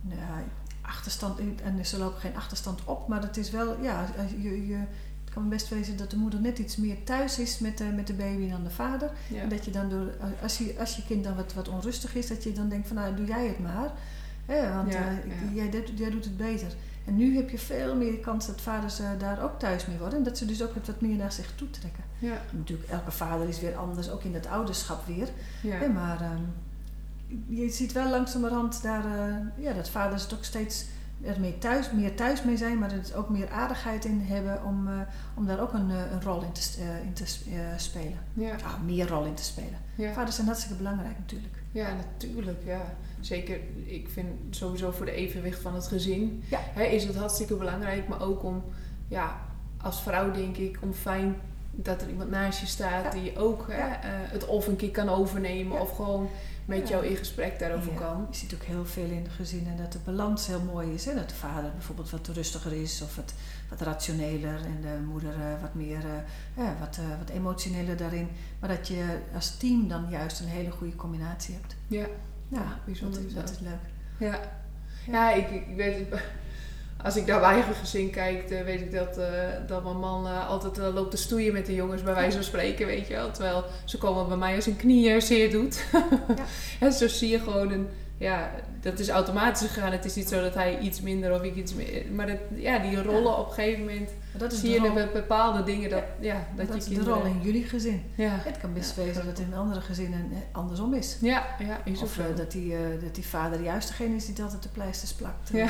nou, 0.00 0.42
achterstand, 0.80 1.40
en 1.62 1.86
ze 1.86 1.98
lopen 1.98 2.20
geen 2.20 2.36
achterstand 2.36 2.84
op, 2.84 3.08
maar 3.08 3.22
het 3.22 3.36
is 3.36 3.50
wel, 3.50 3.82
ja, 3.82 4.06
je, 4.38 4.66
je, 4.66 4.76
het 5.24 5.34
kan 5.34 5.48
best 5.48 5.68
wezen 5.68 5.96
dat 5.96 6.10
de 6.10 6.16
moeder 6.16 6.40
net 6.40 6.58
iets 6.58 6.76
meer 6.76 7.04
thuis 7.04 7.38
is 7.38 7.58
met, 7.58 7.78
de, 7.78 7.84
met 7.84 8.06
de 8.06 8.14
baby 8.14 8.50
dan 8.50 8.64
de 8.64 8.70
vader. 8.70 9.10
Ja. 9.28 9.40
En 9.40 9.48
dat 9.48 9.64
je 9.64 9.70
dan 9.70 9.88
door, 9.88 10.10
als 10.42 10.58
je, 10.58 10.74
als 10.78 10.96
je 10.96 11.04
kind 11.04 11.24
dan 11.24 11.36
wat, 11.36 11.54
wat 11.54 11.68
onrustig 11.68 12.14
is, 12.14 12.26
dat 12.26 12.42
je 12.42 12.52
dan 12.52 12.68
denkt 12.68 12.86
van 12.86 12.96
nou 12.96 13.14
doe 13.14 13.26
jij 13.26 13.46
het 13.46 13.58
maar. 13.58 13.92
Hè, 14.46 14.74
want 14.74 14.92
ja, 14.92 15.18
jij, 15.52 15.70
jij 15.94 16.10
doet 16.10 16.24
het 16.24 16.36
beter. 16.36 16.68
En 17.04 17.16
nu 17.16 17.36
heb 17.36 17.50
je 17.50 17.58
veel 17.58 17.96
meer 17.96 18.18
kans 18.18 18.46
dat 18.46 18.60
vaders 18.60 19.00
uh, 19.00 19.08
daar 19.18 19.42
ook 19.42 19.58
thuis 19.58 19.86
mee 19.86 19.98
worden. 19.98 20.18
En 20.18 20.24
dat 20.24 20.38
ze 20.38 20.46
dus 20.46 20.62
ook 20.62 20.74
wat 20.86 21.00
meer 21.00 21.16
naar 21.16 21.32
zich 21.32 21.52
toe 21.54 21.70
trekken. 21.70 22.04
Ja. 22.18 22.40
Natuurlijk, 22.50 22.88
elke 22.88 23.10
vader 23.10 23.48
is 23.48 23.60
weer 23.60 23.76
anders, 23.76 24.10
ook 24.10 24.22
in 24.22 24.34
het 24.34 24.46
ouderschap 24.46 25.06
weer. 25.06 25.28
Ja. 25.62 25.76
Hè, 25.76 25.88
maar 25.88 26.32
um, 26.32 26.52
je 27.46 27.70
ziet 27.70 27.92
wel 27.92 28.10
langzamerhand 28.10 28.82
daar, 28.82 29.04
uh, 29.06 29.64
ja, 29.64 29.72
dat 29.72 29.88
vaders 29.88 30.22
het 30.22 30.34
ook 30.34 30.44
steeds 30.44 30.84
er 31.24 31.40
meer 31.40 31.58
thuis, 31.58 31.90
meer 31.92 32.14
thuis 32.14 32.42
mee 32.42 32.56
zijn, 32.56 32.78
maar 32.78 32.92
er 32.92 33.00
is 33.00 33.14
ook 33.14 33.28
meer 33.28 33.50
aardigheid 33.50 34.04
in 34.04 34.20
hebben 34.20 34.64
om, 34.64 34.88
uh, 34.88 35.00
om 35.34 35.46
daar 35.46 35.60
ook 35.60 35.72
een, 35.72 35.90
een 35.90 36.22
rol 36.22 36.42
in 36.42 36.52
te, 36.52 36.60
in 37.02 37.12
te 37.12 37.24
spelen. 37.76 38.18
Ja. 38.32 38.54
Ah, 38.64 38.80
meer 38.84 39.08
rol 39.08 39.24
in 39.24 39.34
te 39.34 39.44
spelen. 39.44 39.78
Ja. 39.94 40.12
Vaders 40.12 40.34
zijn 40.34 40.46
hartstikke 40.46 40.76
belangrijk 40.76 41.18
natuurlijk. 41.18 41.54
Ja, 41.70 41.94
natuurlijk. 41.94 42.58
Ja. 42.64 42.94
Zeker, 43.20 43.58
ik 43.84 44.08
vind 44.08 44.28
sowieso 44.50 44.90
voor 44.90 45.06
de 45.06 45.12
evenwicht 45.12 45.60
van 45.60 45.74
het 45.74 45.86
gezin 45.86 46.42
ja. 46.48 46.58
hè, 46.62 46.84
is 46.84 47.04
het 47.04 47.16
hartstikke 47.16 47.54
belangrijk. 47.54 48.08
Maar 48.08 48.22
ook 48.22 48.42
om, 48.42 48.62
ja, 49.08 49.40
als 49.76 50.02
vrouw 50.02 50.30
denk 50.30 50.56
ik, 50.56 50.78
om 50.80 50.92
fijn 50.92 51.36
dat 51.70 52.02
er 52.02 52.08
iemand 52.08 52.30
naast 52.30 52.60
je 52.60 52.66
staat 52.66 53.04
ja. 53.04 53.20
die 53.20 53.38
ook 53.38 53.66
hè, 53.70 54.08
het 54.08 54.46
of 54.46 54.66
een 54.66 54.76
keer 54.76 54.90
kan 54.90 55.08
overnemen 55.08 55.80
of 55.80 55.96
gewoon 55.96 56.28
met 56.64 56.88
jou 56.88 57.06
in 57.06 57.16
gesprek 57.16 57.58
daarover 57.58 57.92
kan. 57.92 58.26
Je 58.30 58.36
ziet 58.36 58.54
ook 58.54 58.62
heel 58.62 58.84
veel 58.84 59.10
in 59.10 59.26
gezinnen 59.30 59.76
dat 59.76 59.92
de 59.92 59.98
balans 60.04 60.46
heel 60.46 60.60
mooi 60.60 60.94
is. 60.94 61.04
Hè? 61.04 61.14
Dat 61.14 61.28
de 61.28 61.34
vader 61.34 61.70
bijvoorbeeld 61.70 62.10
wat 62.10 62.28
rustiger 62.28 62.72
is 62.72 63.02
of 63.02 63.16
wat, 63.16 63.34
wat 63.68 63.80
rationeler 63.80 64.56
en 64.64 64.80
de 64.80 65.04
moeder 65.06 65.34
uh, 65.38 65.60
wat 65.60 65.74
meer 65.74 66.04
uh, 66.58 66.64
wat, 66.80 66.98
wat 67.18 67.28
emotioneler 67.28 67.96
daarin. 67.96 68.28
Maar 68.60 68.68
dat 68.68 68.88
je 68.88 69.18
als 69.34 69.56
team 69.56 69.88
dan 69.88 70.06
juist 70.10 70.40
een 70.40 70.46
hele 70.46 70.70
goede 70.70 70.96
combinatie 70.96 71.54
hebt. 71.54 71.76
Ja. 71.86 72.06
Ja, 72.48 72.78
bijzonder. 72.84 73.22
Dat, 73.22 73.34
dat 73.34 73.50
is 73.50 73.58
leuk. 73.58 73.72
Ja, 74.18 74.40
ja. 75.06 75.32
ik, 75.32 75.50
ik 75.50 75.76
weet 75.76 76.06
als 77.04 77.16
ik 77.16 77.26
naar 77.26 77.40
mijn 77.40 77.52
eigen 77.52 77.74
gezin 77.74 78.10
kijk, 78.10 78.48
weet 78.48 78.80
ik 78.80 78.92
dat, 78.92 79.18
eh, 79.18 79.28
dat 79.66 79.84
mijn 79.84 79.98
man 79.98 80.26
eh, 80.26 80.48
altijd 80.48 80.78
eh, 80.78 80.94
loopt 80.94 81.10
te 81.10 81.16
stoeien 81.16 81.52
met 81.52 81.66
de 81.66 81.74
jongens, 81.74 82.02
bij 82.02 82.14
wijze 82.14 82.36
van 82.36 82.44
spreken, 82.44 82.86
weet 82.86 83.06
je 83.06 83.14
wel. 83.14 83.30
Terwijl 83.30 83.64
ze 83.84 83.98
komen 83.98 84.28
bij 84.28 84.36
mij 84.36 84.54
als 84.54 84.66
een 84.66 84.76
knieën 84.76 85.22
zeer 85.22 85.50
doet. 85.50 85.84
en 86.80 86.92
zo 86.92 87.08
zie 87.08 87.30
je 87.30 87.38
gewoon 87.38 87.70
een, 87.70 87.88
ja, 88.18 88.50
dat 88.80 88.98
is 88.98 89.08
automatisch 89.08 89.70
gegaan. 89.70 89.92
Het 89.92 90.04
is 90.04 90.14
niet 90.14 90.28
zo 90.28 90.40
dat 90.40 90.54
hij 90.54 90.78
iets 90.78 91.00
minder 91.00 91.32
of 91.32 91.42
ik 91.42 91.56
iets 91.56 91.74
meer. 91.74 92.04
Maar 92.12 92.26
dat, 92.26 92.38
ja, 92.54 92.78
die 92.78 93.02
rollen 93.02 93.38
op 93.38 93.48
een 93.48 93.54
gegeven 93.54 93.80
moment 93.80 94.10
dat 94.32 94.52
is 94.52 94.60
zie 94.60 94.70
je 94.70 94.92
bij 94.92 95.10
bepaalde 95.12 95.64
dingen 95.64 95.90
dat, 95.90 96.02
ja, 96.20 96.46
dat, 96.56 96.66
dat 96.66 96.68
je 96.68 96.74
is 96.74 96.84
de 96.84 96.94
kinderen... 96.94 97.14
rol 97.14 97.24
in 97.24 97.40
jullie 97.42 97.64
gezin. 97.64 98.02
Ja. 98.14 98.38
Het 98.44 98.58
kan 98.58 98.72
best 98.72 98.96
Ja. 98.96 99.02
wezen 99.02 99.26
dat 99.26 99.38
het 99.38 99.46
in 99.46 99.54
andere 99.54 99.80
gezinnen 99.80 100.32
andersom 100.52 100.94
is. 100.94 101.16
Ja, 101.20 101.46
ja, 101.58 101.80
is 101.84 102.02
Of 102.02 102.18
dat, 102.36 102.52
die, 102.52 102.76
dat 103.02 103.14
die 103.14 103.26
vader 103.26 103.62
juist 103.62 103.88
degene 103.88 104.14
is 104.14 104.26
die 104.26 104.42
altijd 104.42 104.62
de 104.62 104.68
pleisters 104.68 105.12
plakt. 105.12 105.50
Ja. 105.52 105.68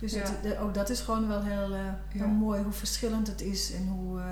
Dus 0.00 0.12
Ja. 0.12 0.18
het, 0.20 0.42
de- 0.42 0.58
ook 0.58 0.74
dat 0.74 0.90
is 0.90 1.00
gewoon 1.00 1.28
wel 1.28 1.42
heel, 1.42 1.74
eh, 1.74 1.80
heel 2.08 2.26
Ja. 2.26 2.32
mooi 2.32 2.62
hoe 2.62 2.72
verschillend 2.72 3.26
het 3.26 3.40
is 3.40 3.72
en 3.74 3.88
hoe, 3.88 4.18
eh, 4.20 4.24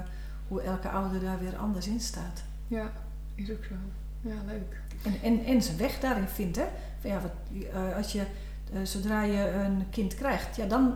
hoe 0.48 0.60
elke 0.62 0.88
ouder 0.88 1.20
daar 1.20 1.38
weer 1.38 1.56
anders 1.56 1.86
in 1.86 2.00
staat. 2.00 2.42
ja, 2.66 2.92
is 3.34 3.50
ook 3.50 3.64
zo. 3.64 3.74
Ja, 4.20 4.34
leuk. 4.46 4.80
En, 5.04 5.14
en, 5.22 5.44
en 5.44 5.62
zijn 5.62 5.76
weg 5.76 6.00
daarin 6.00 6.28
vindt. 6.28 6.56
Hè? 6.56 6.64
Van 7.00 7.10
ja, 7.10 7.20
wat, 7.20 7.30
eh, 7.72 7.96
als 7.96 8.12
je, 8.12 8.22
zodra 8.82 9.22
je 9.22 9.50
een 9.50 9.84
kind 9.90 10.14
krijgt, 10.14 10.56
ja, 10.56 10.66
dan 10.66 10.94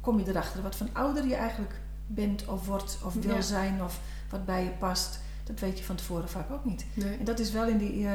kom 0.00 0.18
je 0.18 0.28
erachter 0.28 0.62
wat 0.62 0.76
voor 0.76 0.86
ouder 0.92 1.26
je 1.26 1.34
eigenlijk 1.34 1.80
bent 2.06 2.46
of 2.48 2.66
wordt 2.66 2.98
of 3.04 3.14
wil 3.14 3.34
Ja. 3.34 3.40
zijn 3.40 3.82
of 3.82 4.00
wat 4.30 4.44
bij 4.44 4.64
je 4.64 4.70
past. 4.70 5.20
Dat 5.44 5.60
weet 5.60 5.78
je 5.78 5.84
van 5.84 5.96
tevoren 5.96 6.28
vaak 6.28 6.50
ook 6.50 6.64
niet. 6.64 6.84
Nee. 6.94 7.16
En 7.18 7.24
dat 7.24 7.38
is 7.38 7.50
wel 7.52 7.66
in 7.66 7.78
die 7.78 8.08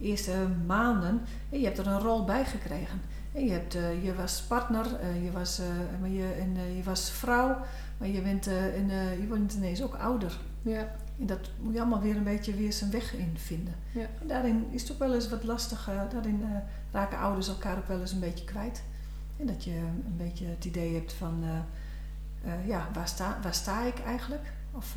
eerste 0.00 0.46
maanden. 0.66 1.20
En 1.50 1.58
je 1.58 1.64
hebt 1.64 1.78
er 1.78 1.86
een 1.86 2.00
rol 2.00 2.24
bij 2.24 2.44
gekregen. 2.44 3.00
Je, 3.34 3.50
hebt, 3.50 3.74
eh, 3.74 4.04
je 4.04 4.14
was 4.14 4.42
partner, 4.42 5.00
eh, 5.00 5.24
je, 5.24 5.32
was, 5.32 5.58
eh, 5.58 5.66
maar 6.00 6.10
je, 6.10 6.32
en, 6.32 6.76
je 6.76 6.82
was 6.82 7.10
vrouw, 7.10 7.58
maar 7.98 8.08
je 8.08 8.22
bent, 8.22 8.46
en, 8.46 8.88
je 9.20 9.26
bent 9.28 9.52
ineens 9.54 9.82
ook 9.82 9.94
ouder. 9.94 10.38
Ja, 10.62 10.90
En 11.18 11.26
dat 11.26 11.50
moet 11.60 11.74
je 11.74 11.80
allemaal 11.80 12.00
weer 12.00 12.16
een 12.16 12.24
beetje 12.24 12.54
weer 12.54 12.72
zijn 12.72 12.90
weg 12.90 13.14
in 13.14 13.32
vinden. 13.36 13.74
Ja. 13.92 14.06
En 14.20 14.26
daarin 14.26 14.66
is 14.70 14.82
het 14.82 14.92
ook 14.92 14.98
wel 14.98 15.14
eens 15.14 15.28
wat 15.28 15.44
lastig. 15.44 15.90
daarin 16.10 16.44
raken 16.90 17.18
ouders 17.18 17.48
elkaar 17.48 17.78
ook 17.78 17.88
wel 17.88 18.00
eens 18.00 18.12
een 18.12 18.20
beetje 18.20 18.44
kwijt. 18.44 18.82
En 19.36 19.46
dat 19.46 19.64
je 19.64 19.70
een 19.70 20.16
beetje 20.16 20.46
het 20.46 20.64
idee 20.64 20.94
hebt 20.94 21.12
van, 21.12 21.44
ja, 22.66 22.88
waar 22.92 23.08
sta, 23.08 23.38
waar 23.42 23.54
sta 23.54 23.82
ik 23.82 23.98
eigenlijk? 23.98 24.52
Of, 24.72 24.96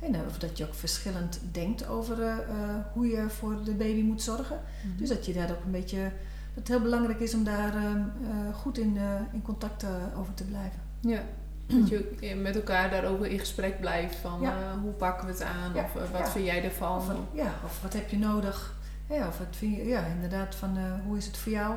en, 0.00 0.14
of 0.26 0.38
dat 0.38 0.58
je 0.58 0.66
ook 0.66 0.74
verschillend 0.74 1.40
denkt 1.52 1.86
over 1.86 2.44
hoe 2.92 3.06
je 3.06 3.30
voor 3.30 3.64
de 3.64 3.74
baby 3.74 4.02
moet 4.02 4.22
zorgen. 4.22 4.60
Mhm. 4.86 4.96
Dus 4.96 5.08
dat 5.08 5.26
je 5.26 5.32
daar 5.32 5.50
ook 5.50 5.64
een 5.64 5.70
beetje, 5.70 6.12
het 6.54 6.68
heel 6.68 6.80
belangrijk 6.80 7.20
is 7.20 7.34
om 7.34 7.44
daar 7.44 7.74
ehm, 7.76 7.98
eh, 7.98 8.54
goed 8.54 8.78
in, 8.78 8.96
eh, 8.96 9.20
in 9.32 9.42
contact 9.42 9.82
eh, 9.82 9.90
over 10.18 10.34
te 10.34 10.44
blijven. 10.44 10.80
Ja, 11.00 11.22
dat 11.66 11.88
je 11.88 12.34
met 12.42 12.54
elkaar 12.56 12.90
daarover 12.90 13.26
in 13.26 13.38
gesprek 13.38 13.80
blijft. 13.80 14.14
Van 14.16 14.40
Ja. 14.40 14.78
hoe 14.82 14.92
pakken 14.92 15.26
we 15.26 15.32
het 15.32 15.42
aan? 15.42 15.74
Ja, 15.74 15.82
Of 15.82 15.92
wat 15.92 16.18
ja. 16.20 16.26
vind 16.26 16.44
jij 16.44 16.64
ervan? 16.64 16.96
Of, 16.96 17.12
ja, 17.32 17.54
of 17.64 17.82
wat 17.82 17.92
heb 17.92 18.08
je 18.08 18.18
nodig? 18.18 18.74
Ja, 19.08 19.26
of 19.28 19.38
wat 19.38 19.46
vind 19.50 19.76
je, 19.76 19.84
ja, 19.86 20.04
inderdaad, 20.04 20.54
van 20.54 20.78
hoe 21.06 21.16
is 21.16 21.26
het 21.26 21.36
voor 21.36 21.52
jou? 21.52 21.74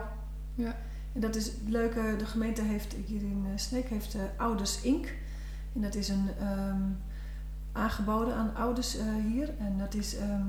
Ja. 0.55 0.75
En 1.13 1.21
dat 1.21 1.35
is 1.35 1.45
het 1.45 1.55
leuke, 1.67 2.15
de 2.17 2.25
gemeente 2.25 2.61
heeft 2.61 2.95
hier 3.05 3.21
in 3.21 3.45
Sneek 3.55 3.89
heeft 3.89 4.15
Ouders 4.37 4.81
Inc. 4.81 5.05
En 5.75 5.81
dat 5.81 5.95
is 5.95 6.09
een 6.09 6.29
ehm, 6.39 6.81
aangeboden 7.71 8.35
aan 8.35 8.55
ouders 8.55 8.97
hier. 9.27 9.49
En 9.59 9.77
dat 9.77 9.93
is 9.93 10.17
ehm, 10.17 10.41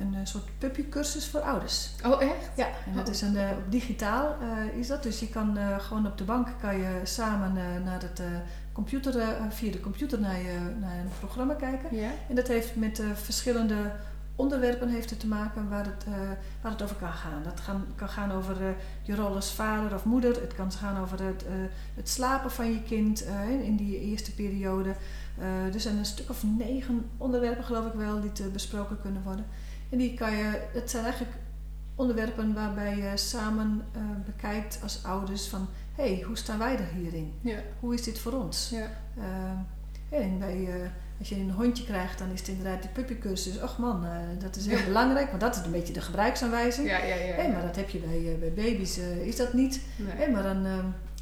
een 0.00 0.14
eh, 0.14 0.20
soort 0.24 0.44
puppycursus 0.58 1.26
voor 1.28 1.40
ouders. 1.40 1.90
Oh, 2.06 2.22
echt? 2.22 2.50
Ja, 2.56 2.66
en 2.86 2.94
dat 2.94 3.06
Oh. 3.08 3.14
is 3.14 3.22
een, 3.22 3.36
eh, 3.36 3.48
digitaal 3.68 4.36
eh, 4.40 4.78
is 4.78 4.86
dat. 4.86 5.02
Dus 5.02 5.20
je 5.20 5.28
kan 5.28 5.58
gewoon 5.78 6.06
op 6.06 6.18
de 6.18 6.24
bank 6.24 6.48
kan 6.60 6.76
je 6.78 7.00
samen 7.04 7.52
naar 7.84 8.02
het, 8.02 8.22
computer, 8.72 9.12
via 9.48 9.72
de 9.72 9.80
computer 9.80 10.20
naar, 10.20 10.38
je, 10.38 10.58
naar 10.80 10.98
een 10.98 11.08
programma 11.18 11.54
kijken. 11.54 11.96
Ja. 11.96 12.10
En 12.28 12.34
dat 12.34 12.48
heeft 12.48 12.76
met 12.76 13.02
verschillende 13.14 13.76
onderwerpen 14.36 14.88
heeft 14.88 15.10
het 15.10 15.20
te 15.20 15.26
maken 15.26 15.68
waar 15.68 15.84
het, 15.84 16.04
waar 16.62 16.72
het 16.72 16.82
over 16.82 16.96
kan 16.96 17.12
gaan. 17.12 17.42
Dat 17.44 17.60
gaan, 17.60 17.84
kan 17.94 18.08
gaan 18.08 18.32
over 18.32 18.56
je 19.02 19.14
rol 19.14 19.34
als 19.34 19.52
vader 19.52 19.94
of 19.94 20.04
moeder. 20.04 20.40
Het 20.40 20.54
kan 20.54 20.72
gaan 20.72 20.98
over 21.02 21.22
het, 21.22 21.44
het 21.94 22.08
slapen 22.08 22.50
van 22.50 22.72
je 22.72 22.82
kind 22.82 23.24
in- 23.62 23.76
die 23.76 24.00
eerste 24.00 24.34
periode. 24.34 24.94
Eh, 25.38 25.74
er 25.74 25.80
zijn 25.80 25.96
een 25.96 26.04
stuk 26.04 26.30
of 26.30 26.42
negen 26.44 27.10
onderwerpen, 27.16 27.64
geloof 27.64 27.86
ik 27.86 27.92
wel, 27.92 28.20
die 28.20 28.32
te 28.32 28.48
besproken 28.48 29.00
kunnen 29.02 29.22
worden. 29.22 29.44
En 29.90 29.98
die 29.98 30.14
kan 30.14 30.36
je, 30.36 30.68
het 30.72 30.90
zijn 30.90 31.04
eigenlijk 31.04 31.34
onderwerpen 31.94 32.54
waarbij 32.54 32.96
je 32.96 33.16
samen 33.16 33.82
eh, 33.92 34.00
bekijkt 34.24 34.78
als 34.82 35.04
ouders 35.04 35.48
van... 35.48 35.68
hé, 35.94 36.14
hey, 36.14 36.22
hoe 36.22 36.36
staan 36.36 36.58
wij 36.58 36.78
er 36.78 36.88
hierin? 36.94 37.32
Ja. 37.40 37.58
Hoe 37.80 37.94
is 37.94 38.02
dit 38.02 38.18
voor 38.18 38.32
ons? 38.32 38.70
Ja. 38.72 38.90
Eh, 39.16 40.20
en 40.20 40.38
bij, 40.38 40.66
eh, 40.66 40.88
als 41.18 41.28
je 41.28 41.34
een 41.34 41.50
hondje 41.50 41.84
krijgt, 41.84 42.18
dan 42.18 42.30
is 42.30 42.38
het 42.38 42.48
inderdaad 42.48 42.82
die 42.82 42.90
puppycursus. 42.90 43.62
Och 43.62 43.78
man, 43.78 44.06
dat 44.38 44.56
is 44.56 44.66
heel 44.66 44.84
belangrijk, 44.84 45.28
want 45.28 45.40
dat 45.40 45.56
is 45.56 45.64
een 45.64 45.70
beetje 45.70 45.92
de 45.92 46.00
gebruiksaanwijzing. 46.00 46.88
Ja, 46.88 46.98
ja, 46.98 47.14
ja. 47.14 47.34
Hé, 47.34 47.52
maar 47.52 47.62
dat 47.62 47.76
heb 47.76 47.88
je 47.88 47.98
bij, 47.98 48.36
bij 48.40 48.52
baby's, 48.52 48.98
is 49.24 49.36
dat 49.36 49.52
niet. 49.52 49.80
Nee. 49.96 50.30
Maar 50.30 50.42
dan, 50.42 50.62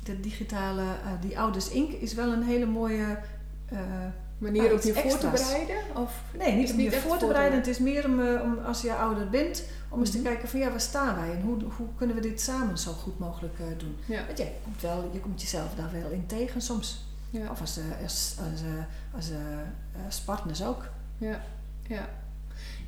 de 0.04 0.20
digitale, 0.20 0.82
die 1.20 1.38
Ouders 1.38 1.70
Inc. 1.70 1.92
is 1.92 2.14
wel 2.14 2.32
een 2.32 2.42
hele 2.42 2.66
mooie... 2.66 3.18
Manier 4.38 4.64
Ah, 4.66 4.72
om 4.72 4.78
je 4.82 4.94
voor 4.94 5.18
te 5.18 5.28
bereiden? 5.30 5.76
Of? 5.96 6.22
nee, 6.38 6.54
niet 6.54 6.72
om 6.72 6.80
je 6.80 6.92
voor 6.92 7.16
te 7.18 7.26
bereiden. 7.26 7.58
Het 7.58 7.66
is 7.66 7.78
meer 7.78 8.04
om, 8.04 8.20
eh, 8.20 8.42
om 8.42 8.58
als 8.58 8.80
je 8.82 8.94
ouder 8.94 9.28
bent, 9.30 9.62
om 9.88 10.00
eens 10.00 10.10
te 10.10 10.18
Mhm. 10.18 10.26
kijken 10.26 10.48
van 10.48 10.60
ja, 10.60 10.70
waar 10.70 10.80
staan 10.80 11.16
wij? 11.16 11.30
En 11.30 11.40
hoe, 11.40 11.56
hoe 11.76 11.86
kunnen 11.96 12.16
we 12.16 12.22
dit 12.22 12.40
samen 12.40 12.78
zo 12.78 12.92
goed 12.92 13.18
mogelijk 13.18 13.58
eh, 13.58 13.64
doen? 13.78 13.96
Ja. 14.06 14.26
Want 14.26 14.38
ja, 14.38 14.44
je 14.44 14.50
komt, 14.64 14.80
wel, 14.80 15.10
je 15.12 15.20
komt 15.20 15.40
jezelf 15.40 15.74
daar 15.74 15.90
wel 15.92 16.10
in 16.10 16.26
tegen 16.26 16.60
soms. 16.60 17.04
Ja. 17.30 17.50
Of 17.50 17.60
als, 17.60 17.76
eh, 17.78 17.84
als, 18.02 18.36
als, 18.52 18.60
als, 19.14 19.30
als 20.06 20.20
partners 20.20 20.64
ook. 20.64 20.84
Ja. 21.18 21.40
Ja. 21.88 22.08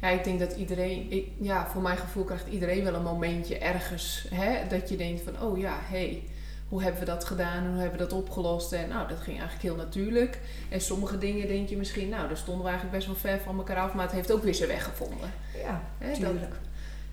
Ja, 0.01 0.09
ik 0.09 0.24
denk 0.24 0.38
dat 0.38 0.53
iedereen, 0.53 1.11
ik, 1.12 1.28
ja, 1.40 1.66
voor 1.66 1.82
mijn 1.82 1.96
gevoel 1.96 2.24
krijgt 2.24 2.46
iedereen 2.48 2.84
wel 2.84 2.94
een 2.94 3.03
momentje 3.03 3.59
ergens. 3.59 4.26
Hè, 4.34 4.66
dat 4.68 4.88
je 4.88 4.96
denkt 4.96 5.22
van, 5.22 5.40
oh 5.42 5.59
ja, 5.59 5.78
hé, 5.82 5.98
hey, 5.98 6.24
hoe 6.71 6.83
hebben 6.83 7.01
we 7.01 7.07
dat 7.07 7.25
gedaan 7.25 7.66
hoe 7.66 7.81
hebben 7.81 7.99
we 7.99 8.05
dat 8.05 8.12
opgelost? 8.12 8.73
En 8.73 8.89
nou, 8.89 9.09
dat 9.09 9.18
ging 9.18 9.39
eigenlijk 9.41 9.62
heel 9.62 9.85
natuurlijk. 9.85 10.41
En 10.68 10.81
sommige 10.81 11.18
dingen 11.18 11.49
denk 11.49 11.68
je 11.68 11.77
misschien, 11.77 12.09
nou, 12.09 12.29
daar 12.29 12.37
stonden 12.37 12.62
we 12.64 12.68
eigenlijk 12.71 12.97
best 12.99 13.07
wel 13.07 13.33
ver 13.33 13.41
van 13.45 13.57
elkaar 13.59 13.77
af, 13.77 13.95
maar 13.95 14.05
het 14.05 14.14
heeft 14.14 14.33
ook 14.33 14.43
weer 14.43 14.55
zijn 14.55 14.68
weg 14.68 14.85
gevonden. 14.85 15.31
Ja, 15.64 15.81
Hè, 15.99 16.09
dat- 16.09 16.16
tuurlijk. 16.18 16.55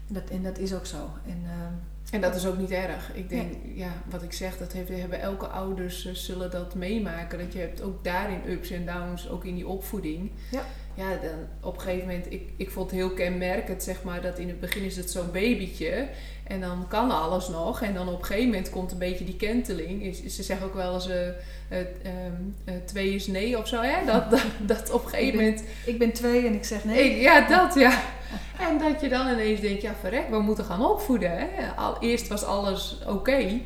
En 0.08 0.14
dat, 0.14 0.30
en 0.30 0.44
dat 0.44 0.58
is 0.58 0.74
ook 0.74 0.86
zo. 0.86 1.10
En, 1.26 1.42
ehm, 1.46 1.74
En 2.12 2.22
dat 2.22 2.36
is 2.36 2.46
ook 2.46 2.58
niet 2.58 2.72
erg. 2.72 3.14
Ik 3.16 3.30
denk, 3.30 3.54
ja, 3.76 3.90
wat 4.10 4.24
ik 4.24 4.34
zeg, 4.34 4.58
dat 4.58 4.72
heeft, 4.72 4.90
hebben 4.90 5.20
elke 5.22 5.48
ouders 5.48 6.06
eh, 6.06 6.14
zullen 6.14 6.52
dat 6.52 6.76
meemaken. 6.76 7.40
Dat 7.40 7.54
je 7.54 7.60
hebt 7.60 7.82
ook 7.82 8.04
daarin 8.04 8.42
ups 8.48 8.70
en 8.72 8.86
downs, 8.86 9.30
ook 9.30 9.46
in 9.46 9.56
die 9.56 9.68
opvoeding. 9.68 10.32
Ja. 10.52 10.62
Ja, 10.98 11.10
dan 11.10 11.48
op 11.62 11.76
een 11.76 11.82
gegeven 11.82 12.08
moment, 12.08 12.26
ik, 12.32 12.42
ik 12.58 12.70
vond 12.72 12.92
het 12.92 13.00
heel 13.00 13.10
kenmerkend, 13.10 13.84
zeg 13.84 14.04
maar, 14.04 14.22
dat 14.22 14.40
in 14.40 14.48
het 14.48 14.60
begin 14.60 14.84
is 14.84 14.96
het 14.98 15.12
zo'n 15.12 15.32
babytje. 15.32 16.08
En 16.44 16.62
dan 16.62 16.86
kan 16.90 17.12
alles 17.12 17.48
nog. 17.48 17.82
En 17.82 17.94
dan 17.94 18.08
op 18.10 18.20
een 18.20 18.26
gegeven 18.26 18.50
moment 18.50 18.70
komt 18.70 18.92
een 18.92 18.98
beetje 18.98 19.26
die 19.26 19.36
kenteling. 19.36 20.16
Ze 20.30 20.44
zeggen 20.44 20.68
ook 20.68 20.74
wel 20.74 20.94
eens, 20.94 21.10
eh, 21.10 21.28
eh, 21.28 21.34
ehm, 22.04 22.34
eh, 22.66 22.74
twee 22.86 23.14
is 23.16 23.28
nee 23.28 23.58
of 23.58 23.68
zo, 23.68 23.82
hè? 23.82 24.06
Dat, 24.06 24.30
dat, 24.32 24.46
dat 24.62 24.92
op 24.92 25.04
een 25.04 25.10
gegeven 25.10 25.28
Ik 25.28 25.36
ben- 25.38 25.46
moment... 25.46 25.64
ik 25.86 25.98
ben 26.00 26.12
twee 26.12 26.46
en 26.48 26.54
ik 26.54 26.64
zeg 26.64 26.84
nee. 26.84 27.10
Ik- 27.10 27.22
ja, 27.22 27.48
dat 27.48 27.74
ja. 27.76 28.00
En 28.70 28.78
dat 28.78 29.02
je 29.02 29.08
dan 29.10 29.28
ineens 29.28 29.60
denkt, 29.60 29.82
ja 29.82 29.94
verrek, 30.00 30.30
we 30.30 30.40
moeten 30.40 30.66
gaan 30.66 30.86
opvoeden. 30.86 31.32
Hè? 31.32 31.48
Al, 31.76 31.98
eerst 32.02 32.28
was 32.28 32.44
alles 32.44 32.98
oké. 33.08 33.60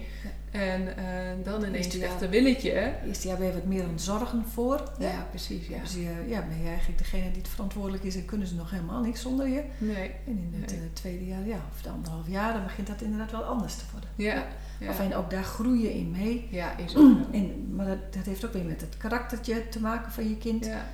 En 0.52 0.98
eh, 0.98 1.06
dan 1.44 1.64
ineens 1.64 1.86
Eerste 1.86 2.06
echt 2.06 2.22
een 2.22 2.30
willetje. 2.30 2.94
Eerst 3.08 3.24
jaar 3.24 3.38
ben 3.38 3.48
je 3.48 3.54
wat 3.54 3.66
meer 3.66 3.84
aan 3.84 3.90
het 3.90 4.02
zorgen 4.02 4.46
voor. 4.46 4.92
Ja, 5.00 5.26
precies, 5.30 5.68
ja. 5.68 5.80
Dus 5.80 5.94
je, 5.94 6.24
ja, 6.28 6.42
ben 6.48 6.62
je 6.62 6.68
eigenlijk 6.68 6.98
degene 6.98 7.32
die 7.32 7.42
het 7.42 7.48
verantwoordelijk 7.52 8.04
is 8.04 8.16
en 8.16 8.26
kunnen 8.26 8.48
ze 8.48 8.56
nog 8.56 8.72
helemaal 8.72 9.02
niks 9.02 9.22
zonder 9.22 9.48
je. 9.48 9.64
Nee, 9.78 10.10
En 10.26 10.50
in 10.52 10.54
het 10.62 10.70
Nee. 10.72 10.80
eh, 10.80 10.86
tweede 10.94 11.26
jaar, 11.26 11.46
ja, 11.46 11.56
of 11.72 11.78
het 11.84 11.92
anderhalf 11.94 12.28
jaar, 12.28 12.54
dan 12.54 12.64
begint 12.64 12.88
dat 12.88 13.02
inderdaad 13.02 13.32
wel 13.32 13.44
anders 13.44 13.76
te 13.76 13.84
worden. 13.92 14.10
ja. 14.16 14.44
Ja, 14.80 14.90
Of 14.90 15.00
en 15.00 15.16
ook 15.16 15.30
daar 15.30 15.44
groei 15.44 15.82
je 15.82 15.94
in 15.98 16.12
mee. 16.12 16.48
ja 16.52 16.78
is 16.78 16.96
ook. 16.96 17.18
En, 17.34 17.76
maar 17.76 17.86
dat, 17.86 18.14
dat 18.14 18.26
heeft 18.26 18.46
ook 18.46 18.54
weer 18.54 18.66
met 18.66 18.82
het 18.82 18.98
karaktertje 18.98 19.70
te 19.70 19.82
maken 19.82 20.12
van 20.12 20.30
je 20.30 20.38
kind. 20.38 20.66
Ja, 20.66 20.86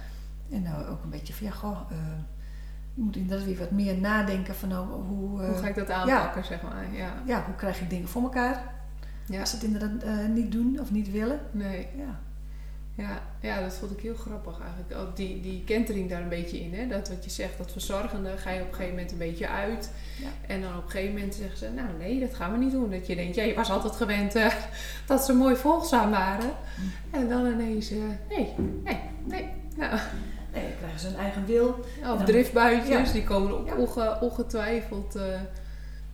En 0.51 0.61
nou 0.61 0.85
ook 0.85 1.03
een 1.03 1.09
beetje 1.09 1.33
van, 1.33 1.45
ja, 1.47 1.51
goh, 1.53 1.79
eh, 1.89 1.97
je 2.93 3.01
moet 3.01 3.15
inderdaad 3.15 3.45
weer 3.45 3.57
wat 3.57 3.71
meer 3.71 3.97
nadenken 3.97 4.55
van 4.55 4.69
nou, 4.69 4.87
hoe, 4.87 5.41
eh, 5.41 5.47
hoe 5.49 5.57
ga 5.57 5.67
ik 5.67 5.75
dat 5.75 5.89
aanpakken, 5.89 6.45
zeg 6.45 6.61
maar. 6.61 6.85
Ja, 6.93 7.13
ja, 7.25 7.43
hoe 7.45 7.55
krijg 7.55 7.81
ik 7.81 7.89
dingen 7.89 8.07
voor 8.07 8.21
elkaar 8.21 8.75
ja. 9.27 9.39
als 9.39 9.49
ze 9.49 9.55
het 9.55 9.65
inderdaad 9.65 10.03
eh, 10.03 10.25
niet 10.33 10.51
doen 10.51 10.77
of 10.81 10.91
niet 10.91 11.11
willen. 11.11 11.39
nee. 11.51 11.87
Ja, 11.97 12.19
Ja, 12.95 13.21
ja, 13.41 13.61
dat 13.61 13.73
vond 13.73 13.91
ik 13.91 13.99
heel 13.99 14.15
grappig 14.15 14.59
eigenlijk. 14.61 14.95
Ook 15.07 15.15
die, 15.15 15.41
die 15.41 15.63
kentering 15.65 16.09
daar 16.09 16.21
een 16.21 16.29
beetje 16.29 16.59
in. 16.59 16.73
Hè? 16.73 16.87
Dat 16.87 17.09
wat 17.09 17.23
je 17.23 17.29
zegt, 17.29 17.57
dat 17.57 17.71
verzorgende 17.71 18.37
ga 18.37 18.49
je 18.51 18.61
op 18.61 18.67
een 18.67 18.73
gegeven 18.73 18.93
moment 18.93 19.11
een 19.11 19.17
beetje 19.17 19.47
uit. 19.47 19.91
Ja. 20.21 20.27
En 20.47 20.61
dan 20.61 20.77
op 20.77 20.83
een 20.83 20.89
gegeven 20.89 21.13
moment 21.13 21.35
zeggen 21.35 21.57
ze, 21.57 21.69
nou 21.75 21.87
nee, 21.99 22.19
dat 22.19 22.35
gaan 22.35 22.51
we 22.51 22.57
niet 22.57 22.71
doen. 22.71 22.89
Dat 22.91 23.07
je 23.07 23.15
denkt, 23.15 23.35
ja, 23.35 23.43
je 23.43 23.53
was 23.53 23.69
altijd 23.69 23.95
gewend 23.95 24.35
eh, 24.35 24.53
dat 25.07 25.25
ze 25.25 25.33
mooi 25.33 25.55
volgzaam 25.55 26.09
waren. 26.11 26.49
En 27.11 27.29
dan 27.29 27.45
ineens, 27.45 27.91
eh, 27.91 27.97
nee, 28.29 28.53
nee, 28.83 28.99
nee. 29.25 29.49
Nou, 29.75 29.99
nee, 30.53 30.63
dan 30.63 30.77
krijgen 30.77 30.99
ze 30.99 31.07
een 31.07 31.15
eigen 31.15 31.45
wil. 31.45 31.85
of 32.13 32.23
driftbuitjes, 32.23 33.07
Ja. 33.07 33.13
die 33.13 33.23
komen 33.23 33.51
ook 33.77 34.21
ongetwijfeld. 34.21 35.15
eh, 35.15 35.23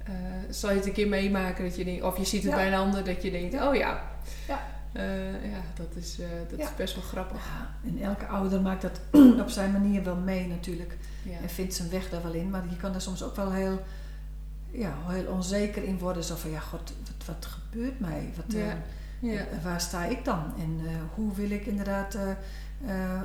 eh, 0.04 0.14
zal 0.50 0.70
je 0.70 0.76
het 0.76 0.86
een 0.86 0.94
keer 0.94 1.08
meemaken 1.08 1.64
dat 1.64 1.76
je 1.76 1.84
denkt, 1.86 2.04
of 2.04 2.18
je 2.18 2.26
ziet 2.26 2.42
het 2.44 2.52
Ja. 2.52 2.58
bij 2.58 2.68
een 2.68 2.74
ander 2.80 3.04
dat 3.04 3.22
je 3.24 3.32
denkt, 3.32 3.54
oh 3.62 3.76
ja. 3.76 4.02
Ja. 4.48 4.62
Eh, 4.92 5.52
ja, 5.52 5.62
dat, 5.76 5.88
is, 5.96 6.20
eh, 6.20 6.28
dat 6.50 6.60
Ja. 6.60 6.66
is 6.66 6.76
best 6.76 6.96
wel 6.96 7.04
grappig. 7.04 7.38
Ja, 7.46 7.90
en 7.90 8.02
elke 8.02 8.26
ouder 8.26 8.62
maakt 8.62 8.82
dat 8.82 9.00
op 9.44 9.50
zijn 9.50 9.72
manier 9.72 10.04
wel 10.04 10.16
mee 10.16 10.48
natuurlijk. 10.48 10.98
En 11.42 11.50
vindt 11.50 11.74
zijn 11.74 11.90
weg 11.90 12.10
daar 12.10 12.24
wel 12.24 12.34
in. 12.34 12.50
Maar 12.50 12.64
je 12.70 12.78
kan 12.78 12.94
er 12.94 13.02
soms 13.02 13.24
ook 13.24 13.36
wel 13.36 13.52
heel, 13.52 13.82
ja, 14.72 14.94
heel 15.08 15.26
onzeker 15.32 15.84
in 15.84 16.00
worden. 16.00 16.24
Zo 16.24 16.36
van, 16.36 16.50
ja 16.52 16.60
god, 16.60 16.94
wat, 17.06 17.26
wat 17.26 17.46
gebeurt 17.46 18.00
mij? 18.00 18.30
Wat, 18.36 18.56
waar 19.64 19.82
sta 19.82 20.06
ik 20.06 20.26
dan? 20.26 20.44
En 20.60 20.80
hoe 21.16 21.34
wil 21.36 21.50
ik 21.52 21.66
inderdaad 21.66 22.18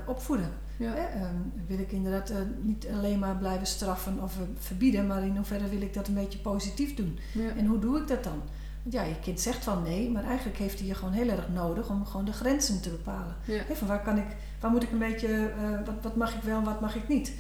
opvoeden? 0.06 0.50
Ja. 0.78 0.92
Hè? 0.92 1.20
Ehm, 1.20 1.36
wil 1.66 1.78
ik 1.78 1.92
inderdaad 1.92 2.30
eh, 2.30 2.36
niet 2.60 2.86
alleen 2.92 3.18
maar 3.18 3.36
blijven 3.36 3.66
straffen 3.66 4.22
of 4.22 4.36
eh, 4.36 4.42
verbieden, 4.58 5.06
maar 5.06 5.24
in 5.24 5.36
hoeverre 5.36 5.68
wil 5.68 5.80
ik 5.80 5.94
dat 5.94 6.08
een 6.08 6.14
beetje 6.14 6.38
positief 6.38 6.94
doen? 6.94 7.18
Ja. 7.32 7.48
En 7.56 7.66
hoe 7.66 7.78
doe 7.78 7.98
ik 8.00 8.08
dat 8.08 8.24
dan? 8.24 8.42
Want 8.82 8.94
ja, 8.94 9.02
je 9.02 9.20
kind 9.20 9.40
zegt 9.40 9.64
van 9.64 9.82
nee, 9.82 10.10
maar 10.10 10.24
eigenlijk 10.24 10.58
heeft 10.58 10.78
hij 10.78 10.88
je 10.88 10.94
gewoon 10.94 11.12
heel 11.12 11.28
erg 11.28 11.48
nodig 11.48 11.88
om 11.88 12.06
gewoon 12.06 12.24
de 12.24 12.32
grenzen 12.32 12.80
te 12.80 12.90
bepalen. 12.90 13.36
Ja. 13.44 13.62
Hè, 13.66 13.74
van 13.74 13.88
waar, 13.88 14.02
kan 14.02 14.18
ik, 14.18 14.26
waar 14.60 14.70
moet 14.70 14.82
ik 14.82 14.92
een 14.92 14.98
beetje, 14.98 15.50
eh, 15.58 15.86
wat, 15.86 15.94
wat 16.02 16.16
mag 16.16 16.34
ik 16.34 16.42
wel 16.42 16.58
en 16.58 16.64
wat 16.64 16.80
mag 16.80 16.94
ik 16.94 17.08
niet? 17.08 17.32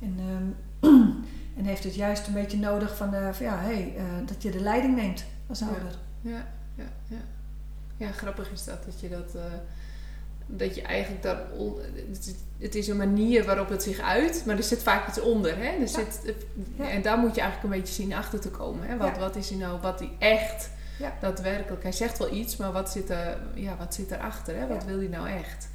En, 0.00 0.16
ehm, 0.18 0.90
en 1.58 1.64
heeft 1.64 1.84
het 1.84 1.94
juist 1.94 2.26
een 2.26 2.32
beetje 2.32 2.58
nodig 2.58 2.96
van, 2.96 3.14
eh, 3.14 3.32
van 3.32 3.46
ja, 3.46 3.58
hey, 3.58 3.94
eh, 3.96 4.04
dat 4.26 4.42
je 4.42 4.50
de 4.50 4.60
leiding 4.60 4.96
neemt 4.96 5.24
als 5.46 5.62
ouder. 5.62 5.98
Ja, 6.20 6.46
ja, 6.74 6.88
ja. 7.06 7.20
Ja, 7.96 8.10
grappig 8.12 8.50
is 8.50 8.64
dat, 8.64 8.84
dat 8.84 9.00
je 9.00 9.08
dat... 9.08 9.36
eh, 10.50 10.58
dat 10.58 10.74
je 10.74 10.82
eigenlijk 10.82 11.22
daar... 11.22 11.42
het, 12.58 12.74
is, 12.74 12.88
een 12.88 12.96
manier 12.96 13.44
waarop 13.44 13.68
het 13.68 13.82
zich 13.82 14.00
uit, 14.00 14.42
maar 14.46 14.56
er 14.56 14.62
zit 14.62 14.82
vaak 14.82 15.08
iets 15.08 15.20
onder. 15.20 15.56
Hè? 15.56 15.80
Er 15.80 15.88
zit, 15.88 16.34
Ja. 16.76 16.90
En 16.90 17.02
daar 17.02 17.18
moet 17.18 17.34
je 17.34 17.40
eigenlijk 17.40 17.74
een 17.74 17.80
beetje 17.80 17.94
zien 18.02 18.14
achter 18.14 18.40
te 18.40 18.50
komen. 18.50 18.86
Hè? 18.88 18.96
Wat, 18.96 19.14
Ja. 19.14 19.18
wat 19.18 19.36
is 19.36 19.48
hij 19.50 19.58
nou, 19.58 19.80
wat 19.80 19.98
hij 19.98 20.10
echt 20.18 20.70
Ja. 20.98 21.16
daadwerkelijk... 21.20 21.82
Hij 21.82 21.92
zegt 21.92 22.18
wel 22.18 22.32
iets, 22.32 22.56
maar 22.56 22.72
wat 22.72 22.90
zit, 22.90 23.10
er, 23.10 23.38
ja, 23.54 23.76
wat 23.76 23.94
zit 23.94 24.10
erachter? 24.10 24.56
Hè? 24.56 24.66
Wat 24.66 24.84
wil 24.84 24.98
hij 24.98 25.08
nou 25.08 25.28
echt? 25.28 25.68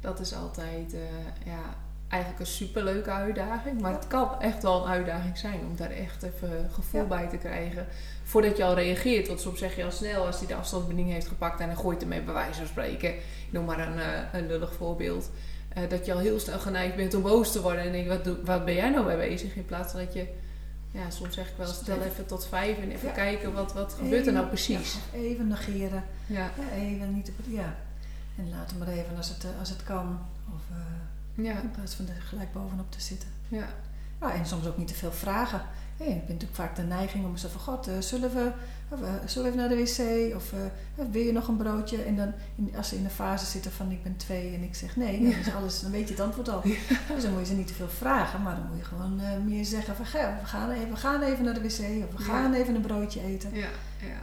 Dat 0.00 0.20
is 0.20 0.34
altijd... 0.34 0.94
eh, 0.94 1.00
ja, 1.46 1.60
eigenlijk 2.08 2.40
een 2.42 2.46
superleuke 2.46 3.10
uitdaging. 3.10 3.80
Maar 3.80 3.92
het 3.92 4.06
kan 4.06 4.40
echt 4.40 4.62
wel 4.62 4.82
een 4.84 4.90
uitdaging 4.90 5.38
zijn 5.38 5.60
om 5.70 5.76
daar 5.76 5.90
echt 5.90 6.22
even 6.22 6.70
gevoel 6.72 7.06
bij 7.06 7.26
te 7.28 7.36
krijgen. 7.36 7.86
Voordat 8.32 8.56
je 8.56 8.64
al 8.64 8.74
reageert. 8.74 9.26
Want 9.28 9.40
soms 9.40 9.58
zeg 9.58 9.76
je 9.76 9.84
al 9.84 9.90
snel 9.90 10.26
als 10.26 10.38
hij 10.38 10.46
de 10.46 10.54
afstandsbediening 10.54 11.14
heeft 11.14 11.28
gepakt 11.28 11.60
en 11.60 11.66
hij 11.66 11.76
gooit 11.76 12.02
ermee 12.02 12.20
bij 12.22 12.34
wijze 12.34 12.58
van 12.58 12.66
spreken. 12.66 13.08
Ik 13.14 13.22
noem 13.50 13.64
maar 13.64 13.78
een, 13.88 13.98
eh, 13.98 14.20
een 14.40 14.46
lullig 14.46 14.74
voorbeeld. 14.74 15.30
eh, 15.68 15.88
dat 15.88 16.06
je 16.06 16.12
al 16.12 16.18
heel 16.18 16.38
snel 16.40 16.58
geneigd 16.58 16.96
bent 16.96 17.14
om 17.14 17.22
boos 17.22 17.52
te 17.52 17.62
worden. 17.62 17.82
En 17.84 17.92
denk 17.92 18.08
wat, 18.08 18.36
wat 18.44 18.64
ben 18.64 18.74
jij 18.74 18.90
nou 18.90 19.06
mee 19.06 19.16
bezig? 19.16 19.54
In 19.56 19.64
plaats 19.64 19.90
van 19.92 20.00
dat 20.04 20.12
je... 20.14 20.26
Ja, 20.90 21.10
soms 21.10 21.34
zeg 21.34 21.48
ik 21.48 21.52
wel, 21.56 21.66
stel 21.66 22.00
Even- 22.02 22.26
tot 22.26 22.46
vijf 22.46 22.78
en 22.78 22.90
even 22.90 23.08
Ja. 23.08 23.14
kijken 23.14 23.52
wat, 23.52 23.72
wat 23.72 23.94
gebeurt 23.98 24.26
er 24.26 24.32
nou 24.32 24.46
precies. 24.46 24.98
ja, 25.12 25.18
even 25.18 25.48
negeren. 25.48 26.04
Ja, 26.26 26.50
Ja, 26.58 26.76
even 26.76 27.14
niet 27.14 27.30
ja. 27.48 27.74
En 28.36 28.50
laat 28.50 28.70
hem 28.70 28.78
maar 28.78 28.88
even 28.88 29.16
als 29.16 29.28
het, 29.28 29.44
eh, 29.44 29.50
als 29.58 29.68
het 29.68 29.82
kan. 29.84 30.18
Of 30.54 30.62
ja, 31.34 31.60
in 31.60 31.70
plaats 31.70 31.94
van 31.94 32.08
er 32.08 32.22
gelijk 32.22 32.52
bovenop 32.52 32.90
te 32.92 33.00
zitten. 33.00 33.28
ja. 33.48 33.66
Ja, 34.20 34.32
en 34.34 34.46
soms 34.46 34.66
ook 34.66 34.76
niet 34.76 34.88
te 34.88 34.94
veel 34.94 35.12
vragen. 35.12 35.60
Hey, 36.02 36.10
je 36.10 36.16
bent 36.16 36.28
natuurlijk 36.28 36.54
vaak 36.60 36.76
de 36.76 36.82
neiging 36.82 37.24
om 37.24 37.36
zo 37.36 37.48
van... 37.48 37.60
God, 37.60 37.86
eh, 37.88 37.94
zullen, 37.98 38.34
we, 38.34 38.50
eh, 38.90 38.98
zullen 39.26 39.52
we 39.52 39.56
even 39.56 39.56
naar 39.56 39.68
de 39.68 39.76
wc? 40.30 40.34
Of 40.36 40.52
eh, 40.52 41.04
wil 41.10 41.22
je 41.22 41.32
nog 41.32 41.48
een 41.48 41.56
broodje? 41.56 42.02
En 42.02 42.16
dan 42.16 42.32
als 42.76 42.88
ze 42.88 42.96
in 42.96 43.02
de 43.02 43.08
fase 43.10 43.46
zitten 43.46 43.72
van 43.72 43.90
ik 43.90 44.02
ben 44.02 44.16
twee 44.16 44.54
en 44.54 44.62
ik 44.62 44.74
zeg 44.74 44.96
nee... 44.96 45.20
Dan, 45.22 45.30
is 45.40 45.54
alles, 45.54 45.80
dan 45.80 45.90
weet 45.90 46.08
je 46.08 46.14
het 46.14 46.22
antwoord 46.22 46.48
al. 46.48 46.60
Dus 47.14 47.22
dan 47.22 47.30
moet 47.32 47.40
je 47.40 47.46
ze 47.46 47.54
niet 47.54 47.66
te 47.66 47.74
veel 47.74 47.88
vragen. 47.88 48.42
Maar 48.42 48.54
dan 48.56 48.66
moet 48.68 48.78
je 48.78 48.84
gewoon 48.84 49.20
meer 49.44 49.64
zeggen 49.64 49.96
van... 49.96 50.06
"Ga, 50.06 50.38
We 50.40 50.46
gaan, 50.46 50.70
even, 50.70 50.90
we 50.90 50.96
gaan 50.96 51.22
even 51.22 51.44
naar 51.44 51.54
de 51.54 51.60
wc. 51.60 51.68
Of 51.68 52.16
we 52.16 52.24
Ja. 52.24 52.24
gaan 52.24 52.52
even 52.54 52.74
een 52.74 52.80
broodje 52.80 53.20
eten. 53.22 53.50
Ja, 53.54 53.68
ja. 53.98 54.20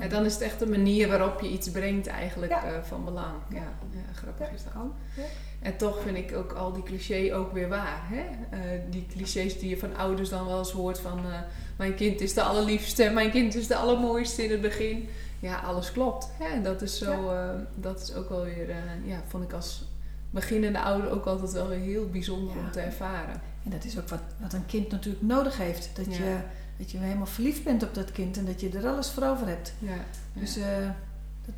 Ja, 0.00 0.08
dan 0.08 0.24
is 0.24 0.32
het 0.32 0.42
echt 0.42 0.58
de 0.58 0.66
manier 0.66 1.08
waarop 1.08 1.40
je 1.40 1.48
iets 1.48 1.70
brengt 1.70 2.06
eigenlijk 2.06 2.52
Ja. 2.52 2.64
eh, 2.64 2.82
van 2.82 3.04
belang. 3.04 3.34
Ja, 3.50 3.56
ja 3.90 4.12
grappig 4.14 4.52
is 4.52 4.62
dat. 4.64 5.24
En 5.62 5.76
toch 5.76 6.02
vind 6.02 6.16
ik 6.16 6.36
ook 6.36 6.52
al 6.52 6.72
die 6.72 6.82
clichés 6.82 7.32
ook 7.32 7.52
weer 7.52 7.68
waar. 7.68 8.02
Hè? 8.08 8.22
Eh, 8.50 8.80
die 8.90 9.06
clichés 9.12 9.58
die 9.58 9.68
je 9.68 9.78
van 9.78 9.96
ouders 9.96 10.28
dan 10.28 10.46
wel 10.46 10.58
eens 10.58 10.70
hoort 10.70 10.98
van... 11.00 11.18
eh, 11.18 11.38
mijn 11.76 11.94
kind 11.94 12.20
is 12.20 12.34
de 12.34 12.42
allerliefste, 12.42 13.10
mijn 13.10 13.30
kind 13.30 13.54
is 13.54 13.66
de 13.66 13.76
allermooiste 13.76 14.44
in 14.44 14.50
het 14.50 14.60
begin. 14.60 15.08
Ja, 15.40 15.56
alles 15.58 15.92
klopt. 15.92 16.30
Hè? 16.38 16.44
En 16.54 16.62
dat 16.62 16.82
is, 16.82 16.98
zo, 16.98 17.32
dat 17.74 18.00
is 18.00 18.14
ook 18.14 18.28
wel 18.28 18.44
weer... 18.44 18.68
ja, 19.04 19.22
vond 19.26 19.44
ik 19.44 19.52
als 19.52 19.84
beginnende 20.30 20.80
ouder 20.80 21.10
ook 21.10 21.26
altijd 21.26 21.52
wel 21.52 21.68
weer 21.68 21.78
heel 21.78 22.08
bijzonder 22.10 22.56
om 22.56 22.70
te 22.70 22.80
ervaren. 22.80 23.40
En 23.64 23.70
dat 23.70 23.84
is 23.84 23.98
ook 23.98 24.08
wat, 24.08 24.20
wat 24.40 24.52
een 24.52 24.66
kind 24.66 24.90
natuurlijk 24.90 25.24
nodig 25.24 25.56
heeft. 25.58 25.90
Dat, 25.94 26.16
je, 26.16 26.36
dat 26.78 26.90
je 26.90 26.98
helemaal 26.98 27.26
verliefd 27.26 27.64
bent 27.64 27.82
op 27.82 27.94
dat 27.94 28.12
kind 28.12 28.36
en 28.36 28.44
dat 28.44 28.60
je 28.60 28.68
er 28.70 28.86
alles 28.88 29.10
voor 29.10 29.22
over 29.22 29.46
hebt. 29.46 29.72
Ja, 29.78 29.90
ja. 29.92 30.00
Dus, 30.32 30.56
eh, 30.56 30.64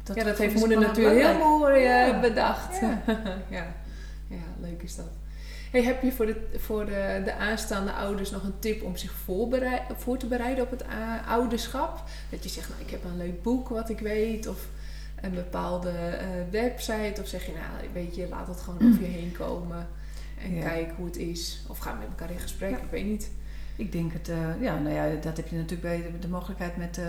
dat, 0.03 0.17
ja, 0.17 0.25
dat 0.25 0.39
heeft 0.39 0.55
is 0.55 0.61
moeder 0.61 0.81
natuurlijk 0.81 1.21
heel 1.21 1.39
mooi 1.39 1.85
eh, 1.85 2.21
bedacht. 2.21 2.81
Ja. 3.51 3.67
Ja. 4.29 4.43
leuk 4.61 4.83
is 4.83 4.95
dat. 4.97 5.07
Hey, 5.71 5.83
heb 5.83 6.03
je 6.03 6.13
voor, 6.13 6.27
de, 6.27 6.47
voor 6.57 6.87
de, 6.87 7.23
de 7.25 7.35
aanstaande 7.35 7.93
ouders 7.93 8.31
nog 8.31 8.43
een 8.43 8.59
tip 8.59 8.83
om 8.83 8.97
zich 8.97 9.13
voor 9.97 10.19
te 10.19 10.27
bereiden 10.27 10.65
op 10.65 10.71
het 10.71 10.85
ouderschap? 11.29 12.03
Dat 12.31 12.43
je 12.43 12.49
zegt, 12.49 12.69
nou, 12.69 12.81
ik 12.81 12.91
heb 12.91 13.05
een 13.05 13.17
leuk 13.17 13.43
boek 13.43 13.69
wat 13.69 13.89
ik 13.89 13.99
weet, 13.99 14.47
of 14.47 14.67
een 15.21 15.35
bepaalde 15.35 15.91
eh, 15.91 16.27
website, 16.51 17.21
of 17.21 17.27
zeg 17.29 17.47
je, 17.47 17.53
nou, 17.53 17.93
weet 17.93 18.15
je, 18.17 18.29
laat 18.29 18.47
het 18.49 18.61
gewoon 18.61 18.89
over 18.91 19.03
je 19.03 19.09
heen 19.09 19.33
komen 19.39 19.87
en 20.43 20.55
Ja. 20.55 20.63
kijk 20.69 20.91
hoe 20.97 21.07
het 21.07 21.17
is. 21.17 21.63
Of 21.69 21.79
ga 21.79 21.93
met 21.93 22.09
elkaar 22.09 22.31
in 22.31 22.39
gesprek, 22.39 22.71
Ja. 22.71 22.77
ik 22.77 22.91
weet 22.91 23.05
niet. 23.07 23.31
Ik 23.79 23.93
denk 23.93 24.13
het, 24.13 24.29
eh, 24.29 24.61
ja, 24.61 24.79
nou 24.79 24.95
ja, 24.95 25.21
dat 25.21 25.37
heb 25.37 25.49
je 25.49 25.57
natuurlijk 25.57 25.83
bij 25.83 26.03
de, 26.13 26.19
de 26.19 26.29
mogelijkheid 26.29 26.77
met, 26.77 26.99
eh, 26.99 27.05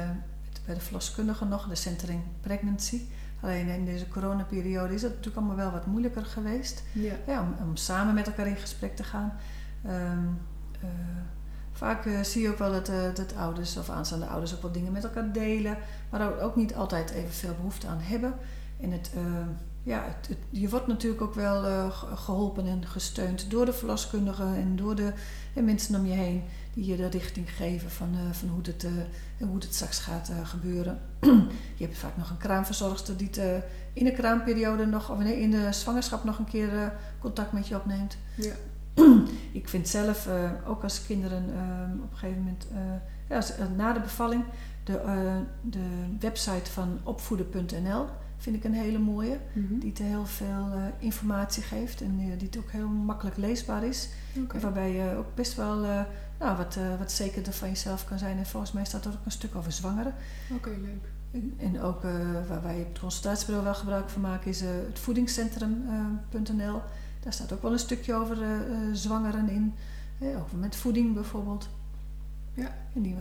met- 0.50 0.62
bij 0.66 0.76
de 0.76 0.82
verloskundige 0.82 1.46
nog, 1.46 1.68
de 1.68 1.76
centering 1.76 2.22
pregnancy. 2.42 3.02
Alleen 3.42 3.68
in 3.68 3.86
deze 3.86 4.08
coronaperiode 4.08 4.94
is 4.94 5.02
dat 5.02 5.10
natuurlijk 5.10 5.38
allemaal 5.38 5.56
wel 5.56 5.72
wat 5.72 5.86
moeilijker 5.86 6.26
geweest. 6.26 6.84
Ja. 6.92 7.14
Ja, 7.28 7.42
om, 7.42 7.56
om 7.68 7.76
samen 7.76 8.14
met 8.14 8.28
elkaar 8.28 8.48
in 8.48 8.56
gesprek 8.56 8.96
te 8.96 9.04
gaan. 9.04 9.34
Ehm, 9.86 10.26
eh, 10.82 10.90
vaak 11.72 12.08
zie 12.22 12.42
je 12.42 12.50
ook 12.50 12.58
wel 12.58 12.72
dat, 12.72 12.86
dat 13.16 13.36
ouders 13.36 13.78
of 13.78 13.90
aanstaande 13.90 14.26
ouders 14.26 14.56
ook 14.56 14.62
wel 14.62 14.72
dingen 14.72 14.92
met 14.92 15.04
elkaar 15.04 15.32
delen, 15.32 15.78
maar 16.10 16.40
ook, 16.42 16.56
niet 16.56 16.76
altijd 16.76 17.10
evenveel 17.10 17.56
behoefte 17.56 17.88
aan 17.88 18.00
hebben. 18.02 18.34
En 18.80 18.92
het, 18.92 19.12
ja, 19.84 20.04
het, 20.04 20.28
het- 20.28 20.38
je 20.50 20.70
wordt 20.70 20.88
natuurlijk 20.88 21.22
ook 21.22 21.34
wel 21.34 21.66
eh, 21.66 21.92
ge- 21.92 22.16
geholpen 22.16 22.66
en 22.68 22.86
gesteund 22.88 23.52
door 23.52 23.66
de 23.66 23.74
verloskundigen 23.74 24.56
en 24.56 24.76
door 24.76 24.96
de 24.96 25.14
en 25.54 25.66
mensen 25.66 26.00
om 26.00 26.06
je 26.06 26.14
heen 26.14 26.44
die 26.74 26.86
je 26.86 26.96
de 26.96 27.08
richting 27.08 27.52
geven 27.52 27.92
van, 27.92 28.10
eh, 28.14 28.32
van 28.32 28.50
hoe, 28.50 28.62
het, 28.64 28.84
eh, 28.84 29.48
hoe 29.48 29.56
het 29.56 29.74
straks 29.74 30.00
gaat 30.00 30.30
eh, 30.30 30.48
gebeuren. 30.48 31.00
je 31.80 31.84
hebt 31.86 31.98
vaak 31.98 32.18
nog 32.18 32.30
een 32.30 32.38
kraamverzorgster 32.38 33.18
die 33.18 33.30
het, 33.32 33.64
in 33.94 34.06
de 34.06 34.12
kraamperiode 34.12 34.86
nog, 34.86 35.12
of 35.12 35.18
nee, 35.18 35.40
in 35.40 35.52
de 35.52 35.68
zwangerschap 35.72 36.24
nog 36.24 36.40
een 36.40 36.46
keer 36.46 36.94
contact 37.20 37.52
met 37.52 37.68
je 37.68 37.76
opneemt. 37.76 38.18
Ja. 38.36 38.54
Ik 39.52 39.70
vind 39.70 39.88
zelf, 39.88 40.28
ook 40.68 40.84
als 40.84 41.06
kinderen 41.06 41.44
eh, 41.54 42.04
op 42.04 42.12
een 42.12 42.18
gegeven 42.18 42.38
moment, 42.38 42.68
ja, 43.30 43.68
na 43.76 43.94
de 43.94 44.00
bevalling, 44.00 44.44
de, 44.84 45.02
de 45.62 46.16
website 46.20 46.72
van 46.72 47.00
opvoeden.nl 47.04 48.06
vind 48.40 48.56
ik 48.56 48.64
een 48.64 48.74
hele 48.74 49.00
mooie. 49.00 49.40
Mhm. 49.54 49.80
Die 49.80 49.92
te 49.92 50.04
heel 50.04 50.26
veel 50.26 50.70
eh, 50.74 50.84
informatie 50.98 51.64
geeft 51.64 52.02
en 52.02 52.16
eh, 52.20 52.26
die 52.38 52.48
het 52.48 52.58
ook 52.58 52.72
heel 52.72 52.88
makkelijk 52.88 53.38
leesbaar 53.38 53.84
is. 53.84 54.10
En 54.36 54.62
Waarbij 54.62 54.92
je 54.92 55.16
ook 55.18 55.36
best 55.36 55.56
wel 55.56 55.84
eh, 55.84 56.02
nou, 56.40 56.58
wat, 56.58 56.78
wat 57.00 57.12
zekerder 57.12 57.54
van 57.54 57.68
jezelf 57.70 58.06
kan 58.06 58.18
zijn. 58.18 58.38
En 58.38 58.46
volgens 58.46 58.72
mij 58.72 58.86
staat 58.86 59.06
er 59.06 59.12
ook 59.12 59.26
een 59.26 59.32
stuk 59.32 59.56
over 59.56 59.72
zwangeren. 59.72 60.14
Oké, 60.54 60.70
leuk. 60.70 61.12
En- 61.58 61.82
ook 61.82 62.02
waar 62.48 62.64
wij 62.64 62.80
op 62.80 62.88
het 62.88 63.00
consultatiebureau 63.00 63.64
wel 63.66 63.74
gebruik 63.74 64.10
van 64.10 64.22
maken 64.22 64.50
is 64.50 64.62
het 64.62 65.00
voedingscentrum.nl. 65.00 66.82
Daar 67.20 67.34
staat 67.34 67.54
ook 67.54 67.62
wel 67.62 67.72
een 67.72 67.80
stukje 67.80 68.14
over 68.14 68.38
zwangeren 68.94 69.50
in. 69.50 69.74
Over 70.20 70.58
met 70.58 70.76
voeding 70.76 71.14
bijvoorbeeld. 71.14 71.70
Ja. 72.54 72.76
En 72.96 73.02
die, 73.02 73.16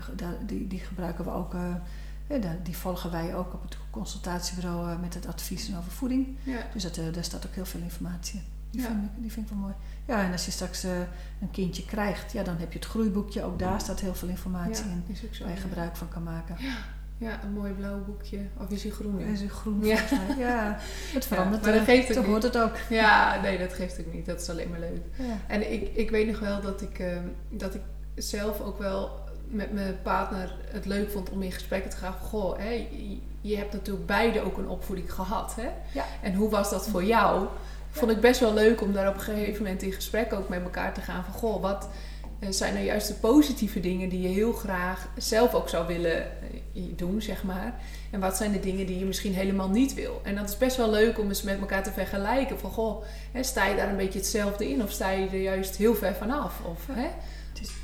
die, 0.46 0.66
die 0.66 0.78
gebruiken 0.78 1.24
we 1.24 1.30
ook. 1.30 1.54
Die 2.62 2.76
volgen 2.76 3.10
wij 3.10 3.34
ook 3.34 3.54
op 3.54 3.62
het 3.62 3.76
consultatiebureau 3.90 4.90
eh, 4.90 5.00
met 5.00 5.14
het 5.14 5.26
advies 5.26 5.70
over 5.78 5.90
voeding. 5.90 6.36
Ja. 6.42 6.58
Dus 6.72 6.82
dat, 6.82 6.96
eh, 6.96 7.04
daar 7.12 7.24
staat 7.24 7.46
ook 7.46 7.54
heel 7.54 7.64
veel 7.66 7.80
informatie 7.80 8.38
in. 8.38 8.44
Die, 8.70 8.80
Ja. 8.80 8.86
vind 8.86 9.04
ik, 9.04 9.10
die 9.22 9.32
vind 9.32 9.46
ik 9.46 9.52
wel 9.52 9.60
mooi. 9.60 9.74
Ja, 10.06 10.22
en 10.24 10.32
als 10.32 10.44
je 10.44 10.50
straks 10.50 10.84
eh, 10.84 10.98
een 11.40 11.50
kindje 11.50 11.84
krijgt, 11.84 12.32
ja, 12.32 12.42
dan 12.42 12.56
heb 12.56 12.72
je 12.72 12.78
het 12.78 12.88
groeiboekje. 12.88 13.42
Ook 13.44 13.58
daar 13.58 13.80
staat 13.80 14.00
heel 14.00 14.14
veel 14.14 14.28
informatie 14.28 14.84
in 14.84 15.04
is 15.06 15.24
ook 15.24 15.34
zo. 15.34 15.44
waar 15.44 15.52
je 15.52 15.58
ja. 15.60 15.64
gebruik 15.66 15.96
van 15.96 16.08
kan 16.08 16.22
maken. 16.22 16.56
Ja, 17.18 17.42
een 17.42 17.52
mooi 17.52 17.72
blauw 17.72 18.04
boekje. 18.04 18.38
Of 18.56 18.70
is 18.70 18.82
hij 18.82 18.92
groen? 18.92 19.18
Is 19.18 19.40
een 19.40 19.48
groen 19.50 19.84
Ja. 19.84 20.00
Ja, 20.38 20.76
het 21.12 21.26
verandert. 21.30 21.62
maar 21.62 21.72
dat 21.72 21.84
geeft 21.84 22.16
ook 22.18 22.24
hoort 22.26 22.42
het 22.42 22.58
ook. 22.58 22.76
Ja, 22.88 23.40
nee, 23.40 23.58
dat 23.58 23.72
geeft 23.72 24.00
ook 24.00 24.12
niet. 24.12 24.26
Dat 24.26 24.40
is 24.40 24.50
alleen 24.50 24.70
maar 24.70 24.80
leuk. 24.80 25.02
Ja. 25.16 25.36
En 25.46 25.72
ik, 25.72 25.88
ik 25.96 26.10
weet 26.10 26.26
nog 26.26 26.38
wel 26.38 26.60
dat 26.60 26.82
ik, 26.82 27.04
dat 27.48 27.74
ik 27.74 27.80
zelf 28.14 28.60
ook 28.60 28.78
wel 28.78 29.10
met 29.50 29.72
mijn 29.72 29.98
partner 30.02 30.54
het 30.70 30.86
leuk 30.86 31.10
vond 31.10 31.30
om 31.30 31.42
in 31.42 31.52
gesprekken 31.52 31.90
te 31.90 31.96
gaan. 31.96 32.12
Goh, 32.12 32.58
hè, 32.58 32.88
je, 33.40 33.56
hebt 33.56 33.72
natuurlijk 33.72 34.06
beide 34.06 34.40
ook 34.40 34.58
een 34.58 34.68
opvoeding 34.68 35.12
gehad. 35.12 35.54
Hè? 35.54 35.68
Ja. 35.92 36.04
En 36.22 36.34
hoe 36.34 36.50
was 36.50 36.70
dat 36.70 36.88
voor 36.88 37.04
jou? 37.04 37.46
Vond 37.90 38.10
ik 38.10 38.20
best 38.20 38.40
wel 38.40 38.54
leuk 38.54 38.80
om 38.80 38.92
daar 38.92 39.08
op 39.08 39.14
een 39.14 39.20
gegeven 39.20 39.62
moment 39.62 39.82
in 39.82 39.92
gesprek 39.92 40.32
ook 40.32 40.48
met 40.48 40.62
elkaar 40.62 40.94
te 40.94 41.00
gaan. 41.00 41.24
Van 41.24 41.34
goh, 41.34 41.62
wat, 41.62 41.88
eh, 42.38 42.48
zijn 42.50 42.76
er 42.76 42.82
juist 42.82 43.08
de 43.08 43.14
positieve 43.14 43.80
dingen 43.80 44.08
die 44.08 44.20
je 44.20 44.28
heel 44.28 44.52
graag 44.52 45.08
zelf 45.16 45.54
ook 45.54 45.68
zou 45.68 45.86
willen 45.86 46.22
eh, 46.22 46.82
doen, 46.96 47.22
zeg 47.22 47.42
maar? 47.42 47.80
En 48.10 48.20
wat 48.20 48.36
zijn 48.36 48.52
de 48.52 48.60
dingen 48.60 48.86
die 48.86 48.98
je 48.98 49.04
misschien 49.04 49.34
helemaal 49.34 49.68
niet 49.68 49.94
wil? 49.94 50.20
En 50.24 50.34
dat 50.34 50.48
is 50.48 50.56
best 50.56 50.76
wel 50.76 50.90
leuk 50.90 51.18
om 51.18 51.28
eens 51.28 51.42
met 51.42 51.60
elkaar 51.60 51.82
te 51.82 51.92
vergelijken. 51.92 52.58
Van 52.58 52.70
goh, 52.70 53.04
hè, 53.32 53.42
sta 53.42 53.66
je 53.66 53.76
daar 53.76 53.88
een 53.88 53.96
beetje 53.96 54.18
hetzelfde 54.18 54.70
in 54.70 54.82
of 54.82 54.90
sta 54.90 55.10
je 55.10 55.28
er 55.28 55.40
juist 55.40 55.76
heel 55.76 55.94
ver 55.94 56.14
vanaf? 56.14 56.60
Of, 56.64 56.86
hè? 56.92 57.08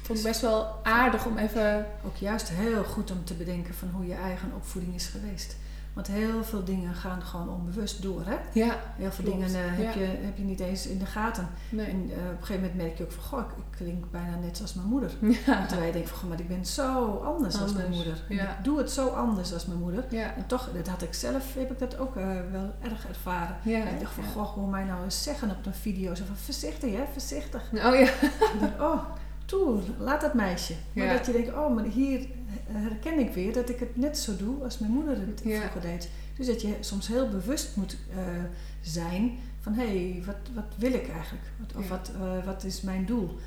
Vond 0.04 0.18
ik 0.18 0.24
best 0.24 0.40
wel 0.40 0.80
aardig 0.82 1.26
om 1.26 1.38
even... 1.38 1.86
Ook 2.06 2.16
juist 2.16 2.48
heel 2.48 2.84
goed 2.84 3.10
om 3.10 3.24
te 3.24 3.34
bedenken 3.34 3.74
van 3.74 3.88
hoe 3.88 4.06
je 4.06 4.14
eigen 4.14 4.52
opvoeding 4.54 4.94
is 4.94 5.06
geweest. 5.06 5.56
Want 5.92 6.06
heel 6.06 6.44
veel 6.44 6.64
dingen 6.64 6.94
gaan 6.94 7.22
gewoon 7.22 7.48
onbewust 7.48 8.02
door. 8.02 8.22
Hè? 8.24 8.36
Ja, 8.52 8.76
heel 8.96 9.12
veel 9.12 9.24
dingen 9.24 9.50
uh, 9.50 9.56
heb, 9.56 9.94
je, 9.94 10.04
heb 10.04 10.36
je 10.36 10.42
niet 10.42 10.60
eens 10.60 10.86
in 10.86 10.98
de 10.98 11.06
gaten. 11.06 11.48
Nee. 11.68 11.86
En 11.86 11.96
uh, 11.96 12.12
op 12.12 12.40
een 12.40 12.46
gegeven 12.46 12.62
moment 12.62 12.74
merk 12.74 12.98
je 12.98 13.04
ook 13.04 13.12
van, 13.12 13.22
goh, 13.22 13.40
ik, 13.40 13.56
ik 13.56 13.64
klink 13.70 14.10
bijna 14.10 14.36
net 14.36 14.56
zoals 14.56 14.74
mijn 14.74 14.88
moeder. 14.88 15.10
Ja. 15.20 15.66
Terwijl 15.66 15.86
je 15.86 15.92
denkt 15.92 16.08
van, 16.08 16.18
goh, 16.18 16.28
maar 16.28 16.40
ik 16.40 16.48
ben 16.48 16.66
zo 16.66 17.16
anders, 17.16 17.60
als 17.60 17.72
mijn 17.72 17.90
moeder. 17.90 18.24
Ja. 18.28 18.58
Ik 18.58 18.64
doe 18.64 18.78
het 18.78 18.90
zo 18.90 19.08
anders 19.08 19.52
als 19.52 19.66
mijn 19.66 19.78
moeder. 19.78 20.04
Ja. 20.10 20.34
En 20.34 20.46
toch, 20.46 20.68
dat 20.74 20.88
had 20.88 21.02
ik 21.02 21.14
zelf, 21.14 21.54
heb 21.54 21.70
ik 21.70 21.78
dat 21.78 21.98
ook 21.98 22.16
uh, 22.16 22.26
wel 22.52 22.74
erg 22.82 23.08
ervaren. 23.08 23.56
Ja, 23.62 23.80
En 23.80 23.94
ik 23.94 24.00
dacht 24.00 24.14
van, 24.14 24.24
goh, 24.24 24.52
hoe 24.52 24.70
mij 24.70 24.84
nou 24.84 25.04
eens 25.04 25.22
zeggen 25.22 25.50
op 25.50 25.66
een 25.66 25.74
video. 25.74 26.14
Zo 26.14 26.24
van, 26.26 26.36
voorzichtig 26.36 26.92
hè, 26.92 27.04
voorzichtig. 27.12 27.62
Oh 27.72 27.94
ja. 27.94 28.08
oh, 28.78 29.00
toe, 29.44 29.80
laat 29.98 30.20
dat 30.20 30.34
meisje. 30.34 30.74
Maar 30.92 31.06
Ja. 31.06 31.12
dat 31.12 31.26
je 31.26 31.32
denkt, 31.32 31.52
oh, 31.54 31.74
maar 31.74 31.84
hier 31.84 32.26
herken 32.66 33.18
ik 33.18 33.30
weer 33.34 33.52
dat 33.52 33.68
ik 33.68 33.78
het 33.78 33.96
net 33.96 34.18
zo 34.18 34.36
doe 34.36 34.62
als 34.64 34.78
mijn 34.78 34.92
moeder 34.92 35.16
het 35.26 35.40
Ja. 35.44 35.60
vroeger 35.60 35.80
deed. 35.80 36.08
Dus 36.36 36.46
dat 36.46 36.62
je 36.62 36.76
soms 36.80 37.06
heel 37.08 37.28
bewust 37.28 37.76
moet 37.76 37.96
eh, 38.10 38.18
zijn 38.80 39.38
van, 39.60 39.72
hé, 39.72 39.84
hey, 40.10 40.22
wat, 40.26 40.36
wat 40.54 40.64
wil 40.76 40.92
ik 40.92 41.08
eigenlijk? 41.08 41.44
Wat, 41.60 41.76
of 41.76 41.82
Ja. 41.82 41.88
wat, 41.88 42.10
eh, 42.20 42.44
wat 42.44 42.64
is 42.64 42.80
mijn 42.80 43.04
doel? 43.06 43.38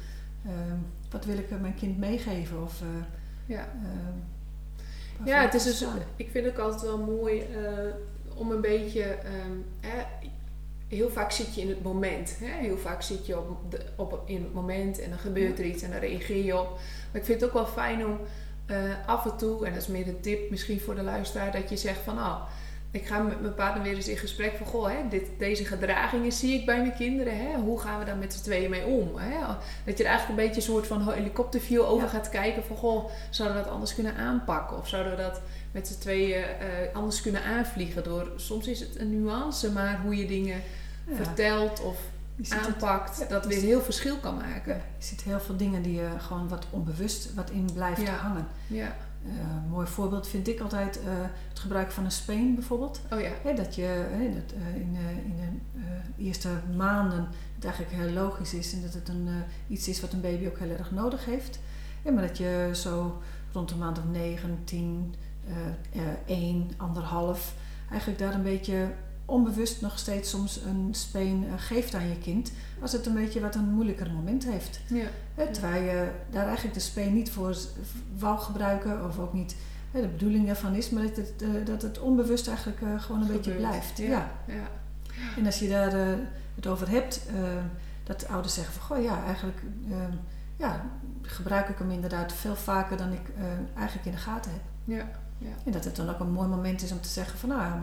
Ehm, 0.45 0.78
wat 1.12 1.26
wil 1.26 1.38
ik 1.38 1.60
mijn 1.62 1.76
kind 1.76 1.98
meegeven? 1.98 2.64
Of, 2.64 2.82
eh, 2.82 2.88
ja. 3.45 3.60
ehm, 3.84 5.28
Ja, 5.30 5.41
het 5.41 5.54
is 5.54 5.66
ik 5.66 5.72
dus, 5.72 5.88
ik 6.16 6.30
vind 6.32 6.45
het 6.45 6.54
ook 6.54 6.60
altijd 6.60 6.82
wel 6.82 6.98
mooi 6.98 7.43
om 8.36 8.52
een 8.52 8.62
beetje. 8.62 9.04
ehm, 9.04 9.52
heel 10.88 11.10
vaak 11.10 11.32
zit 11.32 11.56
je 11.56 11.62
in 11.62 11.70
het 11.70 11.84
moment. 11.84 12.38
Hè? 12.40 12.66
Heel 12.66 12.78
vaak 12.78 13.02
zit 13.02 13.26
je 13.26 13.38
op 13.38 13.72
de, 13.72 13.80
op, 13.96 14.22
in 14.26 14.44
het 14.44 14.54
moment 14.54 15.00
en 15.00 15.10
dan 15.10 15.20
gebeurt 15.20 15.60
er 15.60 15.66
iets 15.66 15.84
en 15.84 15.92
dan 15.92 16.00
reageer 16.00 16.44
je 16.44 16.60
op. 16.60 16.70
Maar 17.12 17.22
ik 17.22 17.26
vind 17.26 17.42
het 17.42 17.50
ook 17.50 17.56
wel 17.56 17.66
fijn 17.66 18.06
om 18.06 18.20
eh, 18.66 18.78
af 19.06 19.26
en 19.26 19.38
toe, 19.38 19.66
en 19.66 19.74
dat 19.74 19.82
is 19.82 19.88
meer 19.88 20.08
een 20.08 20.22
tip 20.22 20.50
misschien 20.50 20.80
voor 20.80 20.96
de 20.96 21.04
luisteraar, 21.04 21.52
dat 21.52 21.70
je 21.70 21.78
zegt 21.78 22.00
van 22.00 22.18
oh, 22.18 22.42
ik 22.92 23.06
ga 23.06 23.20
met 23.20 23.42
mijn 23.42 23.54
partner 23.54 23.84
weer 23.84 23.96
eens 23.96 24.08
in 24.08 24.18
gesprek 24.18 24.56
van 24.58 24.66
goh, 24.68 24.88
hè, 24.88 25.08
dit, 25.10 25.30
deze 25.38 25.66
gedragingen 25.66 26.32
zie 26.32 26.60
ik 26.60 26.66
bij 26.66 26.78
mijn 26.78 26.96
kinderen. 26.96 27.38
Hè? 27.38 27.56
Hoe 27.56 27.80
gaan 27.80 28.00
we 28.00 28.06
daar 28.06 28.18
met 28.18 28.34
z'n 28.34 28.44
tweeën 28.44 28.70
mee 28.70 28.86
om? 28.86 29.16
Hè? 29.16 29.40
Dat 29.86 29.98
je 29.98 30.04
er 30.04 30.10
eigenlijk 30.10 30.40
een 30.40 30.46
beetje 30.48 30.62
een 30.62 30.68
soort 30.68 30.88
van 30.88 31.10
helikopterview 31.12 31.82
over 31.82 32.04
Ja. 32.04 32.10
gaat 32.10 32.30
kijken 32.30 32.64
van 32.64 32.76
goh, 32.76 33.10
zouden 33.30 33.58
we 33.58 33.64
dat 33.64 33.74
anders 33.74 33.96
kunnen 33.96 34.16
aanpakken? 34.16 34.78
Of 34.78 34.88
zouden 34.88 35.16
we 35.16 35.22
dat 35.22 35.42
met 35.72 35.88
z'n 35.88 35.99
tweeën 35.99 36.43
eh, 36.43 36.68
anders 36.93 37.22
kunnen 37.22 37.43
aanvliegen? 37.43 38.03
Door, 38.03 38.32
soms 38.36 38.68
is 38.68 38.80
het 38.80 38.99
een 38.99 39.22
nuance, 39.22 39.72
maar 39.72 40.01
hoe 40.03 40.15
je 40.18 40.28
dingen 40.28 40.61
Ja. 41.07 41.15
vertelt 41.15 41.82
of 41.84 41.97
het- 42.36 42.51
aanpakt, 42.51 43.18
ja, 43.20 43.26
dat 43.26 43.45
weer 43.45 43.61
heel 43.61 43.82
verschil 43.82 44.18
kan 44.18 44.36
maken. 44.36 44.74
Ja, 44.76 44.82
je 44.97 45.03
ziet 45.05 45.22
heel 45.22 45.39
veel 45.39 45.57
dingen 45.57 45.82
die 45.82 45.93
je 45.93 46.09
gewoon 46.18 46.47
wat 46.47 46.65
onbewust 46.70 47.34
wat 47.34 47.49
in 47.49 47.70
blijft 47.74 48.07
hangen. 48.09 48.47
Ja. 48.68 48.95
Eh, 49.26 49.32
een 49.63 49.70
mooi 49.70 49.88
voorbeeld 49.88 50.28
vind 50.28 50.47
ik 50.47 50.59
altijd 50.59 50.99
eh, 50.99 51.05
het 51.49 51.59
gebruik 51.59 51.91
van 51.91 52.05
een 52.05 52.11
speen 52.11 52.55
bijvoorbeeld. 52.55 53.01
Oh 53.11 53.20
ja. 53.22 53.53
Dat 53.55 53.76
je 53.76 54.05
dat, 54.36 54.53
in, 54.76 54.97
in 55.26 55.36
de 56.15 56.24
eerste 56.24 56.49
maanden 56.76 57.28
het 57.55 57.65
eigenlijk 57.65 57.95
heel 57.95 58.09
logisch 58.11 58.53
is 58.53 58.74
en 58.74 58.82
dat 58.82 58.93
het 58.93 59.09
een, 59.09 59.28
iets 59.68 59.88
is 59.88 60.01
wat 60.01 60.13
een 60.13 60.22
baby 60.22 60.47
ook 60.47 60.59
heel 60.59 60.70
erg 60.78 60.91
nodig 60.91 61.26
heeft. 61.26 61.59
Ja, 62.03 62.11
maar 62.11 62.28
dat 62.28 62.38
je 62.38 62.70
zo 62.74 63.22
rond 63.53 63.70
de 63.70 63.76
maand 63.76 63.97
of 63.97 64.03
9, 64.11 64.57
10, 64.63 65.15
eh, 65.48 66.02
eh, 66.02 66.08
1, 66.26 66.72
anderhalf, 66.78 67.54
eigenlijk 67.89 68.20
daar 68.20 68.34
een 68.34 68.43
beetje 68.43 68.88
onbewust 69.26 69.82
nog 69.82 70.00
steeds 70.00 70.30
soms 70.30 70.62
een 70.66 70.89
speen 70.91 71.45
eh, 71.48 71.54
geeft 71.58 71.93
aan 71.95 72.08
je 72.08 72.18
kind. 72.18 72.52
Als 72.82 72.91
het 72.91 73.06
een 73.06 73.14
beetje 73.14 73.39
wat 73.39 73.56
een 73.56 73.70
moeilijker 73.70 74.12
moment 74.12 74.45
heeft. 74.45 74.80
Ja. 74.88 75.45
Terwijl 75.52 75.84
je 75.84 76.12
daar 76.30 76.45
eigenlijk 76.45 76.74
de 76.74 76.80
speen 76.80 77.14
niet 77.14 77.32
voor 77.32 77.56
wou 78.18 78.39
gebruiken 78.39 79.06
of 79.06 79.20
ook 79.20 79.34
niet 79.34 79.56
de 79.91 80.08
bedoeling 80.08 80.45
daarvan 80.45 80.76
is, 80.76 80.89
maar 80.89 81.04
dat 81.04 81.16
het, 81.16 81.43
dat 81.66 81.82
het 81.82 82.00
onbewust 82.00 82.48
eigenlijk 82.48 82.80
gewoon 82.98 83.22
een 83.22 83.28
beetje 83.28 83.52
blijft. 83.52 83.98
Ja. 83.98 84.08
Ja. 84.08 84.30
ja. 84.45 84.68
En 85.38 85.45
als 85.45 85.60
je 85.60 85.70
daar 85.70 86.18
het 86.56 86.68
over 86.68 86.89
hebt, 86.89 87.22
dat 88.08 88.20
de 88.20 88.28
ouders 88.28 88.54
zeggen 88.54 88.74
van 88.74 88.82
goh 88.82 89.04
ja, 89.04 89.24
eigenlijk 89.24 89.62
eh, 89.89 89.98
ja, 90.56 90.86
gebruik 91.22 91.70
ik 91.70 91.78
hem 91.78 91.91
inderdaad 91.91 92.34
veel 92.34 92.56
vaker 92.56 92.98
dan 92.98 93.12
ik 93.12 93.32
eigenlijk 93.76 94.06
in 94.06 94.12
de 94.12 94.18
gaten 94.18 94.52
heb. 94.52 94.62
Ja. 94.84 95.10
Ja. 95.38 95.48
En 95.66 95.72
dat 95.72 95.84
het 95.86 95.96
dan 95.96 96.10
ook 96.10 96.20
een 96.20 96.32
mooi 96.32 96.48
moment 96.48 96.82
is 96.82 96.92
om 96.92 97.02
te 97.02 97.10
zeggen 97.10 97.40
van 97.40 97.50
nou, 97.50 97.82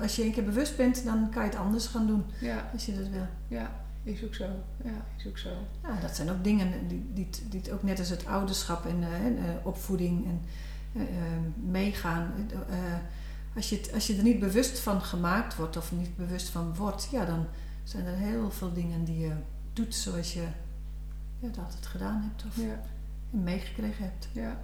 als 0.00 0.16
je 0.16 0.24
een 0.24 0.32
keer 0.32 0.44
bewust 0.44 0.76
bent, 0.76 1.04
dan 1.04 1.30
kan 1.30 1.42
je 1.44 1.48
het 1.48 1.58
anders 1.58 1.86
gaan 1.86 2.06
doen 2.06 2.24
Ja. 2.40 2.70
als 2.72 2.86
je 2.86 2.94
dat 2.96 3.08
wil. 3.08 3.26
Ja. 3.48 3.70
Is 4.02 4.24
ook 4.24 4.34
zo. 4.34 4.44
Ja, 4.84 5.04
is 5.16 5.26
ook 5.26 5.38
zo. 5.38 5.48
Ja, 5.82 6.00
dat 6.00 6.16
zijn 6.16 6.30
ook 6.30 6.44
dingen 6.44 6.88
die, 6.88 7.10
die, 7.14 7.24
het- 7.26 7.42
die 7.48 7.60
het 7.60 7.70
ook 7.70 7.82
net 7.82 7.98
als 7.98 8.08
het 8.08 8.26
ouderschap 8.26 8.86
en, 8.86 9.02
eh, 9.02 9.26
eh, 9.26 9.66
opvoeding 9.66 10.24
en 10.26 10.40
eh, 10.92 11.02
meegaan. 11.70 12.32
als, 13.54 13.68
je 13.70 13.76
het, 13.76 13.92
als 13.94 14.06
je 14.06 14.16
er 14.16 14.22
niet 14.22 14.38
bewust 14.40 14.78
van 14.78 15.02
gemaakt 15.02 15.56
wordt 15.56 15.76
of 15.76 15.92
niet 15.92 16.16
bewust 16.16 16.48
van 16.48 16.74
wordt, 16.74 17.08
ja, 17.10 17.24
dan 17.24 17.46
zijn 17.84 18.06
er 18.06 18.16
heel 18.16 18.50
veel 18.50 18.72
dingen 18.72 19.04
die 19.04 19.18
je 19.18 19.32
doet 19.72 19.94
zoals 19.94 20.32
je 20.34 20.40
ja, 21.40 21.46
het 21.46 21.58
altijd 21.58 21.86
gedaan 21.86 22.22
hebt 22.22 22.44
of 22.44 22.56
Ja. 22.56 22.80
meegekregen 23.30 24.04
hebt. 24.04 24.28
Ja. 24.32 24.60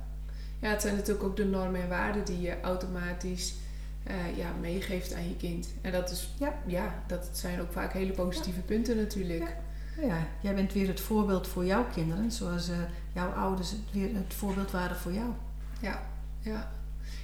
Ja, 0.58 0.68
het 0.68 0.82
zijn 0.82 0.94
natuurlijk 0.94 1.26
ook 1.26 1.36
de 1.36 1.44
normen 1.44 1.82
en 1.82 1.88
waarden 1.88 2.24
die 2.24 2.40
je 2.40 2.60
automatisch 2.60 3.54
eh, 4.02 4.36
ja, 4.36 4.52
meegeeft 4.60 5.14
aan 5.14 5.28
je 5.28 5.36
kind. 5.36 5.68
En 5.80 5.92
dat 5.92 6.10
is, 6.10 6.34
Ja. 6.38 6.54
ja, 6.66 7.02
dat 7.06 7.28
zijn 7.32 7.60
ook 7.60 7.72
vaak 7.72 7.92
hele 7.92 8.12
positieve 8.12 8.60
punten 8.60 8.96
natuurlijk. 8.96 9.40
Ja. 9.40 9.66
Ja, 10.06 10.26
jij 10.40 10.54
bent 10.54 10.72
weer 10.72 10.88
het 10.88 11.00
voorbeeld 11.00 11.48
voor 11.48 11.64
jouw 11.64 11.84
kinderen, 11.94 12.32
zoals 12.32 12.68
eh, 12.68 12.76
jouw 13.14 13.30
ouders 13.30 13.70
het 13.70 13.80
weer 13.92 14.14
het 14.14 14.34
voorbeeld 14.34 14.70
waren 14.70 14.96
voor 14.96 15.12
jou. 15.12 15.30
Ja, 15.80 16.02
ja. 16.40 16.70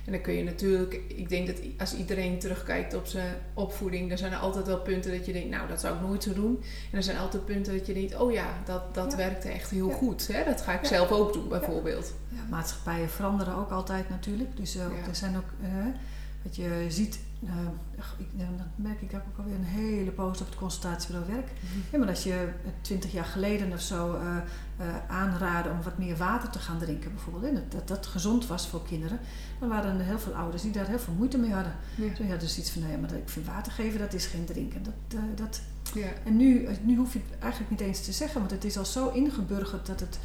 En 0.05 0.13
dan 0.13 0.21
kun 0.21 0.35
je 0.35 0.45
natuurlijk, 0.45 1.01
ik 1.09 1.29
denk 1.29 1.47
dat 1.47 1.57
als 1.79 1.95
iedereen 1.97 2.39
terugkijkt 2.39 2.95
op 2.95 3.07
zijn 3.07 3.35
opvoeding, 3.55 4.09
dan 4.09 4.19
zijn 4.19 4.33
er 4.33 4.39
altijd 4.39 4.67
wel 4.67 4.81
punten 4.81 5.11
dat 5.17 5.27
je 5.27 5.33
denkt, 5.33 5.49
nou 5.51 5.69
dat 5.69 5.81
zou 5.81 5.95
ik 5.95 6.01
nooit 6.01 6.23
zo 6.23 6.33
doen. 6.33 6.63
En 6.91 6.97
er 6.97 7.03
zijn 7.03 7.19
altijd 7.19 7.45
punten 7.45 7.77
dat 7.79 7.87
je 7.87 7.93
denkt, 7.95 8.17
oh 8.21 8.33
ja, 8.33 8.47
dat, 8.65 8.95
dat 8.95 9.11
Ja. 9.11 9.17
werkte 9.17 9.49
echt 9.49 9.71
heel 9.71 9.89
Ja. 9.89 9.95
goed. 9.95 10.27
Hè? 10.33 10.45
Dat 10.45 10.61
ga 10.61 10.73
ik 10.73 10.83
Ja. 10.83 10.89
zelf 10.89 11.11
ook 11.11 11.33
doen 11.33 11.49
bijvoorbeeld. 11.49 12.13
Ja, 12.29 12.39
maatschappijen 12.51 13.09
veranderen 13.11 13.55
ook 13.55 13.71
altijd 13.71 14.09
natuurlijk. 14.09 14.57
Dus 14.57 14.77
eh, 14.77 14.83
er 15.09 15.15
zijn 15.15 15.37
ook, 15.37 15.51
eh, 15.63 15.69
wat 16.43 16.57
je 16.57 16.87
ziet, 16.89 17.19
eh, 17.47 17.55
ik, 18.19 18.27
nou, 18.33 18.57
dat 18.57 18.67
merk 18.77 19.01
ik 19.01 19.15
ook 19.15 19.39
alweer 19.39 19.55
een 19.55 19.65
hele 19.65 20.11
poos 20.11 20.41
op 20.41 20.47
het 20.47 20.57
consultatiebureau 20.57 21.33
werk. 21.33 21.51
Ja, 21.93 21.99
maar 21.99 22.09
als 22.09 22.23
je 22.23 22.49
twintig 22.81 23.13
jaar 23.13 23.25
geleden 23.25 23.73
of 23.73 23.81
zo 23.81 24.15
eh 24.15 24.37
eh, 24.77 24.87
aanraden 25.09 25.73
om 25.73 25.83
wat 25.83 25.99
meer 25.99 26.17
water 26.17 26.51
te 26.51 26.59
gaan 26.59 26.79
drinken 26.79 27.11
bijvoorbeeld, 27.11 27.45
en 27.45 27.55
dat, 27.55 27.73
dat 27.73 27.89
dat 27.89 28.07
gezond 28.07 28.47
was 28.47 28.69
voor 28.69 28.85
kinderen, 28.85 29.19
dan 29.61 29.69
waren 29.69 29.99
er 29.99 30.05
heel 30.05 30.19
veel 30.19 30.35
ouders 30.35 30.63
die 30.63 30.73
daar 30.73 30.87
heel 30.87 30.99
veel 30.99 31.15
moeite 31.15 31.39
mee 31.39 31.53
hadden. 31.53 31.73
Ja. 31.95 32.15
Zo 32.15 32.25
ja, 32.25 32.37
dus 32.37 32.59
iets 32.59 32.71
van, 32.71 32.81
nou 32.83 32.93
ja, 32.95 33.01
maar 33.01 33.13
ik 33.13 33.29
vind 33.29 33.47
water 33.47 33.73
geven, 33.73 33.99
dat 33.99 34.13
is 34.13 34.27
geen 34.27 34.45
drinken. 34.45 34.83
Dat, 34.83 34.95
eh, 35.09 35.19
dat, 35.35 35.61
Ja. 35.95 36.09
en 36.25 36.37
nu, 36.37 36.69
nu 36.83 36.97
hoef 36.97 37.13
je 37.13 37.19
het 37.31 37.39
eigenlijk 37.39 37.71
niet 37.71 37.81
eens 37.81 38.05
te 38.05 38.13
zeggen, 38.13 38.39
want 38.39 38.51
het 38.51 38.65
is 38.65 38.79
al 38.79 38.85
zo 38.85 39.09
ingeburgerd 39.09 39.87
dat 39.87 40.01
het 40.01 40.19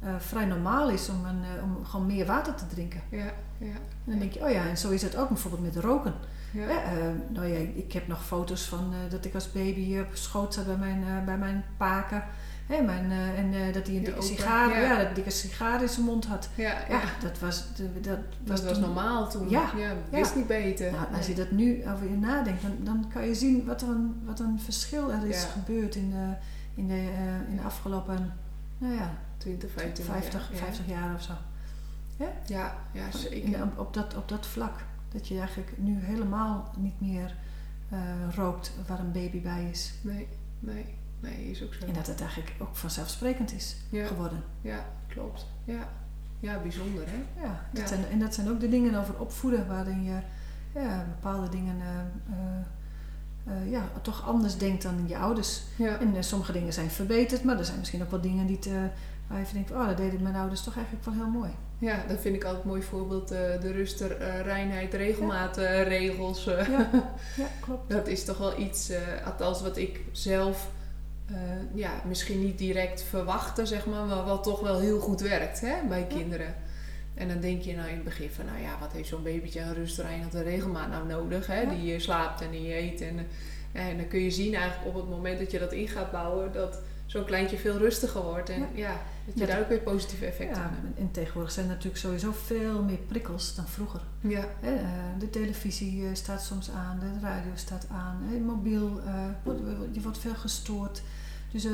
eh, 0.00 0.14
vrij 0.18 0.44
normaal 0.44 0.90
is 0.90 1.08
om, 1.08 1.24
een, 1.24 1.42
eh, 1.42 1.62
om 1.62 1.84
gewoon 1.84 2.06
meer 2.06 2.26
water 2.26 2.54
te 2.54 2.66
drinken. 2.66 3.00
Ja. 3.10 3.32
Ja. 3.58 3.74
En 4.04 4.04
dan 4.04 4.18
denk 4.18 4.32
je, 4.32 4.44
oh 4.44 4.50
ja, 4.50 4.68
en 4.68 4.78
zo 4.78 4.90
is 4.90 5.02
het 5.02 5.16
ook 5.16 5.28
bijvoorbeeld 5.28 5.74
met 5.74 5.84
roken. 5.84 6.14
Ja. 6.52 6.68
Eh, 6.68 6.92
nou 7.28 7.46
ja, 7.46 7.58
ik 7.74 7.92
heb 7.92 8.06
nog 8.08 8.24
foto's 8.26 8.62
van 8.62 8.92
eh, 8.92 9.10
dat 9.10 9.24
ik 9.24 9.34
als 9.34 9.52
baby 9.52 9.98
op 9.98 10.06
schoot 10.12 10.54
zat 10.54 10.66
bij 10.66 10.76
mijn, 10.76 11.04
eh, 11.06 11.24
bij 11.24 11.38
mijn 11.38 11.64
paken. 11.76 12.24
Hè, 12.66 12.82
mijn, 12.82 13.10
en 13.36 13.72
dat 13.72 13.86
hij 13.86 13.96
een 13.96 14.04
dikke 14.04 14.22
sigaar, 14.22 14.68
ja. 14.70 14.78
ja. 14.80 15.02
dat 15.04 15.14
dikke 15.14 15.30
sigaar 15.30 15.82
in 15.82 15.88
zijn 15.88 16.06
mond 16.06 16.26
had. 16.26 16.48
Ja, 16.54 16.74
dat 17.22 17.38
was, 17.38 17.64
dat 18.02 18.18
Dat 18.44 18.62
was 18.62 18.72
toen- 18.72 18.80
normaal 18.80 19.30
toen. 19.30 19.48
Ja, 19.48 19.70
wist 20.10 20.34
niet 20.36 20.46
beter. 20.46 20.92
Nou, 20.92 21.06
als 21.16 21.26
je 21.26 21.34
dat 21.34 21.50
nu 21.50 21.82
over 21.88 22.10
je 22.10 22.16
nadenkt, 22.16 22.62
dan, 22.62 22.76
dan 22.80 23.04
kan 23.12 23.26
je 23.26 23.34
zien 23.34 23.64
wat 23.66 23.82
een, 23.82 24.20
wat 24.24 24.40
een 24.40 24.60
verschil 24.60 25.12
er 25.12 25.26
is 25.26 25.44
gebeurd 25.44 25.94
in 25.94 26.10
de, 26.10 26.34
in 26.74 26.86
de, 26.88 27.08
in 27.48 27.56
de 27.56 27.62
afgelopen 27.62 28.32
nou 28.78 28.94
ja, 28.94 29.10
20, 29.36 29.70
25 29.70 30.14
50, 30.14 30.48
jaar. 30.50 30.58
50 30.58 30.86
jaar 30.86 31.14
of 31.14 31.22
zo. 31.22 31.32
Ja, 32.46 32.74
ja, 32.92 33.06
In- 33.06 33.18
zeker. 33.18 33.62
op, 33.62 33.78
op, 33.78 33.94
dat, 33.94 34.14
op 34.16 34.28
dat 34.28 34.46
vlak. 34.46 34.74
Dat 35.12 35.28
je 35.28 35.38
eigenlijk 35.38 35.72
nu 35.76 35.98
helemaal 36.00 36.74
niet 36.78 37.00
meer 37.00 37.34
eh, 37.88 37.98
rookt 38.34 38.72
waar 38.86 38.98
een 38.98 39.12
baby 39.12 39.40
bij 39.42 39.68
is. 39.70 39.92
Nee, 40.02 40.28
nee, 40.58 40.84
nee, 41.20 41.50
is 41.50 41.62
ook 41.62 41.74
zo. 41.74 41.86
En 41.86 41.92
dat 41.92 42.06
het 42.06 42.20
eigenlijk 42.20 42.52
ook 42.58 42.76
vanzelfsprekend 42.76 43.52
is 43.52 43.76
Ja. 43.90 44.06
geworden. 44.06 44.42
Ja, 44.60 44.84
klopt. 45.08 45.46
Ja, 45.64 45.88
ja 46.40 46.58
bijzonder 46.62 47.04
hè? 47.06 47.42
Ja, 47.42 47.60
dat 47.72 47.80
Ja. 47.82 47.86
Zijn, 47.86 48.04
en 48.10 48.18
dat 48.18 48.34
zijn 48.34 48.48
ook 48.50 48.60
de 48.60 48.68
dingen 48.68 48.94
over 48.94 49.20
opvoeden 49.20 49.66
waarin 49.66 50.02
je 50.04 50.18
ja, 50.74 51.06
bepaalde 51.08 51.48
dingen 51.48 51.76
eh, 51.80 52.60
eh, 53.44 53.70
ja, 53.70 53.82
toch 54.02 54.26
anders 54.26 54.58
denkt 54.58 54.82
dan 54.82 55.08
je 55.08 55.18
ouders. 55.18 55.62
Ja. 55.76 55.98
En 55.98 56.24
sommige 56.24 56.52
dingen 56.52 56.72
zijn 56.72 56.90
verbeterd, 56.90 57.44
maar 57.44 57.58
er 57.58 57.64
zijn 57.64 57.78
misschien 57.78 58.02
ook 58.02 58.10
wel 58.10 58.20
dingen 58.20 58.46
die, 58.46 58.58
te, 58.58 58.88
waar 59.30 59.38
je 59.40 59.46
denkt, 59.52 59.70
oh, 59.70 59.86
dat 59.86 59.96
deden 59.96 60.22
mijn 60.22 60.34
ouders 60.34 60.62
toch 60.62 60.76
eigenlijk 60.76 61.04
wel 61.04 61.14
heel 61.14 61.26
mooi. 61.32 61.50
Ja, 61.78 62.04
dat 62.08 62.20
vind 62.20 62.34
ik 62.36 62.44
altijd 62.44 62.62
een 62.62 62.68
mooi 62.68 62.82
voorbeeld. 62.82 63.30
eh, 63.30 63.38
de 63.60 63.72
rust, 63.72 63.98
de 63.98 64.14
eh, 64.14 64.40
reinheid, 64.40 64.94
regelmaat, 64.94 65.58
eh, 65.58 65.82
regels. 65.82 66.44
Ja, 66.44 66.66
ja 67.36 67.46
klopt. 67.60 67.90
Dat 67.96 68.06
is 68.06 68.24
toch 68.24 68.38
wel 68.38 68.58
iets, 68.58 68.92
althans 69.24 69.62
wat 69.62 69.76
ik 69.76 70.00
zelf 70.12 70.68
ja, 71.74 71.90
misschien 72.06 72.40
niet 72.44 72.58
direct 72.58 73.02
verwachtte, 73.02 73.66
zeg 73.66 73.86
maar, 73.86 74.04
maar 74.04 74.24
wat 74.24 74.42
toch 74.42 74.60
wel 74.60 74.78
heel 74.80 74.98
goed 75.00 75.20
werkt 75.20 75.60
hè, 75.60 75.74
bij 75.88 76.06
kinderen. 76.06 76.54
En 77.14 77.28
dan 77.28 77.40
denk 77.40 77.62
je 77.62 77.74
nou 77.76 77.88
in 77.88 77.94
het 77.94 78.04
begin 78.04 78.30
van, 78.30 78.44
nou 78.44 78.58
ja, 78.60 78.76
wat 78.80 78.92
heeft 78.92 79.08
zo'n 79.08 79.22
babytje 79.22 79.62
aan 79.62 79.72
rust, 79.72 79.98
reinheid 79.98 80.34
en 80.34 80.42
regelmaat 80.42 80.88
nou 80.90 81.06
nodig? 81.06 81.46
Hè? 81.46 81.68
Die 81.68 81.98
slaapt 81.98 82.40
en 82.40 82.50
die 82.50 82.74
eet. 82.74 83.00
En, 83.00 83.26
en 83.72 83.96
dan 83.96 84.08
kun 84.08 84.20
je 84.20 84.30
zien 84.30 84.54
eigenlijk 84.54 84.86
op 84.88 84.94
het 84.94 85.08
moment 85.10 85.38
dat 85.38 85.50
je 85.50 85.58
dat 85.58 85.72
in 85.72 85.88
gaat 85.88 86.10
bouwen, 86.10 86.52
dat 86.52 86.78
zo'n 87.06 87.24
kleintje 87.24 87.56
veel 87.58 87.76
rustiger 87.76 88.22
wordt. 88.22 88.48
En 88.50 88.60
Ja. 88.60 88.66
ja, 88.74 89.00
dat 89.30 89.38
je 89.38 89.46
Ja, 89.46 89.52
daar 89.52 89.60
ook 89.62 89.68
weer 89.68 89.78
positieve 89.80 90.26
effecten 90.26 90.56
Ja, 90.56 90.62
aan 90.66 90.70
hebt. 90.74 90.96
en- 90.96 91.02
en 91.04 91.10
tegenwoordig 91.10 91.52
zijn 91.52 91.66
er 91.66 91.72
natuurlijk 91.72 92.00
sowieso 92.00 92.32
veel 92.32 92.82
meer 92.82 92.96
prikkels 92.96 93.54
dan 93.54 93.66
vroeger. 93.68 94.00
Ja, 94.20 94.44
eh, 94.60 94.70
de 95.18 95.30
televisie 95.30 96.04
eh, 96.06 96.14
staat 96.14 96.42
soms 96.42 96.70
aan, 96.70 96.98
de 96.98 97.20
radio 97.22 97.50
staat 97.54 97.86
aan, 97.90 98.22
hè, 98.30 98.38
mobiel, 98.38 99.00
eh, 99.06 99.14
wordt- 99.42 99.60
je 99.92 100.00
wordt 100.02 100.18
veel 100.18 100.34
gestoord. 100.34 101.02
Dus 101.52 101.64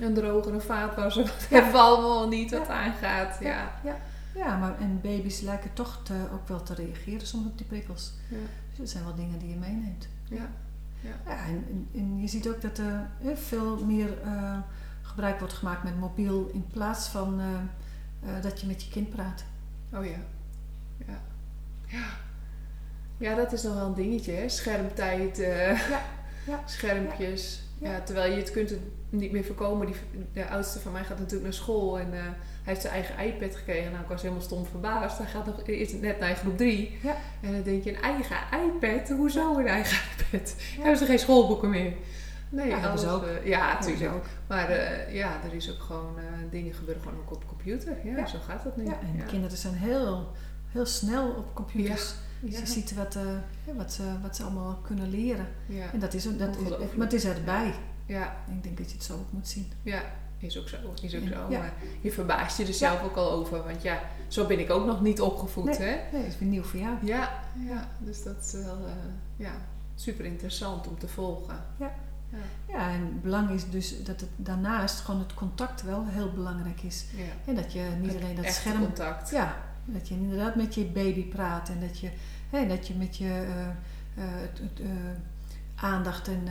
een 0.00 0.14
droger, 0.14 0.54
een 0.54 0.60
vaatwasser, 0.60 1.22
wat 1.32 1.46
hebben 1.48 1.72
we 1.72 1.78
allemaal 1.78 2.28
niet 2.28 2.50
wat 2.50 2.66
Ja. 2.66 2.72
aangaat. 2.84 3.36
Ja. 3.40 3.72
ja, 3.84 3.96
ja, 4.34 4.56
maar 4.58 4.78
en 4.80 5.00
baby's 5.02 5.40
lijken 5.40 5.70
toch 5.72 6.00
te, 6.04 6.14
ook 6.32 6.48
wel 6.48 6.62
te 6.62 6.74
reageren 6.74 7.26
soms 7.26 7.46
op 7.46 7.56
die 7.58 7.66
prikkels. 7.66 8.12
Ja. 8.28 8.36
Dus 8.68 8.78
dat 8.78 8.88
zijn 8.88 9.04
wel 9.04 9.14
dingen 9.14 9.38
die 9.38 9.48
je 9.48 9.56
meeneemt. 9.56 10.08
Ja. 10.24 10.48
Ja, 11.00 11.36
en, 11.46 11.64
en, 11.70 11.88
en 11.94 12.20
je 12.20 12.28
ziet 12.28 12.48
ook 12.48 12.60
dat 12.60 12.78
er 12.78 13.06
veel 13.34 13.84
meer 13.84 14.08
gebruik 15.12 15.38
wordt 15.38 15.54
gemaakt 15.54 15.82
met 15.82 15.98
mobiel 15.98 16.50
in 16.52 16.66
plaats 16.72 17.08
van 17.08 17.40
eh, 17.40 18.36
eh, 18.36 18.42
dat 18.42 18.60
je 18.60 18.66
met 18.66 18.82
je 18.82 18.90
kind 18.90 19.10
praat. 19.10 19.44
Oh 19.94 20.04
ja. 20.04 20.18
Ja. 21.06 21.20
Ja. 21.86 22.04
Ja, 23.16 23.34
dat 23.34 23.52
is 23.52 23.62
nog 23.62 23.74
wel 23.74 23.86
een 23.86 23.94
dingetje, 23.94 24.32
hè? 24.32 24.48
Schermtijd, 24.48 25.38
eh, 25.38 25.88
Ja, 25.90 26.00
ja. 26.46 26.62
schermpjes. 26.66 27.62
Ja. 27.78 27.90
Ja. 27.90 28.00
terwijl 28.00 28.32
je 28.32 28.38
het 28.38 28.50
kunt 28.50 28.70
het 28.70 28.80
niet 29.08 29.32
meer 29.32 29.44
voorkomen. 29.44 29.86
Die, 29.86 29.96
de 30.32 30.48
oudste 30.48 30.80
van 30.80 30.92
mij 30.92 31.04
gaat 31.04 31.18
natuurlijk 31.18 31.42
naar 31.44 31.52
school 31.52 31.98
en 31.98 32.12
hij 32.12 32.34
heeft 32.62 32.80
zijn 32.80 32.92
eigen 32.92 33.26
iPad 33.26 33.56
gekregen. 33.56 33.90
Nou, 33.90 34.02
ik 34.02 34.08
was 34.08 34.22
helemaal 34.22 34.42
stom 34.42 34.66
verbaasd. 34.66 35.18
Hij 35.18 35.26
gaat 35.26 35.46
nog 35.46 35.62
is 35.62 35.92
net 35.92 36.18
naar 36.18 36.34
groep 36.34 36.56
3. 36.56 36.98
Ja. 37.02 37.16
En 37.40 37.52
dan 37.52 37.62
denk 37.62 37.84
je, 37.84 37.90
een 37.96 38.02
eigen 38.02 38.36
iPad? 38.64 39.08
Hoezo 39.08 39.58
een 39.58 39.66
eigen 39.66 39.98
iPad? 40.18 40.54
Hebben 40.76 40.96
ze 40.96 41.04
geen 41.04 41.18
schoolboeken 41.18 41.70
meer? 41.70 41.92
Nee, 42.52 42.68
Ja, 42.68 42.80
ze 42.80 42.88
alles, 42.88 43.06
ook. 43.06 43.22
eh, 43.22 43.46
ja, 43.46 43.72
natuurlijk. 43.72 44.14
ook. 44.14 44.24
Maar 44.46 44.68
eh, 44.68 45.14
ja, 45.14 45.42
er 45.44 45.54
is 45.54 45.70
ook 45.70 45.80
gewoon, 45.80 46.18
eh, 46.18 46.24
dingen 46.50 46.74
gebeuren 46.74 47.02
gewoon 47.02 47.18
ook 47.18 47.30
op 47.32 47.46
computer. 47.48 47.96
Ja, 48.06 48.16
Ja. 48.16 48.26
zo 48.26 48.38
gaat 48.46 48.62
dat 48.64 48.76
nu. 48.76 48.84
Ja, 48.84 48.98
en 49.00 49.26
kinderen 49.26 49.56
zijn 49.56 49.74
heel, 49.74 50.30
heel 50.68 50.86
snel 50.86 51.28
op 51.30 51.54
computers. 51.54 52.14
Ja. 52.40 52.58
Je 52.58 52.66
ziet 52.66 52.94
wat, 52.94 53.16
eh, 53.16 53.22
wat, 53.76 53.92
ze, 53.92 54.02
wat 54.22 54.36
ze 54.36 54.42
allemaal 54.42 54.78
kunnen 54.82 55.10
leren. 55.10 55.46
Ja. 55.66 55.92
En 55.92 55.98
dat 55.98 56.14
is, 56.14 56.36
dat 56.36 56.56
is, 56.56 56.68
maar 56.96 57.06
het 57.06 57.12
is 57.12 57.24
erbij. 57.24 57.74
Ja, 58.06 58.36
ik 58.56 58.62
denk 58.62 58.76
dat 58.78 58.90
je 58.90 58.96
het 58.96 59.04
zo 59.04 59.12
ook 59.12 59.32
moet 59.32 59.48
zien. 59.48 59.72
ja, 59.82 60.02
is 60.38 60.58
ook 60.58 60.68
zo. 60.68 60.76
Is 61.02 61.14
ook 61.16 61.22
Ja. 61.22 61.28
zo. 61.28 61.50
Ja. 61.50 61.58
Maar 61.58 61.72
je 62.00 62.12
verbaast 62.12 62.58
je 62.58 62.66
er 62.66 62.74
zelf 62.74 63.02
ook 63.02 63.16
al 63.16 63.30
over. 63.30 63.62
Want 63.64 63.82
ja, 63.82 64.00
zo 64.28 64.46
ben 64.46 64.58
ik 64.58 64.70
ook 64.70 64.86
nog 64.86 65.00
niet 65.00 65.20
opgevoed, 65.20 65.64
Nee. 65.64 65.76
hè? 65.76 65.84
Nee, 66.12 66.22
dat 66.22 66.32
is 66.32 66.38
weer 66.38 66.48
nieuw 66.48 66.62
voor 66.62 66.80
jou. 66.80 66.94
Ja, 67.02 67.30
ja, 67.66 67.88
dus 67.98 68.22
dat 68.22 68.36
is 68.40 68.52
wel 68.52 68.78
eh, 68.86 68.92
ja, 69.36 69.52
super 69.94 70.24
interessant 70.24 70.86
om 70.88 70.98
te 70.98 71.08
volgen. 71.08 71.64
Ja. 71.78 71.94
Ja. 72.32 72.38
Ja, 72.68 72.90
en 72.90 73.20
belang 73.22 73.50
is 73.50 73.70
dus 73.70 74.04
dat 74.04 74.20
het 74.20 74.30
daarnaast 74.36 75.00
gewoon 75.00 75.20
het 75.20 75.34
contact 75.34 75.82
wel 75.82 76.06
heel 76.06 76.32
belangrijk 76.32 76.82
is. 76.82 77.04
ja. 77.16 77.22
En 77.44 77.54
dat 77.54 77.72
je 77.72 77.90
niet 78.00 78.16
alleen 78.16 78.36
dat 78.36 78.52
scherm... 78.52 78.80
contact. 78.80 79.30
Ja, 79.30 79.56
dat 79.84 80.08
je 80.08 80.14
inderdaad 80.14 80.54
met 80.54 80.74
je 80.74 80.84
baby 80.84 81.24
praat 81.24 81.68
en 81.68 81.80
dat 81.80 81.98
je, 81.98 82.10
hè, 82.50 82.66
dat 82.66 82.86
je 82.86 82.94
met 82.94 83.16
je 83.16 83.28
eh, 83.28 84.24
eh, 84.24 84.42
eh, 84.44 84.90
aandacht 85.74 86.28
en, 86.28 86.42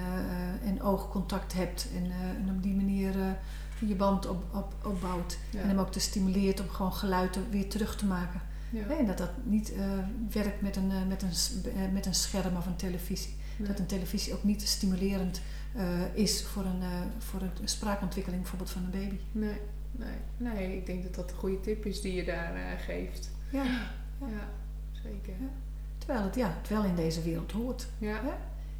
en 0.64 0.82
oogcontact 0.82 1.54
hebt. 1.54 1.88
En, 1.96 2.12
en 2.46 2.56
op 2.56 2.64
die 2.64 2.76
manier 2.76 3.14
je 3.80 3.96
band 3.96 4.28
op, 4.28 4.44
op, 4.56 4.74
opbouwt. 4.84 5.38
Ja. 5.50 5.62
En 5.62 5.68
hem 5.68 5.80
ook 5.80 5.92
te 5.92 6.00
stimuleert 6.00 6.60
om 6.60 6.70
gewoon 6.70 6.94
geluid 6.94 7.38
weer 7.50 7.70
terug 7.70 7.96
te 7.96 8.06
maken. 8.06 8.42
Ja. 8.70 8.98
En 8.98 9.06
dat 9.06 9.18
dat 9.18 9.32
niet 9.44 9.74
werkt 10.32 10.62
met 10.62 10.76
een, 10.76 10.92
met, 11.08 11.22
een, 11.22 11.94
met 11.94 12.06
een 12.06 12.14
scherm 12.14 12.58
of 12.58 12.66
een 12.66 12.76
televisie. 12.76 13.36
Nee. 13.58 13.68
Dat 13.68 13.80
een 13.80 13.86
televisie 13.86 14.34
ook 14.34 14.44
niet 14.44 14.68
stimulerend 14.68 15.42
eh, 15.76 16.16
is 16.16 16.44
voor 16.44 16.66
een, 16.66 16.82
eh, 16.82 17.02
voor 17.18 17.42
een 17.42 17.68
spraakontwikkeling 17.68 18.42
bijvoorbeeld 18.42 18.72
van 18.72 18.84
een 18.84 18.92
baby. 18.92 19.20
Nee, 19.32 19.60
nee, 19.92 20.18
nee, 20.38 20.78
ik 20.78 20.86
denk 20.86 21.04
dat 21.04 21.16
dat 21.16 21.32
een 21.32 21.38
goede 21.38 21.60
tip 21.60 21.86
is 21.86 22.02
die 22.02 22.14
je 22.14 22.24
daar 22.24 22.56
eh, 22.56 22.80
geeft. 22.86 23.32
Ja. 23.52 23.64
Ja, 24.20 24.48
zeker. 24.92 25.34
Ja. 25.40 25.50
Terwijl 25.98 26.24
het, 26.24 26.36
ja, 26.36 26.56
het 26.60 26.70
wel 26.70 26.84
in 26.84 26.96
deze 26.96 27.22
wereld 27.22 27.52
hoort. 27.52 27.88
Ja, 27.98 28.20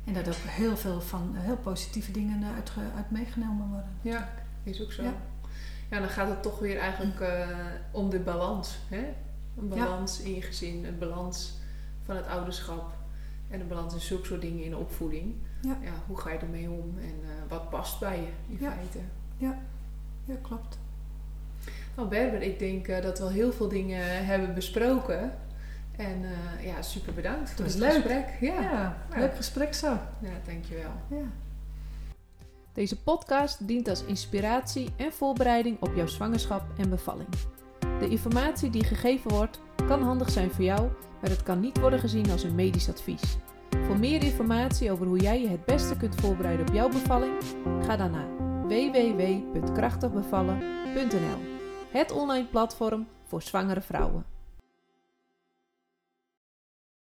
En 0.04 0.14
dat 0.14 0.28
ook 0.28 0.36
heel 0.36 0.78
veel 0.78 1.02
van 1.02 1.36
heel 1.36 1.58
positieve 1.58 2.12
dingen 2.12 2.44
uit, 2.56 2.72
uit 2.96 3.12
meegenomen 3.12 3.68
worden. 3.68 3.90
ja, 4.02 4.30
is 4.64 4.82
ook 4.82 4.92
zo. 4.92 5.04
Ja. 5.04 5.14
Ja, 5.92 6.00
dan 6.00 6.10
gaat 6.10 6.30
het 6.30 6.44
toch 6.44 6.60
weer 6.60 6.78
eigenlijk 6.78 7.20
eh, 7.20 7.48
om 7.92 8.10
de 8.10 8.20
balans. 8.20 8.78
Hè? 8.88 9.14
Een 9.58 9.68
balans 9.68 10.20
in 10.22 10.36
je 10.36 10.42
gezin, 10.42 10.86
een 10.86 10.98
balans 10.98 11.54
van 12.04 12.16
het 12.16 12.28
ouderschap. 12.28 12.94
En 13.50 13.60
een 13.60 13.68
balans 13.68 13.94
in 13.94 14.00
zulke 14.00 14.26
soort 14.26 14.42
dingen 14.42 14.64
in 14.64 14.70
de 14.70 14.78
opvoeding. 14.78 15.36
Ja. 15.62 15.78
hoe 16.08 16.18
ga 16.18 16.32
je 16.32 16.38
ermee 16.38 16.70
om 16.70 16.94
en 16.98 17.16
eh, 17.24 17.50
wat 17.50 17.70
past 17.70 18.00
bij 18.00 18.18
je 18.20 18.54
in 18.54 18.58
Ja. 18.60 18.72
feite. 18.72 19.00
Ja, 19.38 19.58
klopt. 20.42 20.80
Nou 21.96 22.08
Berber, 22.10 22.42
ik 22.42 22.60
denk 22.60 22.88
eh, 22.88 23.02
dat 23.04 23.18
we 23.18 23.24
al 23.24 23.30
heel 23.30 23.52
veel 23.52 23.68
dingen 23.68 24.26
hebben 24.26 24.54
besproken. 24.54 25.34
En 25.98 26.24
eh, 26.24 26.66
ja, 26.66 26.82
super 26.82 27.14
bedankt 27.14 27.50
voor 27.52 27.64
was 27.64 27.74
het 27.74 27.82
leuk. 27.82 27.92
gesprek. 27.92 28.38
Ja, 28.40 28.62
Ja, 28.62 28.98
leuk 29.16 29.36
gesprek 29.36 29.74
zo. 29.74 29.88
ja 30.20 30.32
dankjewel. 30.46 30.92
Ja. 31.08 31.24
Deze 32.74 33.02
podcast 33.02 33.68
dient 33.68 33.88
als 33.88 34.04
inspiratie 34.04 34.90
en 34.96 35.14
voorbereiding 35.14 35.78
op 35.82 35.96
jouw 35.96 36.08
zwangerschap 36.08 36.64
en 36.78 36.90
bevalling. 36.90 37.30
De 38.00 38.08
informatie 38.10 38.70
die 38.70 38.84
gegeven 38.84 39.32
wordt 39.32 39.60
kan 39.88 40.04
handig 40.04 40.30
zijn 40.30 40.52
voor 40.52 40.64
jou, 40.64 40.90
maar 41.22 41.30
het 41.30 41.44
kan 41.44 41.60
niet 41.60 41.80
worden 41.80 42.00
gezien 42.00 42.32
als 42.32 42.44
een 42.44 42.56
medisch 42.56 42.90
advies. 42.90 43.38
Voor 43.86 44.00
meer 44.00 44.24
informatie 44.24 44.92
over 44.92 45.06
hoe 45.06 45.20
jij 45.20 45.42
je 45.42 45.48
het 45.48 45.66
beste 45.66 45.98
kunt 45.98 46.16
voorbereiden 46.16 46.68
op 46.68 46.74
jouw 46.74 46.90
bevalling, 46.90 47.34
ga 47.86 47.98
dan 47.98 48.12
naar 48.12 48.28
www.krachtigbevallen.nl, 48.68 51.40
het 51.92 52.12
online 52.12 52.48
platform 52.48 53.08
voor 53.24 53.42
zwangere 53.42 53.82
vrouwen. 53.82 54.31